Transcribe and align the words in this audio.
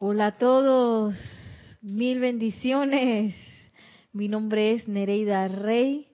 Hola 0.00 0.26
a 0.26 0.32
todos, 0.38 1.16
mil 1.82 2.20
bendiciones. 2.20 3.34
Mi 4.12 4.28
nombre 4.28 4.74
es 4.74 4.86
Nereida 4.86 5.48
Rey 5.48 6.06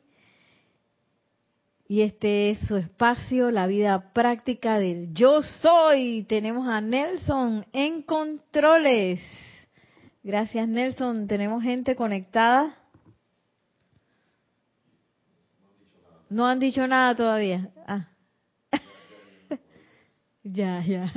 y 1.87 2.01
este 2.01 2.49
es 2.49 2.61
su 2.61 2.79
espacio, 2.79 3.51
la 3.51 3.67
vida 3.67 4.15
práctica 4.15 4.79
del 4.79 5.13
yo 5.13 5.43
soy. 5.43 6.25
Tenemos 6.27 6.67
a 6.67 6.81
Nelson 6.81 7.67
en 7.75 8.01
controles. 8.01 9.21
Gracias 10.23 10.67
Nelson, 10.67 11.27
tenemos 11.27 11.63
gente 11.63 11.95
conectada. 11.95 12.75
No 16.31 16.47
han 16.47 16.59
dicho 16.59 16.87
nada 16.87 17.15
todavía. 17.15 17.71
Ah. 17.87 18.09
ya, 20.43 20.83
ya. 20.87 21.13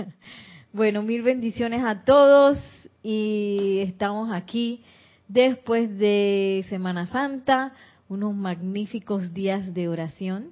Bueno, 0.73 1.01
mil 1.01 1.21
bendiciones 1.21 1.81
a 1.83 2.03
todos 2.03 2.57
y 3.01 3.79
estamos 3.83 4.33
aquí 4.33 4.83
después 5.29 5.97
de 5.97 6.65
Semana 6.67 7.07
Santa, 7.07 7.71
unos 8.09 8.35
magníficos 8.35 9.33
días 9.33 9.73
de 9.73 9.87
oración. 9.87 10.51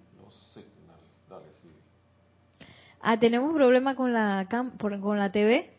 Ah, 3.02 3.20
tenemos 3.20 3.54
problemas 3.54 3.96
con 3.98 4.14
la 4.14 4.48
con 4.80 5.20
la 5.20 5.32
TV. 5.34 5.70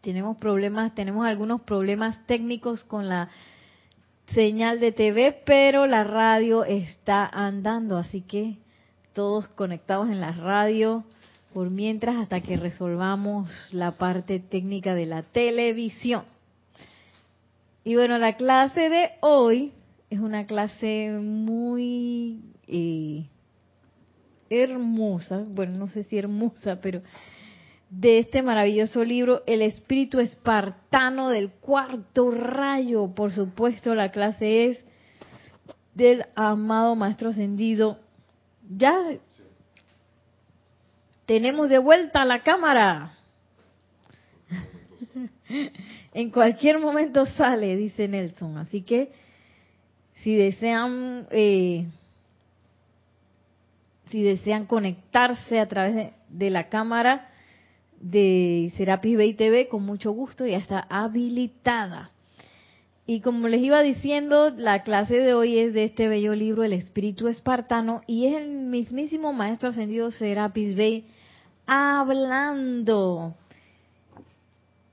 Tenemos 0.00 0.36
problemas, 0.36 0.92
tenemos 0.92 1.24
algunos 1.24 1.60
problemas 1.60 2.26
técnicos 2.26 2.82
con 2.82 3.08
la 3.08 3.28
señal 4.34 4.80
de 4.80 4.90
TV, 4.90 5.42
pero 5.46 5.86
la 5.86 6.02
radio 6.02 6.64
está 6.64 7.24
andando, 7.24 7.96
así 7.96 8.22
que 8.22 8.58
todos 9.12 9.46
conectados 9.46 10.08
en 10.08 10.20
la 10.20 10.32
radio 10.32 11.04
por 11.52 11.70
mientras 11.70 12.16
hasta 12.16 12.40
que 12.40 12.56
resolvamos 12.56 13.50
la 13.72 13.92
parte 13.92 14.40
técnica 14.40 14.94
de 14.94 15.06
la 15.06 15.22
televisión. 15.22 16.24
Y 17.84 17.96
bueno, 17.96 18.18
la 18.18 18.36
clase 18.36 18.88
de 18.88 19.10
hoy 19.20 19.72
es 20.10 20.20
una 20.20 20.46
clase 20.46 21.10
muy 21.22 22.40
eh, 22.68 23.24
hermosa, 24.50 25.44
bueno, 25.48 25.78
no 25.78 25.88
sé 25.88 26.04
si 26.04 26.18
hermosa, 26.18 26.80
pero 26.80 27.02
de 27.90 28.20
este 28.20 28.42
maravilloso 28.42 29.02
libro, 29.04 29.42
El 29.46 29.62
espíritu 29.62 30.20
espartano 30.20 31.28
del 31.30 31.50
cuarto 31.50 32.30
rayo. 32.30 33.08
Por 33.14 33.32
supuesto, 33.32 33.94
la 33.96 34.12
clase 34.12 34.66
es 34.66 34.84
del 35.94 36.24
amado 36.36 36.94
Maestro 36.94 37.30
Ascendido. 37.30 37.98
Ya 38.68 38.96
tenemos 41.30 41.68
de 41.68 41.78
vuelta 41.78 42.24
la 42.24 42.40
cámara. 42.40 43.12
en 46.12 46.30
cualquier 46.30 46.80
momento 46.80 47.24
sale, 47.24 47.76
dice 47.76 48.08
Nelson. 48.08 48.58
Así 48.58 48.82
que 48.82 49.12
si 50.24 50.34
desean, 50.34 51.28
eh, 51.30 51.86
si 54.06 54.24
desean 54.24 54.66
conectarse 54.66 55.60
a 55.60 55.68
través 55.68 56.10
de, 56.30 56.50
la 56.50 56.68
cámara 56.68 57.30
de 58.00 58.72
Serapis 58.76 59.16
Bay 59.16 59.34
TV, 59.34 59.68
con 59.68 59.86
mucho 59.86 60.10
gusto, 60.10 60.44
ya 60.44 60.58
está 60.58 60.84
habilitada. 60.90 62.10
Y 63.06 63.20
como 63.20 63.46
les 63.46 63.62
iba 63.62 63.82
diciendo, 63.82 64.50
la 64.50 64.82
clase 64.82 65.14
de 65.14 65.34
hoy 65.34 65.58
es 65.58 65.74
de 65.74 65.84
este 65.84 66.08
bello 66.08 66.34
libro, 66.34 66.64
El 66.64 66.72
Espíritu 66.72 67.28
Espartano, 67.28 68.02
y 68.08 68.26
es 68.26 68.34
el 68.34 68.48
mismísimo 68.48 69.32
Maestro 69.32 69.68
Ascendido 69.68 70.10
Serapis 70.10 70.74
Bay 70.74 71.04
hablando. 71.70 73.36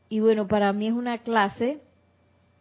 Y 0.09 0.20
bueno, 0.20 0.47
para 0.47 0.72
mí 0.73 0.88
es 0.88 0.94
una 0.94 1.17
clase, 1.19 1.81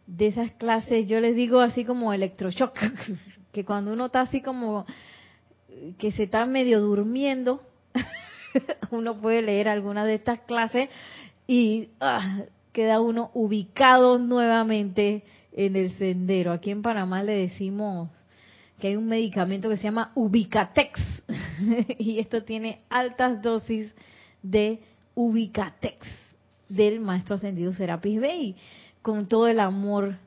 de 0.07 0.27
esas 0.27 0.53
clases, 0.53 1.05
yo 1.07 1.19
les 1.19 1.35
digo 1.35 1.59
así 1.59 1.83
como 1.83 2.13
electroshock, 2.13 2.73
que 3.51 3.65
cuando 3.65 3.91
uno 3.91 4.07
está 4.07 4.21
así 4.21 4.41
como 4.41 4.85
que 5.99 6.11
se 6.13 6.23
está 6.23 6.45
medio 6.45 6.79
durmiendo, 6.79 7.61
uno 8.91 9.19
puede 9.19 9.41
leer 9.41 9.69
alguna 9.69 10.05
de 10.05 10.15
estas 10.15 10.39
clases 10.41 10.89
y 11.45 11.89
ah, 11.99 12.39
queda 12.71 13.01
uno 13.01 13.31
ubicado 13.33 14.17
nuevamente 14.17 15.23
en 15.51 15.75
el 15.75 15.91
sendero. 15.97 16.53
Aquí 16.53 16.71
en 16.71 16.81
Panamá 16.81 17.21
le 17.21 17.33
decimos 17.33 18.09
que 18.79 18.87
hay 18.87 18.95
un 18.95 19.07
medicamento 19.07 19.69
que 19.69 19.77
se 19.77 19.83
llama 19.83 20.11
Ubicatex 20.15 20.99
y 21.97 22.19
esto 22.19 22.43
tiene 22.43 22.81
altas 22.89 23.41
dosis 23.41 23.93
de 24.41 24.81
Ubicatex 25.15 26.07
del 26.69 26.99
maestro 26.99 27.35
ascendido 27.35 27.73
Serapis 27.73 28.19
Bey 28.19 28.55
con 29.01 29.27
todo 29.27 29.47
el 29.47 29.59
amor 29.59 30.17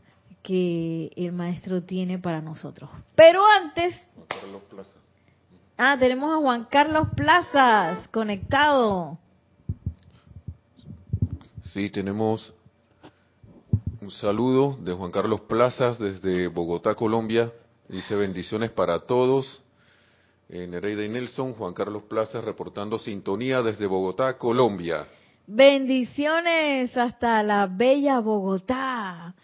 que 0.43 1.13
el 1.17 1.33
maestro 1.33 1.83
tiene 1.83 2.19
para 2.19 2.41
nosotros. 2.41 2.89
Pero 3.15 3.47
antes 3.47 3.95
Ah, 5.83 5.97
tenemos 5.99 6.31
a 6.31 6.37
Juan 6.37 6.67
Carlos 6.71 7.09
Plazas 7.17 8.07
conectado. 8.09 9.19
Sí, 11.63 11.89
tenemos 11.89 12.53
un 14.03 14.11
saludo 14.11 14.77
de 14.77 14.93
Juan 14.93 15.11
Carlos 15.11 15.41
Plazas 15.43 15.99
desde 15.99 16.49
Bogotá, 16.49 16.95
Colombia. 16.95 17.51
Dice 17.89 18.15
bendiciones 18.15 18.71
para 18.71 19.01
todos. 19.01 19.63
Nereida 20.51 21.05
y 21.05 21.09
Nelson, 21.09 21.55
Juan 21.55 21.75
Carlos 21.75 22.03
Plazas 22.05 22.45
reportando 22.45 22.99
sintonía 22.99 23.63
desde 23.63 23.87
Bogotá, 23.87 24.37
Colombia. 24.37 25.07
Bendiciones 25.47 26.97
hasta 26.97 27.43
la 27.45 27.69
bella 27.69 28.19
Bogotá. 28.19 29.35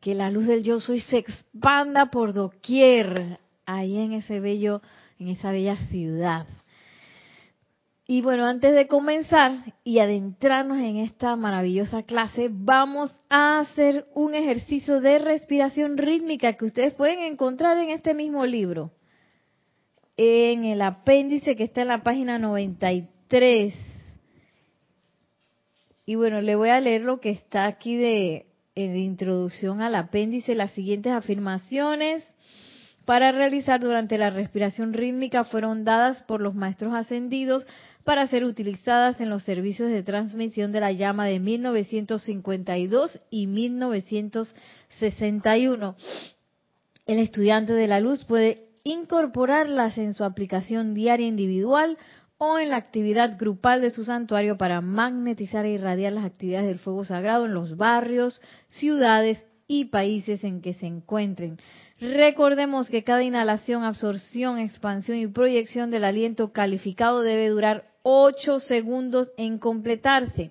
Que 0.00 0.14
la 0.14 0.30
luz 0.30 0.46
del 0.46 0.64
yo 0.64 0.80
soy 0.80 1.00
se 1.00 1.18
expanda 1.18 2.06
por 2.06 2.32
doquier, 2.32 3.38
ahí 3.64 3.98
en 3.98 4.12
ese 4.12 4.40
bello, 4.40 4.80
en 5.18 5.28
esa 5.28 5.52
bella 5.52 5.76
ciudad. 5.76 6.46
Y 8.06 8.22
bueno, 8.22 8.44
antes 8.44 8.74
de 8.74 8.88
comenzar 8.88 9.52
y 9.84 10.00
adentrarnos 10.00 10.78
en 10.78 10.96
esta 10.96 11.36
maravillosa 11.36 12.02
clase, 12.02 12.48
vamos 12.50 13.12
a 13.28 13.60
hacer 13.60 14.08
un 14.14 14.34
ejercicio 14.34 15.00
de 15.00 15.20
respiración 15.20 15.96
rítmica 15.96 16.54
que 16.54 16.64
ustedes 16.64 16.92
pueden 16.94 17.20
encontrar 17.20 17.78
en 17.78 17.90
este 17.90 18.14
mismo 18.14 18.44
libro, 18.46 18.90
en 20.16 20.64
el 20.64 20.82
apéndice 20.82 21.56
que 21.56 21.64
está 21.64 21.82
en 21.82 21.88
la 21.88 22.02
página 22.02 22.38
93. 22.38 23.74
Y 26.06 26.14
bueno, 26.16 26.40
le 26.40 26.56
voy 26.56 26.70
a 26.70 26.80
leer 26.80 27.04
lo 27.04 27.20
que 27.20 27.30
está 27.30 27.66
aquí 27.66 27.96
de, 27.96 28.46
introducción 28.74 29.80
al 29.80 29.94
apéndice, 29.94 30.54
las 30.54 30.72
siguientes 30.72 31.12
afirmaciones 31.12 32.24
para 33.04 33.32
realizar 33.32 33.80
durante 33.80 34.18
la 34.18 34.30
respiración 34.30 34.92
rítmica 34.92 35.44
fueron 35.44 35.84
dadas 35.84 36.22
por 36.24 36.40
los 36.40 36.54
maestros 36.54 36.94
ascendidos 36.94 37.66
para 38.04 38.26
ser 38.26 38.44
utilizadas 38.44 39.20
en 39.20 39.30
los 39.30 39.42
servicios 39.42 39.90
de 39.90 40.02
transmisión 40.02 40.72
de 40.72 40.80
la 40.80 40.92
llama 40.92 41.26
de 41.26 41.40
1952 41.40 43.18
y 43.30 43.46
1961. 43.46 45.96
El 47.06 47.18
estudiante 47.18 47.72
de 47.72 47.86
la 47.86 48.00
luz 48.00 48.24
puede 48.24 48.69
incorporarlas 48.84 49.98
en 49.98 50.14
su 50.14 50.24
aplicación 50.24 50.94
diaria 50.94 51.26
individual 51.26 51.98
o 52.38 52.58
en 52.58 52.70
la 52.70 52.76
actividad 52.76 53.38
grupal 53.38 53.82
de 53.82 53.90
su 53.90 54.04
santuario 54.04 54.56
para 54.56 54.80
magnetizar 54.80 55.66
e 55.66 55.72
irradiar 55.72 56.12
las 56.12 56.24
actividades 56.24 56.68
del 56.68 56.78
fuego 56.78 57.04
sagrado 57.04 57.44
en 57.44 57.52
los 57.52 57.76
barrios, 57.76 58.40
ciudades 58.68 59.44
y 59.68 59.86
países 59.86 60.42
en 60.42 60.62
que 60.62 60.72
se 60.72 60.86
encuentren. 60.86 61.58
Recordemos 62.00 62.88
que 62.88 63.04
cada 63.04 63.22
inhalación, 63.22 63.84
absorción, 63.84 64.58
expansión 64.58 65.18
y 65.18 65.26
proyección 65.26 65.90
del 65.90 66.04
aliento 66.04 66.50
calificado 66.50 67.20
debe 67.20 67.50
durar 67.50 67.90
8 68.02 68.60
segundos 68.60 69.30
en 69.36 69.58
completarse. 69.58 70.50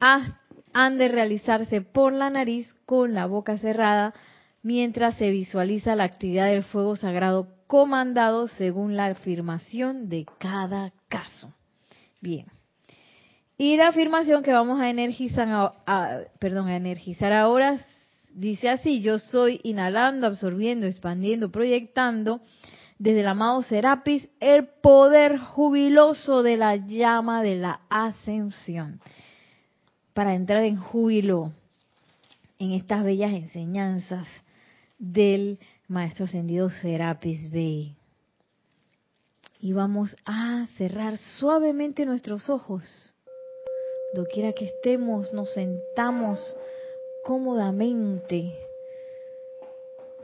Han 0.00 0.96
de 0.96 1.08
realizarse 1.08 1.82
por 1.82 2.14
la 2.14 2.30
nariz 2.30 2.74
con 2.86 3.12
la 3.12 3.26
boca 3.26 3.58
cerrada 3.58 4.14
mientras 4.62 5.16
se 5.16 5.30
visualiza 5.30 5.96
la 5.96 6.04
actividad 6.04 6.46
del 6.46 6.62
fuego 6.62 6.96
sagrado 6.96 7.48
comandado 7.66 8.46
según 8.48 8.96
la 8.96 9.06
afirmación 9.06 10.08
de 10.08 10.26
cada 10.38 10.92
caso. 11.08 11.52
Bien. 12.20 12.46
Y 13.58 13.76
la 13.76 13.88
afirmación 13.88 14.42
que 14.42 14.52
vamos 14.52 14.80
a 14.80 14.90
energizar, 14.90 15.74
perdón, 16.38 16.68
a 16.68 16.76
energizar 16.76 17.32
ahora 17.32 17.80
dice 18.34 18.68
así, 18.68 19.02
yo 19.02 19.18
soy 19.18 19.60
inhalando, 19.62 20.26
absorbiendo, 20.26 20.86
expandiendo, 20.86 21.50
proyectando 21.50 22.40
desde 22.98 23.20
el 23.20 23.26
amado 23.26 23.62
Serapis 23.62 24.28
el 24.40 24.66
poder 24.66 25.38
jubiloso 25.38 26.42
de 26.42 26.56
la 26.56 26.76
llama 26.76 27.42
de 27.42 27.56
la 27.56 27.80
ascensión. 27.90 29.00
Para 30.14 30.34
entrar 30.34 30.64
en 30.64 30.76
júbilo 30.76 31.52
en 32.58 32.72
estas 32.72 33.02
bellas 33.02 33.32
enseñanzas 33.32 34.28
del 35.02 35.58
Maestro 35.88 36.26
Ascendido 36.26 36.70
Serapis 36.70 37.50
Bey. 37.50 37.96
Y 39.60 39.72
vamos 39.72 40.16
a 40.24 40.68
cerrar 40.78 41.18
suavemente 41.18 42.06
nuestros 42.06 42.48
ojos. 42.48 43.12
Doquiera 44.14 44.52
que 44.52 44.66
estemos, 44.66 45.32
nos 45.32 45.52
sentamos 45.52 46.56
cómodamente, 47.24 48.56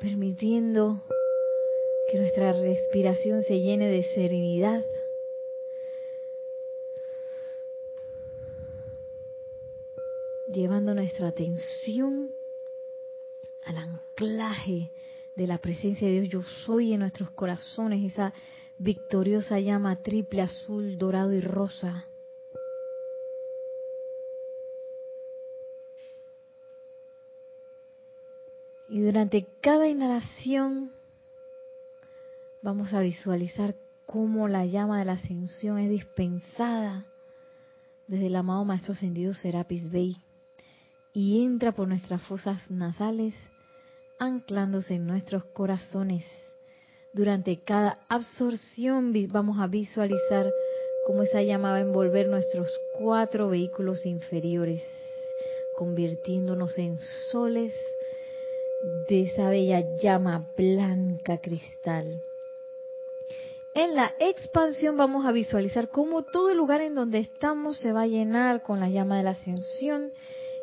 permitiendo 0.00 1.02
que 2.10 2.18
nuestra 2.18 2.52
respiración 2.52 3.42
se 3.42 3.60
llene 3.60 3.88
de 3.88 4.04
serenidad. 4.14 4.84
Llevando 10.52 10.94
nuestra 10.94 11.28
atención 11.28 12.37
al 13.68 13.76
anclaje 13.76 14.90
de 15.36 15.46
la 15.46 15.58
presencia 15.58 16.08
de 16.08 16.20
Dios, 16.20 16.28
yo 16.28 16.42
soy 16.64 16.94
en 16.94 17.00
nuestros 17.00 17.30
corazones, 17.30 18.02
esa 18.02 18.32
victoriosa 18.78 19.60
llama 19.60 20.02
triple, 20.02 20.40
azul, 20.40 20.96
dorado 20.96 21.32
y 21.34 21.40
rosa. 21.40 22.06
Y 28.88 29.00
durante 29.00 29.46
cada 29.60 29.86
inhalación 29.86 30.90
vamos 32.62 32.94
a 32.94 33.00
visualizar 33.00 33.76
cómo 34.06 34.48
la 34.48 34.64
llama 34.64 34.98
de 34.98 35.04
la 35.04 35.12
ascensión 35.12 35.78
es 35.78 35.90
dispensada 35.90 37.04
desde 38.06 38.28
el 38.28 38.36
amado 38.36 38.64
Maestro 38.64 38.94
Ascendido 38.94 39.34
Serapis 39.34 39.90
Bey 39.90 40.16
y 41.12 41.44
entra 41.44 41.72
por 41.72 41.86
nuestras 41.86 42.22
fosas 42.22 42.70
nasales 42.70 43.34
anclándose 44.18 44.94
en 44.94 45.06
nuestros 45.06 45.44
corazones. 45.46 46.24
Durante 47.12 47.58
cada 47.62 47.98
absorción 48.08 49.12
vamos 49.30 49.58
a 49.60 49.66
visualizar 49.66 50.50
cómo 51.06 51.22
esa 51.22 51.42
llama 51.42 51.70
va 51.70 51.76
a 51.76 51.80
envolver 51.80 52.28
nuestros 52.28 52.68
cuatro 52.98 53.48
vehículos 53.48 54.04
inferiores, 54.04 54.82
convirtiéndonos 55.76 56.76
en 56.78 56.98
soles 57.30 57.72
de 59.08 59.22
esa 59.22 59.48
bella 59.48 59.84
llama 59.96 60.52
blanca 60.56 61.38
cristal. 61.38 62.22
En 63.74 63.94
la 63.94 64.12
expansión 64.18 64.96
vamos 64.96 65.24
a 65.24 65.32
visualizar 65.32 65.88
cómo 65.88 66.24
todo 66.24 66.50
el 66.50 66.56
lugar 66.56 66.80
en 66.80 66.94
donde 66.94 67.18
estamos 67.20 67.78
se 67.78 67.92
va 67.92 68.02
a 68.02 68.06
llenar 68.06 68.62
con 68.62 68.80
la 68.80 68.88
llama 68.88 69.18
de 69.18 69.22
la 69.22 69.30
ascensión 69.30 70.12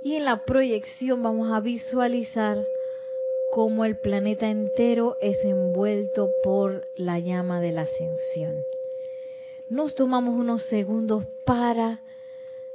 y 0.03 0.15
en 0.15 0.25
la 0.25 0.43
proyección 0.45 1.23
vamos 1.23 1.51
a 1.51 1.59
visualizar 1.59 2.57
cómo 3.55 3.85
el 3.85 3.95
planeta 3.95 4.49
entero 4.49 5.15
es 5.21 5.41
envuelto 5.45 6.29
por 6.43 6.89
la 6.97 7.19
llama 7.19 7.61
de 7.61 7.71
la 7.71 7.83
ascensión. 7.83 8.65
Nos 9.69 9.95
tomamos 9.95 10.37
unos 10.37 10.63
segundos 10.63 11.23
para 11.45 12.01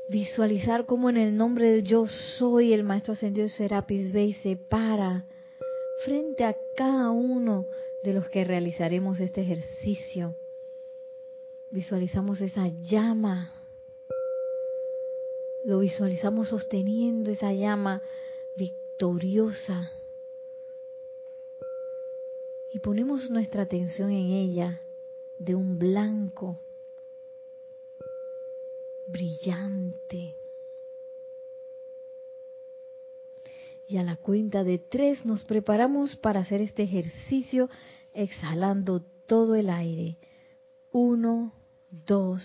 visualizar 0.08 0.86
cómo 0.86 1.10
en 1.10 1.18
el 1.18 1.36
nombre 1.36 1.70
de 1.70 1.82
yo 1.82 2.06
soy 2.38 2.72
el 2.72 2.82
Maestro 2.82 3.12
Ascendido 3.12 3.46
Serapis 3.50 4.10
Bey 4.10 4.32
se 4.42 4.56
para 4.56 5.26
frente 6.02 6.44
a 6.44 6.56
cada 6.74 7.10
uno 7.10 7.66
de 8.02 8.14
los 8.14 8.30
que 8.30 8.44
realizaremos 8.44 9.20
este 9.20 9.42
ejercicio. 9.42 10.34
Visualizamos 11.70 12.40
esa 12.40 12.68
llama. 12.68 13.52
Lo 15.62 15.80
visualizamos 15.80 16.48
sosteniendo 16.48 17.30
esa 17.30 17.52
llama 17.52 18.00
victoriosa 18.56 19.99
y 22.72 22.78
ponemos 22.78 23.30
nuestra 23.30 23.62
atención 23.62 24.10
en 24.10 24.30
ella 24.30 24.80
de 25.38 25.54
un 25.54 25.78
blanco 25.78 26.58
brillante. 29.06 30.36
Y 33.88 33.96
a 33.96 34.04
la 34.04 34.16
cuenta 34.16 34.62
de 34.62 34.78
tres 34.78 35.26
nos 35.26 35.44
preparamos 35.44 36.14
para 36.16 36.40
hacer 36.40 36.60
este 36.60 36.84
ejercicio 36.84 37.68
exhalando 38.14 39.02
todo 39.26 39.56
el 39.56 39.68
aire. 39.68 40.16
Uno, 40.92 41.52
dos, 42.06 42.40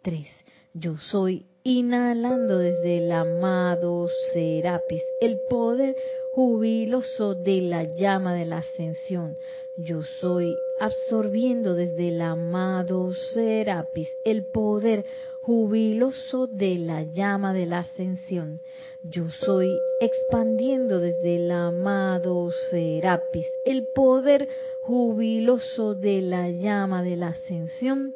tres. 0.00 0.28
Yo 0.72 0.96
soy 0.96 1.44
inhalando 1.62 2.58
desde 2.58 3.04
el 3.04 3.12
amado 3.12 4.08
Serapis, 4.32 5.02
el 5.20 5.38
poder 5.50 5.94
jubiloso 6.32 7.34
de 7.34 7.60
la 7.60 7.84
llama 7.84 8.34
de 8.34 8.46
la 8.46 8.58
ascensión. 8.58 9.36
Yo 9.76 10.02
soy 10.02 10.56
absorbiendo 10.80 11.74
desde 11.74 12.08
el 12.08 12.22
amado 12.22 13.12
Serapis 13.12 14.08
el 14.24 14.46
poder 14.46 15.04
jubiloso 15.42 16.46
de 16.46 16.78
la 16.78 17.02
llama 17.02 17.52
de 17.52 17.66
la 17.66 17.80
ascensión. 17.80 18.60
Yo 19.02 19.28
soy 19.30 19.68
expandiendo 20.00 21.00
desde 21.00 21.36
el 21.36 21.50
amado 21.50 22.50
Serapis 22.70 23.46
el 23.66 23.88
poder 23.94 24.48
jubiloso 24.80 25.94
de 25.94 26.22
la 26.22 26.48
llama 26.48 27.02
de 27.02 27.16
la 27.16 27.28
ascensión. 27.28 28.14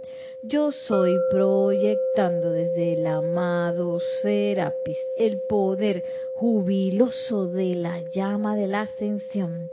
Yo 0.48 0.70
soy 0.70 1.18
proyectando 1.28 2.52
desde 2.52 2.92
el 2.92 3.06
amado 3.08 3.98
Serapis 4.22 4.96
el 5.16 5.40
poder 5.40 6.04
jubiloso 6.34 7.48
de 7.48 7.74
la 7.74 8.00
llama 8.12 8.54
de 8.54 8.68
la 8.68 8.82
ascensión. 8.82 9.70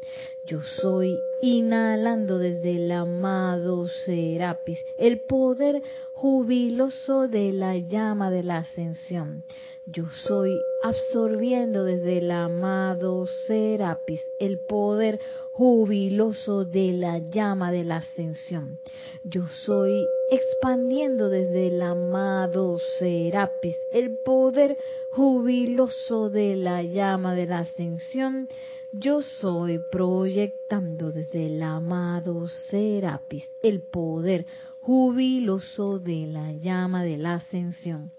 Yo 0.47 0.61
soy 0.81 1.19
inhalando 1.43 2.39
desde 2.39 2.77
el 2.77 2.91
amado 2.91 3.87
Serapis 3.87 4.79
el 4.97 5.19
poder 5.19 5.83
jubiloso 6.13 7.27
de 7.27 7.51
la 7.51 7.77
llama 7.77 8.31
de 8.31 8.41
la 8.41 8.57
ascensión. 8.59 9.43
Yo 9.85 10.05
soy 10.23 10.59
absorbiendo 10.81 11.83
desde 11.83 12.17
el 12.17 12.31
amado 12.31 13.27
Serapis 13.45 14.21
el 14.39 14.57
poder 14.57 15.19
jubiloso 15.19 15.42
de 15.55 16.93
la 16.93 17.19
llama 17.19 17.71
de 17.71 17.83
la 17.83 17.97
ascensión. 17.97 18.79
Yo 19.23 19.47
soy 19.65 20.05
expandiendo 20.31 21.29
desde 21.29 21.67
el 21.67 21.81
amado 21.81 22.79
Serapis 22.97 23.75
el 23.91 24.17
poder 24.25 24.77
jubiloso 25.11 26.29
de 26.29 26.55
la 26.55 26.81
llama 26.81 27.35
de 27.35 27.45
la 27.45 27.59
ascensión. 27.59 28.47
Yo 28.91 29.21
soy 29.21 29.79
proyectando 29.91 31.11
desde 31.11 31.45
el 31.45 31.61
amado 31.61 32.47
Serapis 32.69 33.43
el 33.61 33.81
poder 33.81 34.45
jubiloso 34.81 35.99
de 35.99 36.27
la 36.27 36.51
llama 36.51 37.03
de 37.03 37.17
la 37.17 37.35
ascensión. 37.35 38.11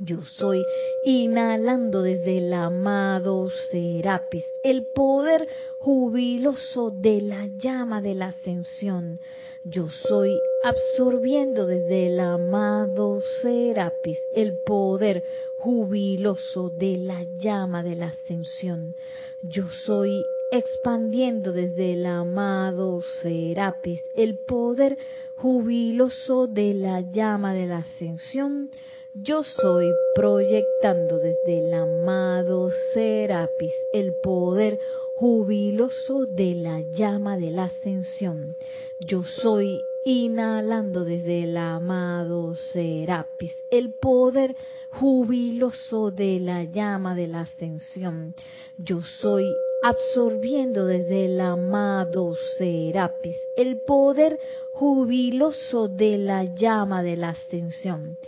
Yo 0.00 0.22
soy 0.22 0.64
inhalando 1.04 2.02
desde 2.02 2.38
el 2.38 2.52
amado 2.52 3.50
Serapis 3.50 4.44
el 4.62 4.86
poder 4.86 5.48
jubiloso 5.80 6.92
de 6.92 7.20
la 7.20 7.48
llama 7.58 8.00
de 8.00 8.14
la 8.14 8.28
ascensión. 8.28 9.18
Yo 9.64 9.88
soy 9.88 10.30
absorbiendo 10.62 11.66
desde 11.66 12.06
el 12.06 12.20
amado 12.20 13.20
Serapis 13.42 14.18
el 14.36 14.58
poder 14.64 15.24
jubiloso 15.58 16.70
de 16.70 16.96
la 16.98 17.24
llama 17.40 17.82
de 17.82 17.96
la 17.96 18.06
ascensión. 18.06 18.94
Yo 19.42 19.64
soy 19.84 20.22
expandiendo 20.52 21.52
desde 21.52 21.94
el 21.94 22.06
amado 22.06 23.02
Serapis 23.20 24.00
el 24.14 24.38
poder 24.38 24.96
jubiloso 25.34 26.46
de 26.46 26.74
la 26.74 27.00
llama 27.00 27.52
de 27.52 27.66
la 27.66 27.78
ascensión. 27.78 28.70
Yo 29.14 29.42
soy 29.42 29.90
proyectando 30.14 31.18
desde 31.18 31.66
el 31.66 31.72
amado 31.72 32.68
Serapis 32.92 33.72
el 33.92 34.12
poder 34.22 34.78
jubiloso 35.16 36.26
de 36.26 36.54
la 36.54 36.82
llama 36.82 37.38
de 37.38 37.50
la 37.50 37.64
ascensión. 37.64 38.54
Yo 39.00 39.22
soy 39.22 39.80
inhalando 40.04 41.04
desde 41.04 41.44
el 41.44 41.56
amado 41.56 42.54
Serapis 42.72 43.52
el 43.70 43.94
poder 43.94 44.54
jubiloso 44.90 46.10
de 46.10 46.38
la 46.38 46.64
llama 46.64 47.14
de 47.14 47.28
la 47.28 47.40
ascensión. 47.40 48.34
Yo 48.76 49.00
soy 49.20 49.44
absorbiendo 49.82 50.84
desde 50.86 51.24
el 51.24 51.40
amado 51.40 52.36
Serapis 52.58 53.36
el 53.56 53.80
poder 53.80 54.38
jubiloso 54.72 55.88
de 55.88 56.18
la 56.18 56.44
llama 56.44 57.02
de 57.02 57.16
la 57.16 57.30
ascensión. 57.30 58.18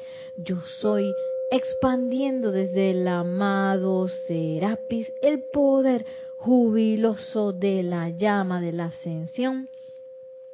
Yo 0.43 0.57
soy 0.81 1.15
expandiendo 1.51 2.51
desde 2.51 2.93
el 2.93 3.07
amado 3.07 4.09
Serapis 4.09 5.13
el 5.21 5.43
poder 5.43 6.07
jubiloso 6.39 7.53
de 7.53 7.83
la 7.83 8.09
llama 8.09 8.63
de 8.63 8.73
la 8.73 8.87
ascensión. 8.87 9.69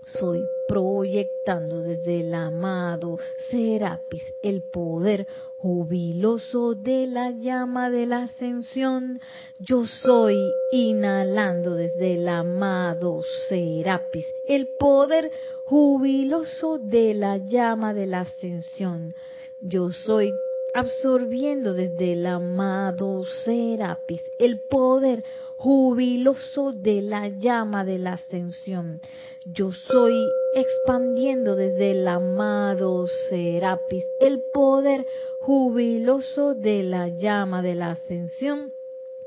Soy 0.04 0.40
proyectando 0.66 1.82
desde 1.82 2.20
el 2.20 2.34
amado 2.34 3.18
Serapis 3.48 4.24
el 4.42 4.64
poder 4.72 5.28
jubiloso 5.58 6.74
de 6.74 7.06
la 7.06 7.30
llama 7.30 7.88
de 7.88 8.06
la 8.06 8.24
ascensión. 8.24 9.20
Yo 9.60 9.86
soy 9.86 10.36
inhalando 10.72 11.76
desde 11.76 12.14
el 12.14 12.28
amado 12.28 13.22
Serapis 13.48 14.26
el 14.48 14.66
poder 14.80 15.30
jubiloso 15.64 16.78
de 16.78 17.14
la 17.14 17.36
llama 17.36 17.94
de 17.94 18.06
la 18.08 18.22
ascensión. 18.22 19.14
Yo 19.60 19.90
soy 19.90 20.32
absorbiendo 20.74 21.72
desde 21.72 22.12
el 22.12 22.26
amado 22.26 23.24
Serapis 23.44 24.22
el 24.38 24.60
poder 24.68 25.24
jubiloso 25.56 26.72
de 26.72 27.00
la 27.00 27.28
llama 27.28 27.84
de 27.84 27.98
la 27.98 28.12
ascensión. 28.14 29.00
Yo 29.46 29.72
soy 29.72 30.14
expandiendo 30.54 31.56
desde 31.56 31.92
el 31.92 32.06
amado 32.06 33.06
Serapis 33.30 34.04
el 34.20 34.42
poder 34.52 35.06
jubiloso 35.40 36.54
de 36.54 36.82
la 36.82 37.08
llama 37.08 37.62
de 37.62 37.74
la 37.74 37.92
ascensión. 37.92 38.75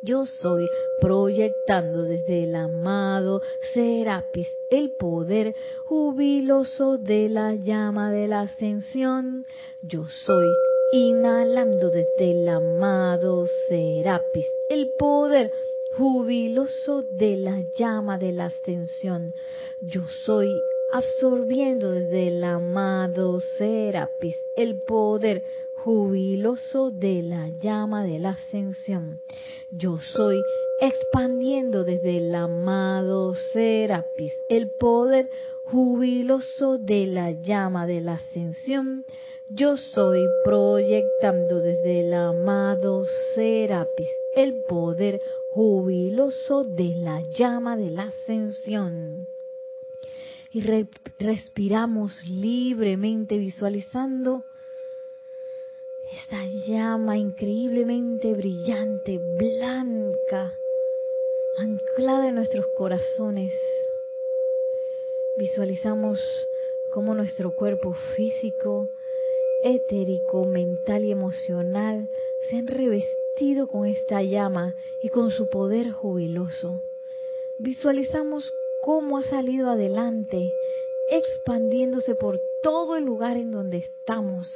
Yo 0.02 0.26
soy 0.26 0.70
proyectando 1.02 2.04
desde 2.04 2.46
el 2.46 2.56
amado 2.56 3.42
Serapis 3.74 4.48
el 4.70 4.92
poder 4.92 5.54
jubiloso 5.88 6.98
de 6.98 7.28
la 7.28 7.56
llama 7.56 8.10
de 8.10 8.30
la 8.30 8.42
ascensión. 8.42 9.46
Yo 9.82 10.06
soy 10.26 10.48
inhalando 10.94 11.90
desde 11.90 12.32
el 12.32 12.48
amado 12.48 13.46
Serapis 13.68 14.46
el 14.70 14.92
poder 14.98 15.52
jubiloso 15.98 17.04
de 17.04 17.36
la 17.36 17.60
llama 17.78 18.18
de 18.18 18.32
la 18.32 18.46
ascensión. 18.46 19.34
Yo 19.82 20.04
soy 20.24 20.50
absorbiendo 20.94 21.92
desde 21.92 22.30
el 22.30 22.44
amado 22.46 23.42
Serapis 23.58 24.38
el 24.56 24.82
poder 24.82 25.44
jubiloso 25.90 26.92
de 26.92 27.24
la 27.24 27.50
llama 27.50 28.04
de 28.04 28.20
la 28.20 28.30
ascensión. 28.38 29.22
Yo 29.72 29.98
soy 29.98 30.40
expandiendo 30.80 31.84
desde 31.84 32.18
el 32.18 32.36
amado 32.36 33.34
Serapis 33.34 34.32
el 34.50 34.70
poder 34.70 35.32
jubiloso 35.64 36.78
de 36.78 37.08
la 37.08 37.32
llama 37.32 37.88
de 37.88 38.02
la 38.02 38.14
ascensión. 38.14 39.04
Yo 39.50 39.78
soy 39.78 40.20
proyectando 40.44 41.60
desde 41.60 42.02
el 42.02 42.14
amado 42.14 43.08
Serapis 43.34 44.10
el 44.36 44.62
poder 44.70 45.20
jubiloso 45.56 46.66
de 46.66 46.94
la 46.98 47.24
llama 47.32 47.76
de 47.78 47.90
la 47.90 48.04
ascensión. 48.04 49.28
Y 50.54 50.62
respiramos 51.18 52.24
libremente 52.28 53.40
visualizando 53.40 54.44
esta 56.12 56.46
llama 56.66 57.18
increíblemente 57.18 58.34
brillante, 58.34 59.20
blanca, 59.20 60.60
anclada 61.58 62.30
en 62.30 62.36
nuestros 62.36 62.66
corazones. 62.76 63.54
Visualizamos 65.38 66.20
cómo 66.92 67.14
nuestro 67.14 67.56
cuerpo 67.56 67.94
físico, 68.16 68.90
etérico, 69.64 70.46
mental 70.46 71.06
y 71.06 71.12
emocional 71.12 72.10
se 72.50 72.58
han 72.58 72.68
revestido 72.68 73.68
con 73.68 73.86
esta 73.86 74.24
llama 74.24 74.76
y 75.04 75.10
con 75.10 75.32
su 75.32 75.48
poder 75.50 75.92
jubiloso. 75.92 76.82
Visualizamos 77.60 78.52
cómo 78.82 79.18
ha 79.18 79.24
salido 79.24 79.70
adelante, 79.70 80.52
expandiéndose 81.12 82.16
por 82.16 82.40
todo 82.64 82.96
el 82.96 83.06
lugar 83.06 83.38
en 83.38 83.52
donde 83.52 83.78
estamos 83.78 84.48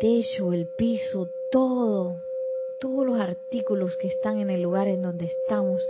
techo, 0.00 0.52
el 0.52 0.66
piso, 0.66 1.28
todo, 1.52 2.16
todos 2.80 3.06
los 3.06 3.20
artículos 3.20 3.96
que 3.96 4.08
están 4.08 4.38
en 4.38 4.50
el 4.50 4.62
lugar 4.62 4.88
en 4.88 5.02
donde 5.02 5.26
estamos 5.26 5.86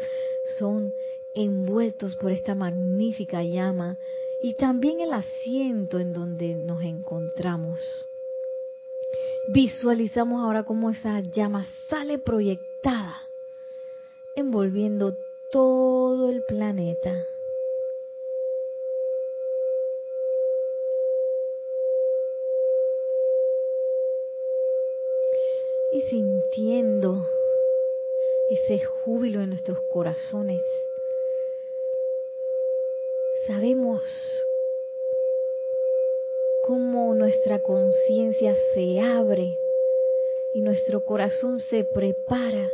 son 0.59 0.93
envueltos 1.35 2.17
por 2.17 2.33
esta 2.33 2.55
magnífica 2.55 3.43
llama 3.43 3.97
y 4.43 4.55
también 4.55 5.01
el 5.01 5.13
asiento 5.13 6.01
en 6.01 6.13
donde 6.13 6.55
nos 6.55 6.83
encontramos. 6.83 7.79
Visualizamos 9.49 10.43
ahora 10.43 10.65
cómo 10.65 10.91
esa 10.91 11.21
llama 11.21 11.67
sale 11.89 12.19
proyectada, 12.19 13.23
envolviendo 14.35 15.17
todo 15.51 16.31
el 16.31 16.43
planeta. 16.45 17.25
Y 25.93 26.03
sintiendo 26.03 27.27
ese 28.51 28.85
júbilo 28.85 29.41
en 29.41 29.51
nuestros 29.51 29.79
corazones, 29.93 30.63
sabemos 33.47 34.03
cómo 36.67 37.15
nuestra 37.15 37.61
conciencia 37.61 38.57
se 38.75 39.01
abre 39.01 39.57
y 40.55 40.61
nuestro 40.61 41.05
corazón 41.05 41.59
se 41.61 41.85
prepara 41.85 42.71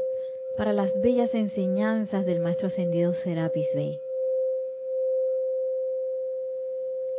para 0.57 0.73
las 0.73 0.99
bellas 1.01 1.35
enseñanzas 1.35 2.25
del 2.27 2.41
Maestro 2.41 2.69
Ascendido 2.69 3.15
Serapis 3.15 3.73
Bey. 3.75 4.01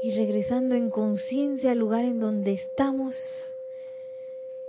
Y 0.01 0.11
regresando 0.11 0.75
en 0.75 0.89
conciencia 0.89 1.71
al 1.71 1.79
lugar 1.79 2.05
en 2.05 2.19
donde 2.19 2.53
estamos, 2.53 3.15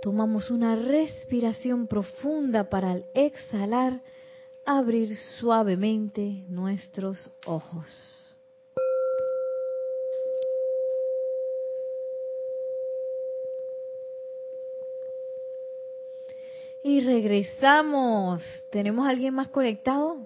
Tomamos 0.01 0.49
una 0.49 0.75
respiración 0.75 1.87
profunda 1.87 2.69
para 2.69 2.91
al 2.91 3.05
exhalar 3.13 4.01
abrir 4.65 5.17
suavemente 5.39 6.45
nuestros 6.47 7.29
ojos. 7.45 7.85
Y 16.81 17.01
regresamos. 17.01 18.41
¿Tenemos 18.69 19.05
alguien 19.05 19.33
más 19.33 19.49
conectado? 19.49 20.25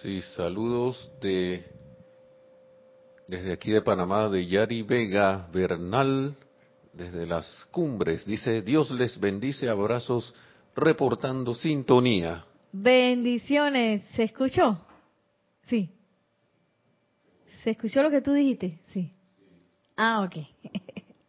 Sí, 0.00 0.22
saludos 0.34 1.10
de 1.20 1.62
desde 3.30 3.52
aquí 3.52 3.70
de 3.70 3.80
Panamá, 3.80 4.28
de 4.28 4.44
Yari 4.44 4.82
Vega 4.82 5.46
Bernal, 5.52 6.36
desde 6.92 7.26
las 7.26 7.64
cumbres. 7.70 8.26
Dice, 8.26 8.60
Dios 8.60 8.90
les 8.90 9.20
bendice, 9.20 9.68
abrazos, 9.68 10.34
reportando 10.74 11.54
sintonía. 11.54 12.44
Bendiciones. 12.72 14.02
¿Se 14.16 14.24
escuchó? 14.24 14.84
Sí. 15.68 15.90
¿Se 17.62 17.70
escuchó 17.70 18.02
lo 18.02 18.10
que 18.10 18.20
tú 18.20 18.32
dijiste? 18.32 18.80
Sí. 18.92 19.12
Ah, 19.96 20.22
ok. 20.22 20.44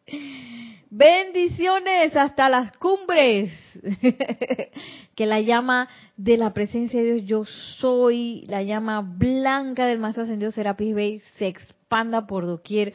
Bendiciones 0.89 2.15
hasta 2.15 2.49
las 2.49 2.75
cumbres. 2.77 3.51
que 5.15 5.25
la 5.27 5.39
llama 5.39 5.87
de 6.17 6.37
la 6.37 6.51
presencia 6.51 6.99
de 6.99 7.13
Dios, 7.13 7.27
yo 7.27 7.45
soy, 7.45 8.43
la 8.47 8.63
llama 8.63 9.01
blanca 9.01 9.85
del 9.85 9.99
Maestro 9.99 10.23
Ascendido 10.23 10.51
Serapis 10.51 10.95
Bey, 10.95 11.19
se 11.37 11.47
expanda 11.91 12.25
por 12.25 12.45
doquier, 12.45 12.93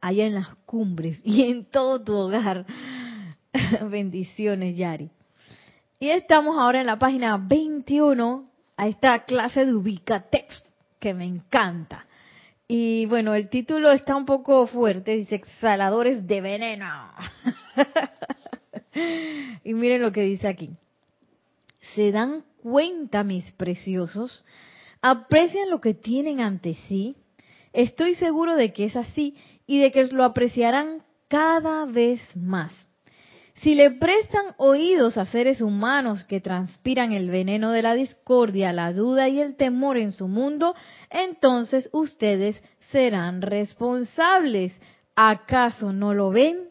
allá 0.00 0.24
en 0.24 0.34
las 0.34 0.48
cumbres 0.64 1.20
y 1.22 1.42
en 1.42 1.66
todo 1.66 2.02
tu 2.02 2.14
hogar. 2.14 2.64
Bendiciones, 3.90 4.74
Yari. 4.74 5.10
Y 6.00 6.08
estamos 6.08 6.56
ahora 6.56 6.80
en 6.80 6.86
la 6.86 6.98
página 6.98 7.36
21 7.36 8.46
a 8.74 8.88
esta 8.88 9.24
clase 9.24 9.66
de 9.66 9.74
ubica 9.74 10.30
text 10.30 10.66
que 10.98 11.12
me 11.12 11.26
encanta. 11.26 12.06
Y 12.66 13.04
bueno, 13.04 13.34
el 13.34 13.50
título 13.50 13.90
está 13.90 14.16
un 14.16 14.24
poco 14.24 14.66
fuerte, 14.66 15.16
dice 15.16 15.34
exhaladores 15.34 16.26
de 16.26 16.40
veneno. 16.40 17.12
y 19.64 19.74
miren 19.74 20.00
lo 20.00 20.10
que 20.10 20.22
dice 20.22 20.48
aquí. 20.48 20.70
¿Se 21.94 22.12
dan 22.12 22.44
cuenta, 22.62 23.24
mis 23.24 23.52
preciosos? 23.52 24.42
¿Aprecian 25.02 25.68
lo 25.68 25.82
que 25.82 25.92
tienen 25.92 26.40
ante 26.40 26.76
sí? 26.88 27.14
Estoy 27.72 28.14
seguro 28.14 28.56
de 28.56 28.72
que 28.72 28.84
es 28.86 28.96
así 28.96 29.36
y 29.66 29.78
de 29.78 29.90
que 29.92 30.06
lo 30.06 30.24
apreciarán 30.24 31.02
cada 31.28 31.84
vez 31.86 32.20
más. 32.36 32.72
Si 33.56 33.74
le 33.74 33.90
prestan 33.90 34.54
oídos 34.56 35.18
a 35.18 35.26
seres 35.26 35.60
humanos 35.60 36.22
que 36.24 36.40
transpiran 36.40 37.12
el 37.12 37.28
veneno 37.28 37.72
de 37.72 37.82
la 37.82 37.94
discordia, 37.94 38.72
la 38.72 38.92
duda 38.92 39.28
y 39.28 39.40
el 39.40 39.56
temor 39.56 39.98
en 39.98 40.12
su 40.12 40.28
mundo, 40.28 40.76
entonces 41.10 41.90
ustedes 41.92 42.60
serán 42.92 43.42
responsables. 43.42 44.72
¿Acaso 45.16 45.92
no 45.92 46.14
lo 46.14 46.30
ven? 46.30 46.68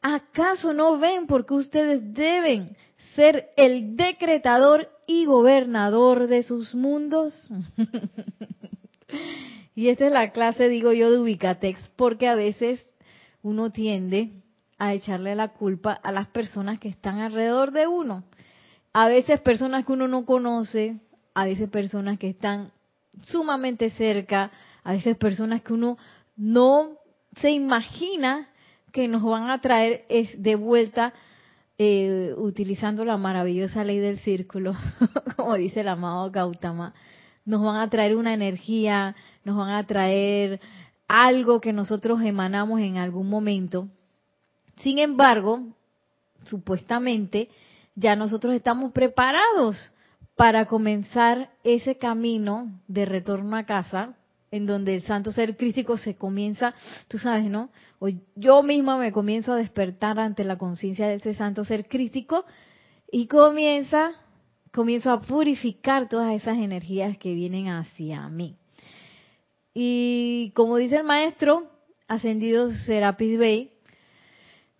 ¿Acaso 0.00 0.72
no 0.72 0.98
ven 0.98 1.26
porque 1.26 1.52
ustedes 1.52 2.14
deben 2.14 2.74
ser 3.14 3.50
el 3.56 3.94
decretador 3.96 4.88
y 5.06 5.26
gobernador 5.26 6.26
de 6.26 6.42
sus 6.42 6.74
mundos? 6.74 7.34
Y 9.78 9.90
esta 9.90 10.06
es 10.06 10.12
la 10.12 10.32
clase, 10.32 10.68
digo 10.68 10.92
yo, 10.92 11.08
de 11.12 11.20
Ubicatex, 11.20 11.78
porque 11.94 12.26
a 12.26 12.34
veces 12.34 12.90
uno 13.42 13.70
tiende 13.70 14.32
a 14.76 14.92
echarle 14.92 15.36
la 15.36 15.52
culpa 15.52 15.92
a 15.92 16.10
las 16.10 16.26
personas 16.26 16.80
que 16.80 16.88
están 16.88 17.20
alrededor 17.20 17.70
de 17.70 17.86
uno. 17.86 18.24
A 18.92 19.06
veces 19.06 19.40
personas 19.40 19.86
que 19.86 19.92
uno 19.92 20.08
no 20.08 20.24
conoce, 20.24 20.96
a 21.32 21.44
veces 21.44 21.70
personas 21.70 22.18
que 22.18 22.28
están 22.28 22.72
sumamente 23.22 23.90
cerca, 23.90 24.50
a 24.82 24.94
veces 24.94 25.16
personas 25.16 25.62
que 25.62 25.72
uno 25.72 25.96
no 26.36 26.96
se 27.40 27.52
imagina 27.52 28.48
que 28.90 29.06
nos 29.06 29.22
van 29.22 29.48
a 29.48 29.60
traer 29.60 30.06
es 30.08 30.42
de 30.42 30.56
vuelta 30.56 31.12
eh, 31.78 32.34
utilizando 32.36 33.04
la 33.04 33.16
maravillosa 33.16 33.84
ley 33.84 34.00
del 34.00 34.18
círculo, 34.18 34.74
como 35.36 35.54
dice 35.54 35.82
el 35.82 35.88
amado 35.88 36.32
Gautama, 36.32 36.94
nos 37.48 37.62
van 37.62 37.76
a 37.76 37.88
traer 37.88 38.14
una 38.14 38.34
energía, 38.34 39.16
nos 39.42 39.56
van 39.56 39.70
a 39.70 39.86
traer 39.86 40.60
algo 41.08 41.62
que 41.62 41.72
nosotros 41.72 42.20
emanamos 42.20 42.78
en 42.80 42.98
algún 42.98 43.30
momento. 43.30 43.88
Sin 44.76 44.98
embargo, 44.98 45.62
supuestamente, 46.44 47.48
ya 47.94 48.16
nosotros 48.16 48.54
estamos 48.54 48.92
preparados 48.92 49.92
para 50.36 50.66
comenzar 50.66 51.50
ese 51.64 51.96
camino 51.96 52.70
de 52.86 53.06
retorno 53.06 53.56
a 53.56 53.64
casa, 53.64 54.14
en 54.50 54.66
donde 54.66 54.96
el 54.96 55.02
santo 55.04 55.32
ser 55.32 55.56
crístico 55.56 55.96
se 55.96 56.16
comienza, 56.16 56.74
tú 57.08 57.18
sabes, 57.18 57.46
¿no? 57.46 57.70
O 57.98 58.08
yo 58.36 58.62
misma 58.62 58.98
me 58.98 59.10
comienzo 59.10 59.54
a 59.54 59.56
despertar 59.56 60.20
ante 60.20 60.44
la 60.44 60.58
conciencia 60.58 61.08
de 61.08 61.14
ese 61.14 61.34
santo 61.34 61.64
ser 61.64 61.88
crístico 61.88 62.44
y 63.10 63.26
comienza, 63.26 64.12
comienzo 64.78 65.10
a 65.10 65.20
purificar 65.20 66.08
todas 66.08 66.32
esas 66.40 66.56
energías 66.56 67.18
que 67.18 67.34
vienen 67.34 67.66
hacia 67.66 68.28
mí. 68.28 68.54
Y 69.74 70.52
como 70.54 70.76
dice 70.76 70.98
el 70.98 71.02
maestro, 71.02 71.68
ascendido 72.06 72.70
Serapis 72.70 73.36
Bey, 73.40 73.72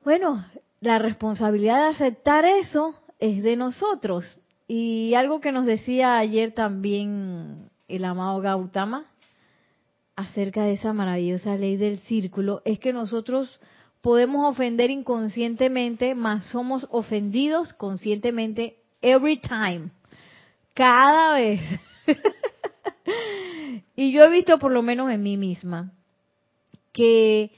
bueno, 0.04 0.46
la 0.78 1.00
responsabilidad 1.00 1.78
de 1.78 1.96
aceptar 1.96 2.44
eso 2.44 2.94
es 3.18 3.42
de 3.42 3.56
nosotros. 3.56 4.40
Y 4.68 5.14
algo 5.14 5.40
que 5.40 5.50
nos 5.50 5.66
decía 5.66 6.16
ayer 6.16 6.52
también 6.52 7.68
el 7.88 8.04
amado 8.04 8.40
Gautama, 8.40 9.04
acerca 10.14 10.62
de 10.62 10.74
esa 10.74 10.92
maravillosa 10.92 11.56
ley 11.56 11.76
del 11.76 11.98
círculo 12.02 12.62
es 12.64 12.78
que 12.78 12.92
nosotros 12.92 13.58
podemos 14.00 14.48
ofender 14.48 14.92
inconscientemente, 14.92 16.14
mas 16.14 16.46
somos 16.46 16.86
ofendidos 16.92 17.72
conscientemente 17.72 18.77
every 19.00 19.38
time, 19.38 19.90
cada 20.74 21.34
vez. 21.34 21.60
y 23.96 24.12
yo 24.12 24.24
he 24.24 24.30
visto 24.30 24.58
por 24.58 24.70
lo 24.70 24.82
menos 24.82 25.10
en 25.10 25.22
mí 25.22 25.36
misma 25.36 25.92
que 26.92 27.52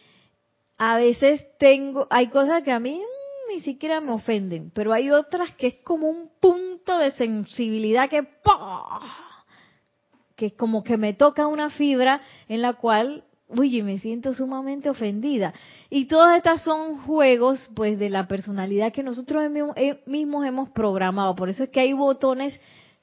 a 0.79 0.97
veces 0.97 1.47
tengo, 1.59 2.07
hay 2.11 2.29
cosas 2.29 2.63
que 2.63 2.73
a 2.73 2.81
mí 2.81 3.03
ni 3.49 3.61
siquiera 3.61 4.01
me 4.01 4.13
ofenden, 4.13 4.71
pero 4.75 4.93
hay 4.93 5.11
otras 5.11 5.55
que 5.57 5.67
es 5.69 5.75
como 5.83 6.09
un 6.09 6.31
punto 6.41 6.99
de 6.99 7.11
sensibilidad 7.13 8.09
que 8.09 8.27
que 10.37 10.57
como 10.57 10.83
que 10.83 10.97
me 10.97 11.13
toca 11.13 11.47
una 11.47 11.69
fibra 11.69 12.23
en 12.49 12.63
la 12.63 12.73
cual, 12.73 13.25
uy, 13.57 13.83
me 13.83 13.99
siento 13.99 14.35
sumamente 14.35 14.91
ofendida. 14.91 15.53
Y 15.89 16.07
todas 16.07 16.37
estas 16.37 16.63
son 16.63 16.99
juegos, 17.03 17.59
pues, 17.75 17.99
de 17.99 18.11
la 18.11 18.29
personalidad 18.29 18.93
que 18.93 19.03
nosotros 19.03 19.45
eh, 19.77 20.01
mismos 20.07 20.47
hemos 20.47 20.71
programado. 20.71 21.35
Por 21.35 21.49
eso 21.49 21.65
es 21.65 21.71
que 21.71 21.81
hay 21.81 21.93
botones 21.93 22.59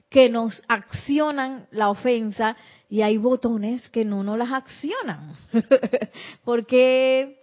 que 0.10 0.30
nos 0.30 0.64
accionan 0.68 1.68
la 1.72 1.90
ofensa 1.90 2.56
y 2.90 3.02
hay 3.02 3.18
botones 3.18 3.88
que 3.90 4.06
no 4.06 4.24
nos 4.24 4.38
las 4.38 4.52
accionan. 4.52 5.34
Porque 6.46 7.42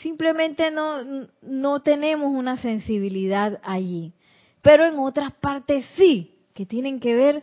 simplemente 0.00 0.70
no, 0.70 1.28
no 1.42 1.80
tenemos 1.80 2.34
una 2.34 2.56
sensibilidad 2.56 3.60
allí. 3.62 4.12
Pero 4.60 4.86
en 4.86 4.98
otras 4.98 5.32
partes 5.34 5.86
sí, 5.96 6.34
que 6.54 6.66
tienen 6.66 6.98
que 7.00 7.14
ver 7.14 7.42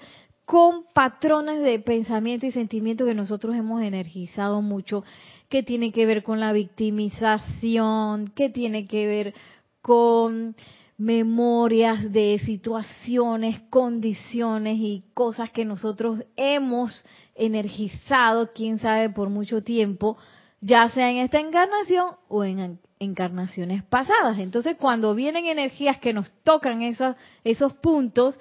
con 0.52 0.84
patrones 0.94 1.64
de 1.64 1.80
pensamiento 1.80 2.46
y 2.46 2.52
sentimiento 2.52 3.06
que 3.06 3.14
nosotros 3.14 3.56
hemos 3.56 3.82
energizado 3.82 4.62
mucho, 4.62 5.06
que 5.48 5.64
tiene 5.64 5.94
que 5.94 6.06
ver 6.06 6.24
con 6.24 6.42
la 6.42 6.52
victimización, 6.52 8.28
que 8.36 8.50
tiene 8.50 8.86
que 8.86 9.08
ver 9.08 9.34
con 9.82 10.58
memorias 10.98 12.12
de 12.12 12.38
situaciones, 12.44 13.62
condiciones 13.70 14.76
y 14.78 15.06
cosas 15.14 15.52
que 15.52 15.64
nosotros 15.64 16.26
hemos 16.36 17.02
energizado, 17.34 18.52
quién 18.54 18.78
sabe, 18.78 19.10
por 19.10 19.30
mucho 19.30 19.64
tiempo, 19.64 20.18
ya 20.60 20.90
sea 20.90 21.12
en 21.12 21.20
esta 21.20 21.40
encarnación 21.40 22.16
o 22.28 22.44
en 22.44 22.78
encarnaciones 23.00 23.84
pasadas. 23.84 24.38
Entonces, 24.38 24.76
cuando 24.78 25.16
vienen 25.16 25.46
energías 25.46 25.98
que 26.00 26.12
nos 26.12 26.30
tocan 26.44 26.82
esos, 26.82 27.16
esos 27.46 27.74
puntos, 27.76 28.38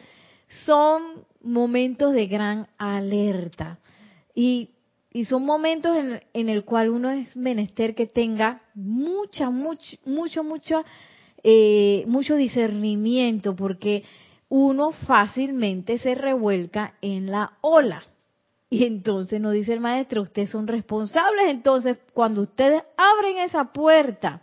son 0.66 1.30
momentos 1.42 2.12
de 2.12 2.26
gran 2.26 2.68
alerta. 2.79 3.79
Y, 4.35 4.70
y 5.12 5.24
son 5.24 5.44
momentos 5.44 5.96
en, 5.96 6.22
en 6.33 6.48
el 6.48 6.64
cual 6.64 6.90
uno 6.90 7.11
es 7.11 7.35
menester 7.37 7.94
que 7.94 8.07
tenga 8.07 8.62
mucha, 8.74 9.50
mucho, 9.50 9.96
mucho, 10.05 10.44
mucho, 10.44 10.85
eh, 11.42 12.05
mucho 12.07 12.37
discernimiento, 12.37 13.57
porque 13.57 14.05
uno 14.48 14.92
fácilmente 14.92 15.98
se 15.98 16.14
revuelca 16.14 16.94
en 17.00 17.31
la 17.31 17.59
ola. 17.61 18.03
Y 18.68 18.85
entonces 18.85 19.40
nos 19.40 19.53
dice 19.53 19.72
el 19.72 19.81
maestro, 19.81 20.22
ustedes 20.22 20.50
son 20.50 20.68
responsables. 20.68 21.46
Entonces, 21.48 21.98
cuando 22.14 22.42
ustedes 22.42 22.83
abren 22.96 23.38
esa 23.38 23.72
puerta 23.72 24.42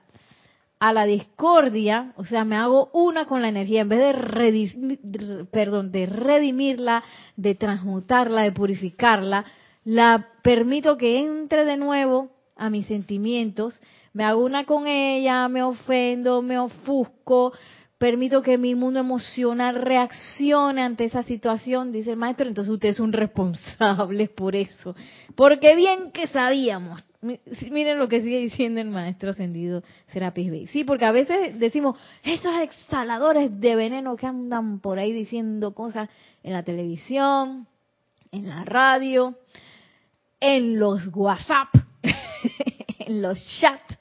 a 0.79 0.93
la 0.93 1.05
discordia, 1.05 2.13
o 2.17 2.25
sea, 2.25 2.45
me 2.45 2.55
hago 2.55 2.89
una 2.93 3.25
con 3.25 3.41
la 3.41 3.49
energía, 3.49 3.81
en 3.81 3.89
vez 3.89 3.99
de, 3.99 5.47
perdón, 5.51 5.91
de 5.91 6.05
redimirla, 6.05 7.03
de 7.35 7.55
transmutarla, 7.55 8.43
de 8.43 8.51
purificarla, 8.51 9.45
la 9.83 10.27
permito 10.43 10.97
que 10.97 11.19
entre 11.19 11.65
de 11.65 11.77
nuevo 11.77 12.29
a 12.55 12.69
mis 12.69 12.85
sentimientos, 12.87 13.81
me 14.13 14.23
hago 14.23 14.43
una 14.43 14.65
con 14.65 14.87
ella, 14.87 15.47
me 15.47 15.63
ofendo, 15.63 16.41
me 16.41 16.59
ofusco, 16.59 17.53
permito 17.97 18.41
que 18.41 18.57
mi 18.57 18.75
mundo 18.75 18.99
emocional 18.99 19.75
reaccione 19.75 20.83
ante 20.83 21.05
esa 21.05 21.23
situación, 21.23 21.91
dice 21.91 22.11
el 22.11 22.17
maestro, 22.17 22.47
entonces 22.47 22.73
ustedes 22.73 22.97
son 22.97 23.13
responsables 23.13 24.29
por 24.29 24.55
eso. 24.55 24.95
Porque 25.35 25.75
bien 25.75 26.11
que 26.11 26.27
sabíamos 26.27 27.01
Miren 27.21 27.97
lo 27.97 28.07
que 28.07 28.21
sigue 28.21 28.37
diciendo 28.39 28.79
el 28.79 28.89
maestro 28.89 29.31
ascendido 29.31 29.83
Serapis 30.13 30.51
Bey. 30.51 30.67
Sí, 30.67 30.83
porque 30.83 31.05
a 31.05 31.11
veces 31.11 31.59
decimos, 31.59 31.97
esos 32.23 32.53
exhaladores 32.59 33.59
de 33.59 33.75
veneno 33.75 34.15
que 34.15 34.27
andan 34.27 34.79
por 34.79 34.99
ahí 34.99 35.11
diciendo 35.11 35.73
cosas 35.73 36.09
en 36.43 36.53
la 36.53 36.63
televisión, 36.63 37.67
en 38.31 38.47
la 38.47 38.63
radio, 38.65 39.35
en 40.39 40.77
los 40.77 41.07
WhatsApp, 41.13 41.69
en 42.99 43.21
los 43.21 43.39
chats, 43.59 43.97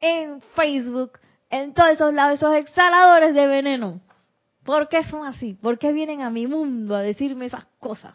en 0.00 0.42
Facebook, 0.54 1.12
en 1.48 1.72
todos 1.72 1.92
esos 1.92 2.12
lados, 2.12 2.34
esos 2.34 2.54
exhaladores 2.54 3.34
de 3.34 3.46
veneno. 3.46 4.00
¿Por 4.62 4.88
qué 4.88 5.04
son 5.04 5.26
así? 5.26 5.54
¿Por 5.54 5.78
qué 5.78 5.92
vienen 5.92 6.20
a 6.20 6.28
mi 6.28 6.46
mundo 6.46 6.94
a 6.94 7.00
decirme 7.00 7.46
esas 7.46 7.64
cosas? 7.78 8.14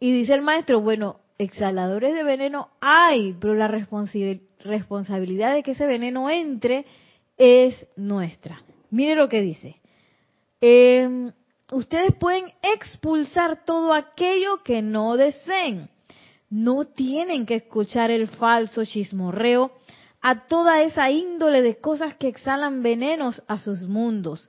Y 0.00 0.10
dice 0.10 0.34
el 0.34 0.42
maestro, 0.42 0.80
bueno, 0.80 1.20
exhaladores 1.38 2.14
de 2.14 2.24
veneno 2.24 2.68
hay, 2.80 3.34
pero 3.40 3.54
la 3.54 3.68
responsabilidad 3.68 5.54
de 5.54 5.62
que 5.62 5.72
ese 5.72 5.86
veneno 5.86 6.30
entre 6.30 6.86
es 7.36 7.86
nuestra. 7.96 8.62
Mire 8.90 9.14
lo 9.14 9.28
que 9.28 9.42
dice. 9.42 9.80
Em, 10.60 11.32
ustedes 11.70 12.14
pueden 12.14 12.52
expulsar 12.62 13.64
todo 13.64 13.92
aquello 13.92 14.62
que 14.62 14.82
no 14.82 15.16
deseen. 15.16 15.90
No 16.48 16.84
tienen 16.84 17.44
que 17.44 17.56
escuchar 17.56 18.10
el 18.10 18.28
falso 18.28 18.84
chismorreo 18.84 19.72
a 20.22 20.46
toda 20.46 20.82
esa 20.82 21.10
índole 21.10 21.62
de 21.62 21.76
cosas 21.76 22.14
que 22.14 22.28
exhalan 22.28 22.82
venenos 22.82 23.42
a 23.48 23.58
sus 23.58 23.82
mundos. 23.82 24.48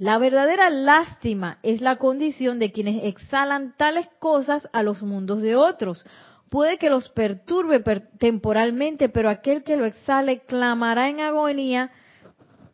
La 0.00 0.16
verdadera 0.16 0.70
lástima 0.70 1.58
es 1.62 1.82
la 1.82 1.96
condición 1.96 2.58
de 2.58 2.72
quienes 2.72 3.04
exhalan 3.04 3.74
tales 3.76 4.08
cosas 4.18 4.66
a 4.72 4.82
los 4.82 5.02
mundos 5.02 5.42
de 5.42 5.56
otros. 5.56 6.06
Puede 6.48 6.78
que 6.78 6.88
los 6.88 7.10
perturbe 7.10 7.80
temporalmente, 8.18 9.10
pero 9.10 9.28
aquel 9.28 9.62
que 9.62 9.76
lo 9.76 9.84
exhale 9.84 10.40
clamará 10.46 11.10
en 11.10 11.20
agonía, 11.20 11.90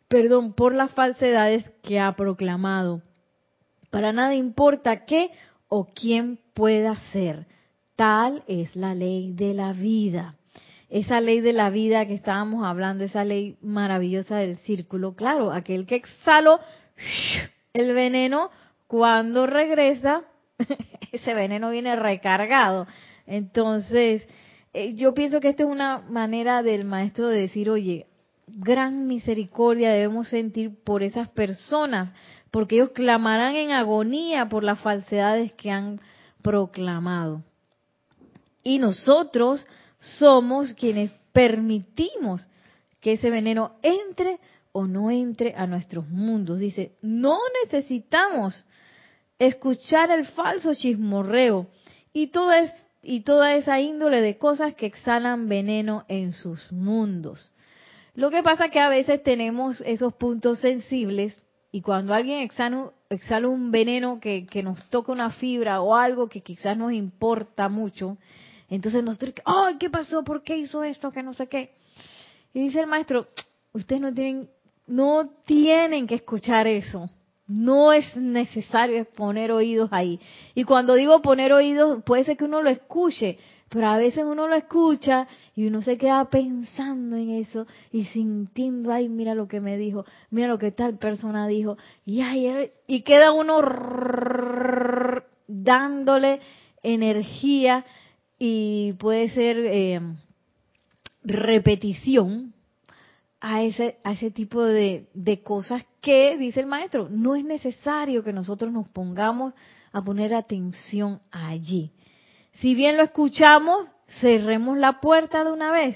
perdón, 0.07 0.53
por 0.53 0.73
las 0.73 0.91
falsedades 0.91 1.69
que 1.83 1.99
ha 1.99 2.15
proclamado. 2.15 3.01
Para 3.89 4.13
nada 4.13 4.33
importa 4.33 5.03
qué 5.03 5.31
o 5.67 5.85
quién 5.85 6.39
pueda 6.53 6.95
ser. 7.11 7.45
Tal 7.97 8.45
es 8.47 8.73
la 8.73 8.95
ley 8.95 9.33
de 9.33 9.53
la 9.53 9.73
vida. 9.73 10.35
Esa 10.87 11.19
ley 11.19 11.41
de 11.41 11.51
la 11.51 11.71
vida 11.71 12.05
que 12.05 12.13
estábamos 12.13 12.65
hablando, 12.65 13.03
esa 13.03 13.25
ley 13.25 13.57
maravillosa 13.61 14.37
del 14.37 14.55
círculo, 14.59 15.13
claro, 15.15 15.51
aquel 15.51 15.85
que 15.85 15.95
exhaló 15.95 16.61
el 17.73 17.93
veneno, 17.93 18.49
cuando 18.87 19.45
regresa, 19.47 20.23
ese 21.11 21.33
veneno 21.33 21.69
viene 21.69 21.95
recargado. 21.95 22.87
Entonces, 23.25 24.27
eh, 24.73 24.95
yo 24.95 25.13
pienso 25.13 25.39
que 25.39 25.49
esta 25.49 25.63
es 25.63 25.69
una 25.69 25.99
manera 25.99 26.63
del 26.63 26.85
maestro 26.85 27.27
de 27.27 27.41
decir, 27.41 27.69
oye, 27.69 28.07
gran 28.47 29.07
misericordia 29.07 29.91
debemos 29.91 30.29
sentir 30.29 30.71
por 30.83 31.03
esas 31.03 31.29
personas, 31.29 32.13
porque 32.51 32.75
ellos 32.75 32.91
clamarán 32.91 33.55
en 33.55 33.71
agonía 33.71 34.47
por 34.49 34.63
las 34.63 34.79
falsedades 34.79 35.53
que 35.53 35.69
han 35.69 35.99
proclamado. 36.41 37.43
Y 38.63 38.79
nosotros 38.79 39.65
somos 39.99 40.73
quienes 40.73 41.11
permitimos 41.33 42.47
que 43.01 43.13
ese 43.13 43.29
veneno 43.29 43.75
entre 43.81 44.39
o 44.77 44.85
no 44.85 45.09
entre 45.09 45.55
a 45.55 45.65
nuestros 45.65 46.07
mundos. 46.07 46.59
Dice, 46.59 46.91
no 47.01 47.39
necesitamos 47.63 48.63
escuchar 49.39 50.11
el 50.11 50.27
falso 50.27 50.75
chismorreo 50.75 51.65
y 52.13 52.27
toda, 52.27 52.71
y 53.01 53.21
toda 53.21 53.55
esa 53.55 53.79
índole 53.79 54.21
de 54.21 54.37
cosas 54.37 54.75
que 54.75 54.85
exhalan 54.85 55.49
veneno 55.49 56.05
en 56.07 56.31
sus 56.31 56.71
mundos. 56.71 57.51
Lo 58.13 58.29
que 58.29 58.43
pasa 58.43 58.65
es 58.65 58.71
que 58.71 58.79
a 58.79 58.89
veces 58.89 59.23
tenemos 59.23 59.81
esos 59.83 60.13
puntos 60.13 60.59
sensibles 60.59 61.35
y 61.71 61.81
cuando 61.81 62.13
alguien 62.13 62.41
exhala, 62.41 62.91
exhala 63.09 63.47
un 63.47 63.71
veneno 63.71 64.19
que, 64.19 64.45
que, 64.45 64.61
nos 64.61 64.87
toca 64.91 65.11
una 65.11 65.31
fibra 65.31 65.81
o 65.81 65.95
algo 65.95 66.29
que 66.29 66.41
quizás 66.41 66.77
nos 66.77 66.93
importa 66.93 67.67
mucho, 67.67 68.19
entonces 68.69 69.03
nosotros, 69.03 69.33
¡ay, 69.43 69.77
qué 69.79 69.89
pasó! 69.89 70.23
¿Por 70.23 70.43
qué 70.43 70.55
hizo 70.55 70.83
esto? 70.83 71.09
Que 71.09 71.23
no 71.23 71.33
sé 71.33 71.47
qué. 71.47 71.71
Y 72.53 72.59
dice 72.61 72.81
el 72.81 72.87
maestro, 72.87 73.27
ustedes 73.73 74.01
no 74.01 74.13
tienen, 74.13 74.49
no 74.87 75.29
tienen 75.45 76.07
que 76.07 76.15
escuchar 76.15 76.67
eso. 76.67 77.09
No 77.45 77.93
es 77.93 78.15
necesario 78.17 79.05
poner 79.05 79.51
oídos 79.51 79.89
ahí. 79.91 80.19
Y 80.53 80.63
cuando 80.63 80.95
digo 80.95 81.21
poner 81.21 81.53
oídos, 81.53 82.03
puede 82.03 82.25
ser 82.25 82.35
que 82.35 82.43
uno 82.43 82.61
lo 82.61 82.69
escuche, 82.69 83.37
pero 83.69 83.87
a 83.87 83.97
veces 83.97 84.23
uno 84.25 84.47
lo 84.47 84.55
escucha 84.55 85.27
y 85.55 85.65
uno 85.67 85.81
se 85.81 85.97
queda 85.97 86.29
pensando 86.29 87.15
en 87.15 87.29
eso 87.31 87.65
y 87.91 88.05
sintiendo, 88.05 88.91
ay, 88.91 89.07
mira 89.07 89.33
lo 89.33 89.47
que 89.47 89.61
me 89.61 89.77
dijo, 89.77 90.05
mira 90.29 90.47
lo 90.47 90.57
que 90.57 90.71
tal 90.71 90.97
persona 90.97 91.47
dijo, 91.47 91.77
y, 92.05 92.21
ay, 92.21 92.71
y 92.85 93.01
queda 93.01 93.31
uno 93.31 93.61
dándole 95.47 96.41
energía 96.83 97.85
y 98.37 98.93
puede 98.93 99.29
ser 99.29 99.57
eh, 99.59 100.01
repetición 101.23 102.53
a 103.49 103.63
ese, 103.63 103.97
a 104.03 104.11
ese 104.11 104.29
tipo 104.29 104.61
de, 104.61 105.07
de 105.13 105.41
cosas 105.41 105.81
que, 106.01 106.35
dice 106.37 106.59
el 106.59 106.65
maestro, 106.65 107.07
no 107.09 107.33
es 107.33 107.45
necesario 107.45 108.21
que 108.21 108.33
nosotros 108.33 108.73
nos 108.73 108.89
pongamos 108.89 109.53
a 109.93 110.01
poner 110.01 110.33
atención 110.33 111.21
allí. 111.31 111.93
Si 112.55 112.75
bien 112.75 112.97
lo 112.97 113.03
escuchamos, 113.03 113.87
cerremos 114.19 114.77
la 114.77 114.99
puerta 114.99 115.45
de 115.45 115.53
una 115.53 115.71
vez. 115.71 115.95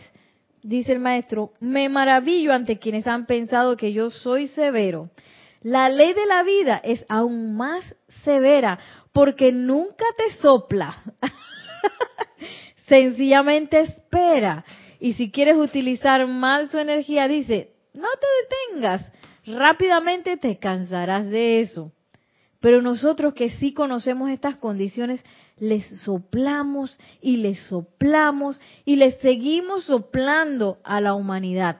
Dice 0.63 0.93
el 0.93 0.99
maestro, 0.99 1.51
me 1.59 1.89
maravillo 1.89 2.53
ante 2.53 2.79
quienes 2.79 3.05
han 3.05 3.25
pensado 3.25 3.75
que 3.75 3.91
yo 3.91 4.11
soy 4.11 4.47
severo. 4.47 5.09
La 5.61 5.89
ley 5.89 6.13
de 6.13 6.25
la 6.27 6.43
vida 6.43 6.79
es 6.81 7.05
aún 7.09 7.57
más 7.57 7.83
severa 8.23 8.79
porque 9.11 9.51
nunca 9.51 10.05
te 10.15 10.33
sopla. 10.35 11.03
Sencillamente 12.87 13.81
espera 13.81 14.63
y 15.01 15.13
si 15.13 15.31
quieres 15.31 15.57
utilizar 15.57 16.27
mal 16.27 16.69
su 16.69 16.77
energía, 16.77 17.27
dice, 17.27 17.71
no 17.91 18.07
te 18.19 18.75
detengas, 18.75 19.03
rápidamente 19.47 20.37
te 20.37 20.59
cansarás 20.59 21.27
de 21.27 21.59
eso. 21.59 21.91
Pero 22.59 22.83
nosotros 22.83 23.33
que 23.33 23.49
sí 23.49 23.73
conocemos 23.73 24.29
estas 24.29 24.57
condiciones, 24.57 25.25
les 25.57 25.87
soplamos 26.01 26.99
y 27.19 27.37
les 27.37 27.59
soplamos 27.61 28.61
y 28.85 28.97
les 28.97 29.17
seguimos 29.21 29.85
soplando 29.85 30.77
a 30.83 31.01
la 31.01 31.15
humanidad. 31.15 31.77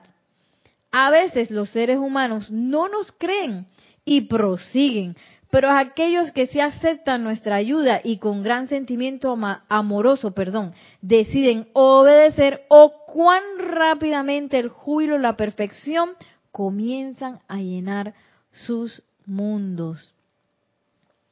A 0.90 1.10
veces 1.10 1.52
los 1.52 1.70
seres 1.70 1.98
humanos 1.98 2.50
no 2.50 2.88
nos 2.88 3.12
creen 3.12 3.66
y 4.04 4.22
prosiguen, 4.22 5.16
pero 5.52 5.70
aquellos 5.70 6.32
que 6.32 6.46
se 6.46 6.62
aceptan 6.62 7.24
nuestra 7.24 7.56
ayuda 7.56 8.00
y 8.02 8.16
con 8.16 8.42
gran 8.42 8.68
sentimiento 8.68 9.36
amoroso, 9.68 10.32
perdón, 10.32 10.72
deciden 11.02 11.68
obedecer 11.74 12.64
o 12.70 13.04
cuán 13.06 13.42
rápidamente 13.58 14.58
el 14.58 14.70
júbilo 14.70 15.18
la 15.18 15.36
perfección 15.36 16.12
comienzan 16.52 17.40
a 17.48 17.58
llenar 17.58 18.14
sus 18.50 19.02
mundos. 19.26 20.14